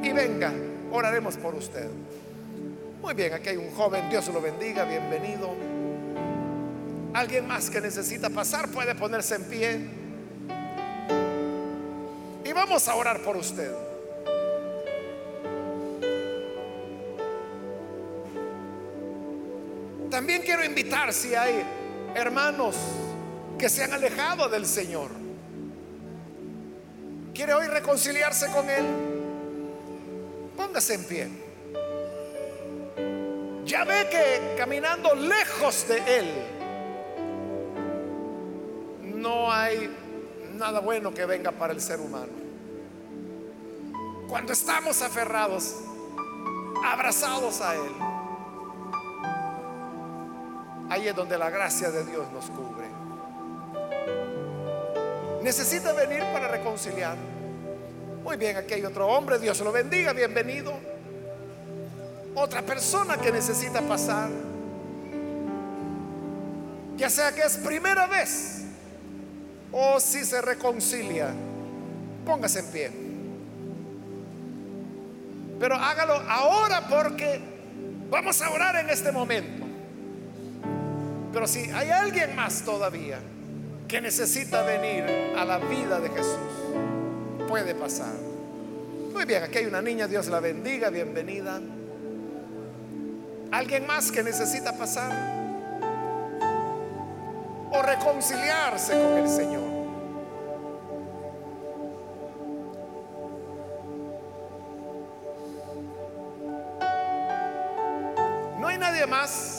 Y 0.03 0.11
venga, 0.11 0.51
oraremos 0.91 1.38
por 1.38 1.55
usted. 1.55 1.89
Muy 3.01 3.13
bien, 3.13 3.34
aquí 3.34 3.49
hay 3.49 3.57
un 3.57 3.71
joven, 3.71 4.09
Dios 4.09 4.27
lo 4.27 4.41
bendiga, 4.41 4.86
bienvenido. 4.86 5.53
Alguien 7.13 7.47
más 7.47 7.69
que 7.69 7.81
necesita 7.81 8.29
pasar 8.29 8.69
puede 8.69 8.95
ponerse 8.95 9.36
en 9.36 9.43
pie. 9.45 9.88
Y 12.45 12.53
vamos 12.53 12.88
a 12.88 12.95
orar 12.95 13.21
por 13.21 13.38
usted. 13.38 13.71
También 20.14 20.43
quiero 20.43 20.64
invitar 20.64 21.11
si 21.11 21.34
hay 21.34 21.66
hermanos 22.14 22.76
que 23.57 23.68
se 23.68 23.84
han 23.84 23.93
alejado 23.93 24.47
del 24.47 24.68
Señor 24.68 25.09
¿Quiere 27.34 27.55
hoy 27.55 27.66
reconciliarse 27.66 28.51
con 28.51 28.70
Él? 28.70 28.86
Póngase 30.55 30.93
en 30.93 31.03
pie. 31.05 31.28
Ya 33.66 33.84
ve 33.86 34.07
que 34.11 34.55
caminando 34.55 35.16
lejos 35.16 35.88
de 35.88 36.20
Él 36.20 36.32
no 39.16 39.51
hay 39.51 39.89
nada 40.53 40.80
bueno 40.80 41.11
que 41.11 41.26
venga 41.26 41.51
para 41.51 41.74
el 41.74 41.82
ser 41.82 41.99
humano. 41.99 42.34
Cuando 44.28 44.53
estamos 44.53 45.01
aferrados, 45.01 45.74
abrazados 46.86 47.61
a 47.61 47.74
Él, 47.74 48.12
ahí 50.93 51.07
es 51.07 51.15
donde 51.15 51.39
la 51.39 51.49
gracia 51.49 51.89
de 51.89 52.05
Dios 52.05 52.31
nos 52.31 52.45
cubre. 52.51 52.85
Necesita 55.41 55.91
venir 55.91 56.23
para 56.31 56.47
reconciliar. 56.47 57.17
Muy 58.23 58.37
bien, 58.37 58.57
aquí 58.57 58.75
hay 58.75 58.85
otro 58.85 59.07
hombre, 59.07 59.39
Dios 59.39 59.59
lo 59.61 59.71
bendiga, 59.71 60.13
bienvenido. 60.13 60.71
Otra 62.35 62.61
persona 62.61 63.17
que 63.17 63.31
necesita 63.31 63.81
pasar. 63.81 64.29
Ya 66.95 67.09
sea 67.09 67.33
que 67.33 67.41
es 67.41 67.57
primera 67.57 68.05
vez 68.05 68.61
o 69.71 69.99
si 69.99 70.23
se 70.23 70.41
reconcilia, 70.43 71.29
póngase 72.23 72.59
en 72.59 72.65
pie. 72.67 72.91
Pero 75.59 75.75
hágalo 75.75 76.13
ahora 76.29 76.87
porque 76.87 77.41
vamos 78.11 78.39
a 78.43 78.51
orar 78.51 78.75
en 78.75 78.91
este 78.91 79.11
momento. 79.11 79.62
Pero 81.34 81.47
si 81.47 81.71
hay 81.71 81.89
alguien 81.89 82.36
más 82.36 82.61
todavía 82.61 83.17
que 83.88 83.99
necesita 83.99 84.61
venir 84.61 85.03
a 85.36 85.43
la 85.43 85.57
vida 85.57 85.99
de 85.99 86.09
Jesús, 86.09 86.38
puede 87.47 87.73
pasar. 87.73 88.13
Muy 89.11 89.25
bien, 89.25 89.43
aquí 89.43 89.57
hay 89.57 89.65
una 89.65 89.81
niña, 89.81 90.07
Dios 90.07 90.27
la 90.27 90.39
bendiga, 90.39 90.91
bienvenida. 90.91 91.59
¿Alguien 93.51 93.88
más 93.88 94.11
que 94.11 94.23
necesita 94.23 94.77
pasar? 94.77 95.11
O 97.71 97.81
reconciliarse 97.81 98.93
con 98.93 99.17
el 99.17 99.27
Señor. 99.27 99.63
No 108.59 108.67
hay 108.67 108.77
nadie 108.77 109.07
más. 109.07 109.52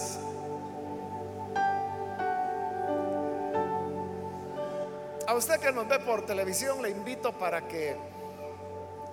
Usted 5.36 5.58
que 5.58 5.72
nos 5.72 5.88
ve 5.88 5.98
por 5.98 6.24
televisión 6.24 6.80
le 6.80 6.90
invito 6.90 7.32
para 7.32 7.66
que 7.66 7.96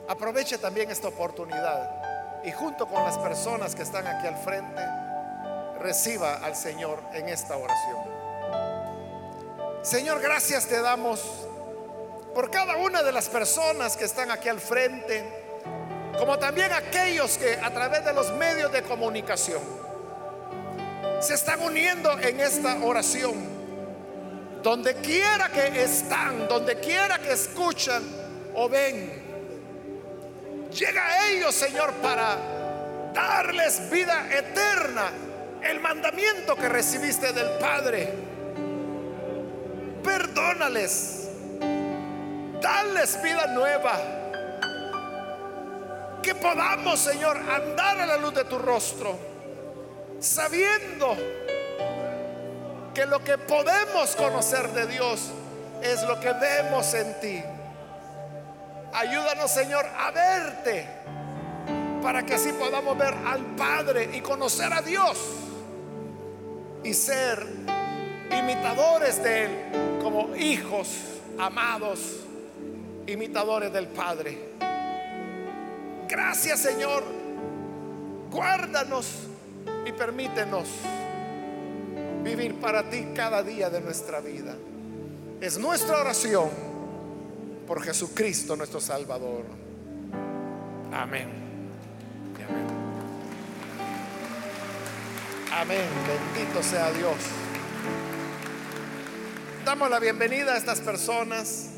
aproveche 0.07 0.59
también 0.59 0.91
esta 0.91 1.07
oportunidad 1.07 2.43
y 2.43 2.51
junto 2.51 2.85
con 2.85 3.03
las 3.03 3.17
personas 3.17 3.73
que 3.73 3.81
están 3.81 4.05
aquí 4.05 4.27
al 4.27 4.37
frente 4.37 4.81
reciba 5.79 6.35
al 6.35 6.55
Señor 6.55 7.01
en 7.13 7.27
esta 7.27 7.57
oración. 7.57 7.97
Señor, 9.81 10.21
gracias 10.21 10.67
te 10.67 10.79
damos 10.79 11.47
por 12.35 12.51
cada 12.51 12.77
una 12.77 13.01
de 13.01 13.11
las 13.11 13.27
personas 13.27 13.97
que 13.97 14.05
están 14.05 14.29
aquí 14.29 14.47
al 14.47 14.59
frente, 14.59 15.25
como 16.19 16.37
también 16.37 16.71
aquellos 16.71 17.39
que 17.39 17.55
a 17.55 17.71
través 17.71 18.05
de 18.05 18.13
los 18.13 18.31
medios 18.33 18.71
de 18.71 18.83
comunicación 18.83 19.61
se 21.19 21.33
están 21.33 21.61
uniendo 21.61 22.11
en 22.19 22.39
esta 22.39 22.77
oración 22.83 23.50
donde 24.61 24.95
quiera 24.95 25.49
que 25.49 25.83
están, 25.83 26.47
donde 26.47 26.79
quiera 26.79 27.19
que 27.19 27.31
escuchan 27.31 28.03
o 28.53 28.69
ven, 28.69 29.21
llega 30.71 31.05
a 31.05 31.27
ellos, 31.29 31.53
Señor, 31.55 31.93
para 31.95 32.37
darles 33.13 33.89
vida 33.89 34.27
eterna, 34.31 35.11
el 35.63 35.79
mandamiento 35.79 36.55
que 36.55 36.69
recibiste 36.69 37.33
del 37.33 37.57
Padre. 37.59 38.13
Perdónales, 40.03 41.29
dales 42.61 43.21
vida 43.21 43.47
nueva. 43.47 44.17
Que 46.21 46.35
podamos, 46.35 46.99
Señor, 46.99 47.37
andar 47.37 47.99
a 47.99 48.05
la 48.05 48.17
luz 48.17 48.33
de 48.35 48.45
tu 48.45 48.59
rostro, 48.59 49.17
sabiendo 50.19 51.17
que 52.93 53.05
lo 53.05 53.23
que 53.23 53.37
podemos 53.37 54.15
conocer 54.15 54.69
de 54.69 54.87
Dios 54.87 55.31
es 55.81 56.03
lo 56.03 56.19
que 56.19 56.31
vemos 56.33 56.93
en 56.93 57.19
ti. 57.19 57.43
Ayúdanos, 58.93 59.49
Señor, 59.49 59.85
a 59.97 60.11
verte 60.11 60.85
para 62.01 62.23
que 62.23 62.33
así 62.33 62.51
podamos 62.53 62.97
ver 62.97 63.13
al 63.25 63.55
Padre 63.55 64.09
y 64.13 64.21
conocer 64.21 64.73
a 64.73 64.81
Dios 64.81 65.17
y 66.83 66.93
ser 66.93 67.45
imitadores 68.31 69.23
de 69.23 69.45
Él 69.45 69.99
como 70.01 70.35
hijos 70.35 70.89
amados, 71.37 71.99
imitadores 73.07 73.71
del 73.71 73.87
Padre. 73.87 74.49
Gracias, 76.07 76.59
Señor. 76.59 77.03
Guárdanos 78.29 79.07
y 79.85 79.91
permítenos 79.93 80.67
vivir 82.23 82.55
para 82.55 82.89
ti 82.89 83.07
cada 83.15 83.43
día 83.43 83.69
de 83.69 83.81
nuestra 83.81 84.19
vida. 84.19 84.55
Es 85.39 85.57
nuestra 85.57 85.99
oración 85.99 86.49
por 87.67 87.81
Jesucristo 87.83 88.55
nuestro 88.55 88.79
Salvador. 88.79 89.45
Amén. 90.93 91.29
Amén. 92.47 92.67
Amén. 95.51 95.87
Bendito 96.35 96.61
sea 96.61 96.91
Dios. 96.91 97.15
Damos 99.65 99.89
la 99.89 99.99
bienvenida 99.99 100.53
a 100.53 100.57
estas 100.57 100.79
personas 100.81 101.70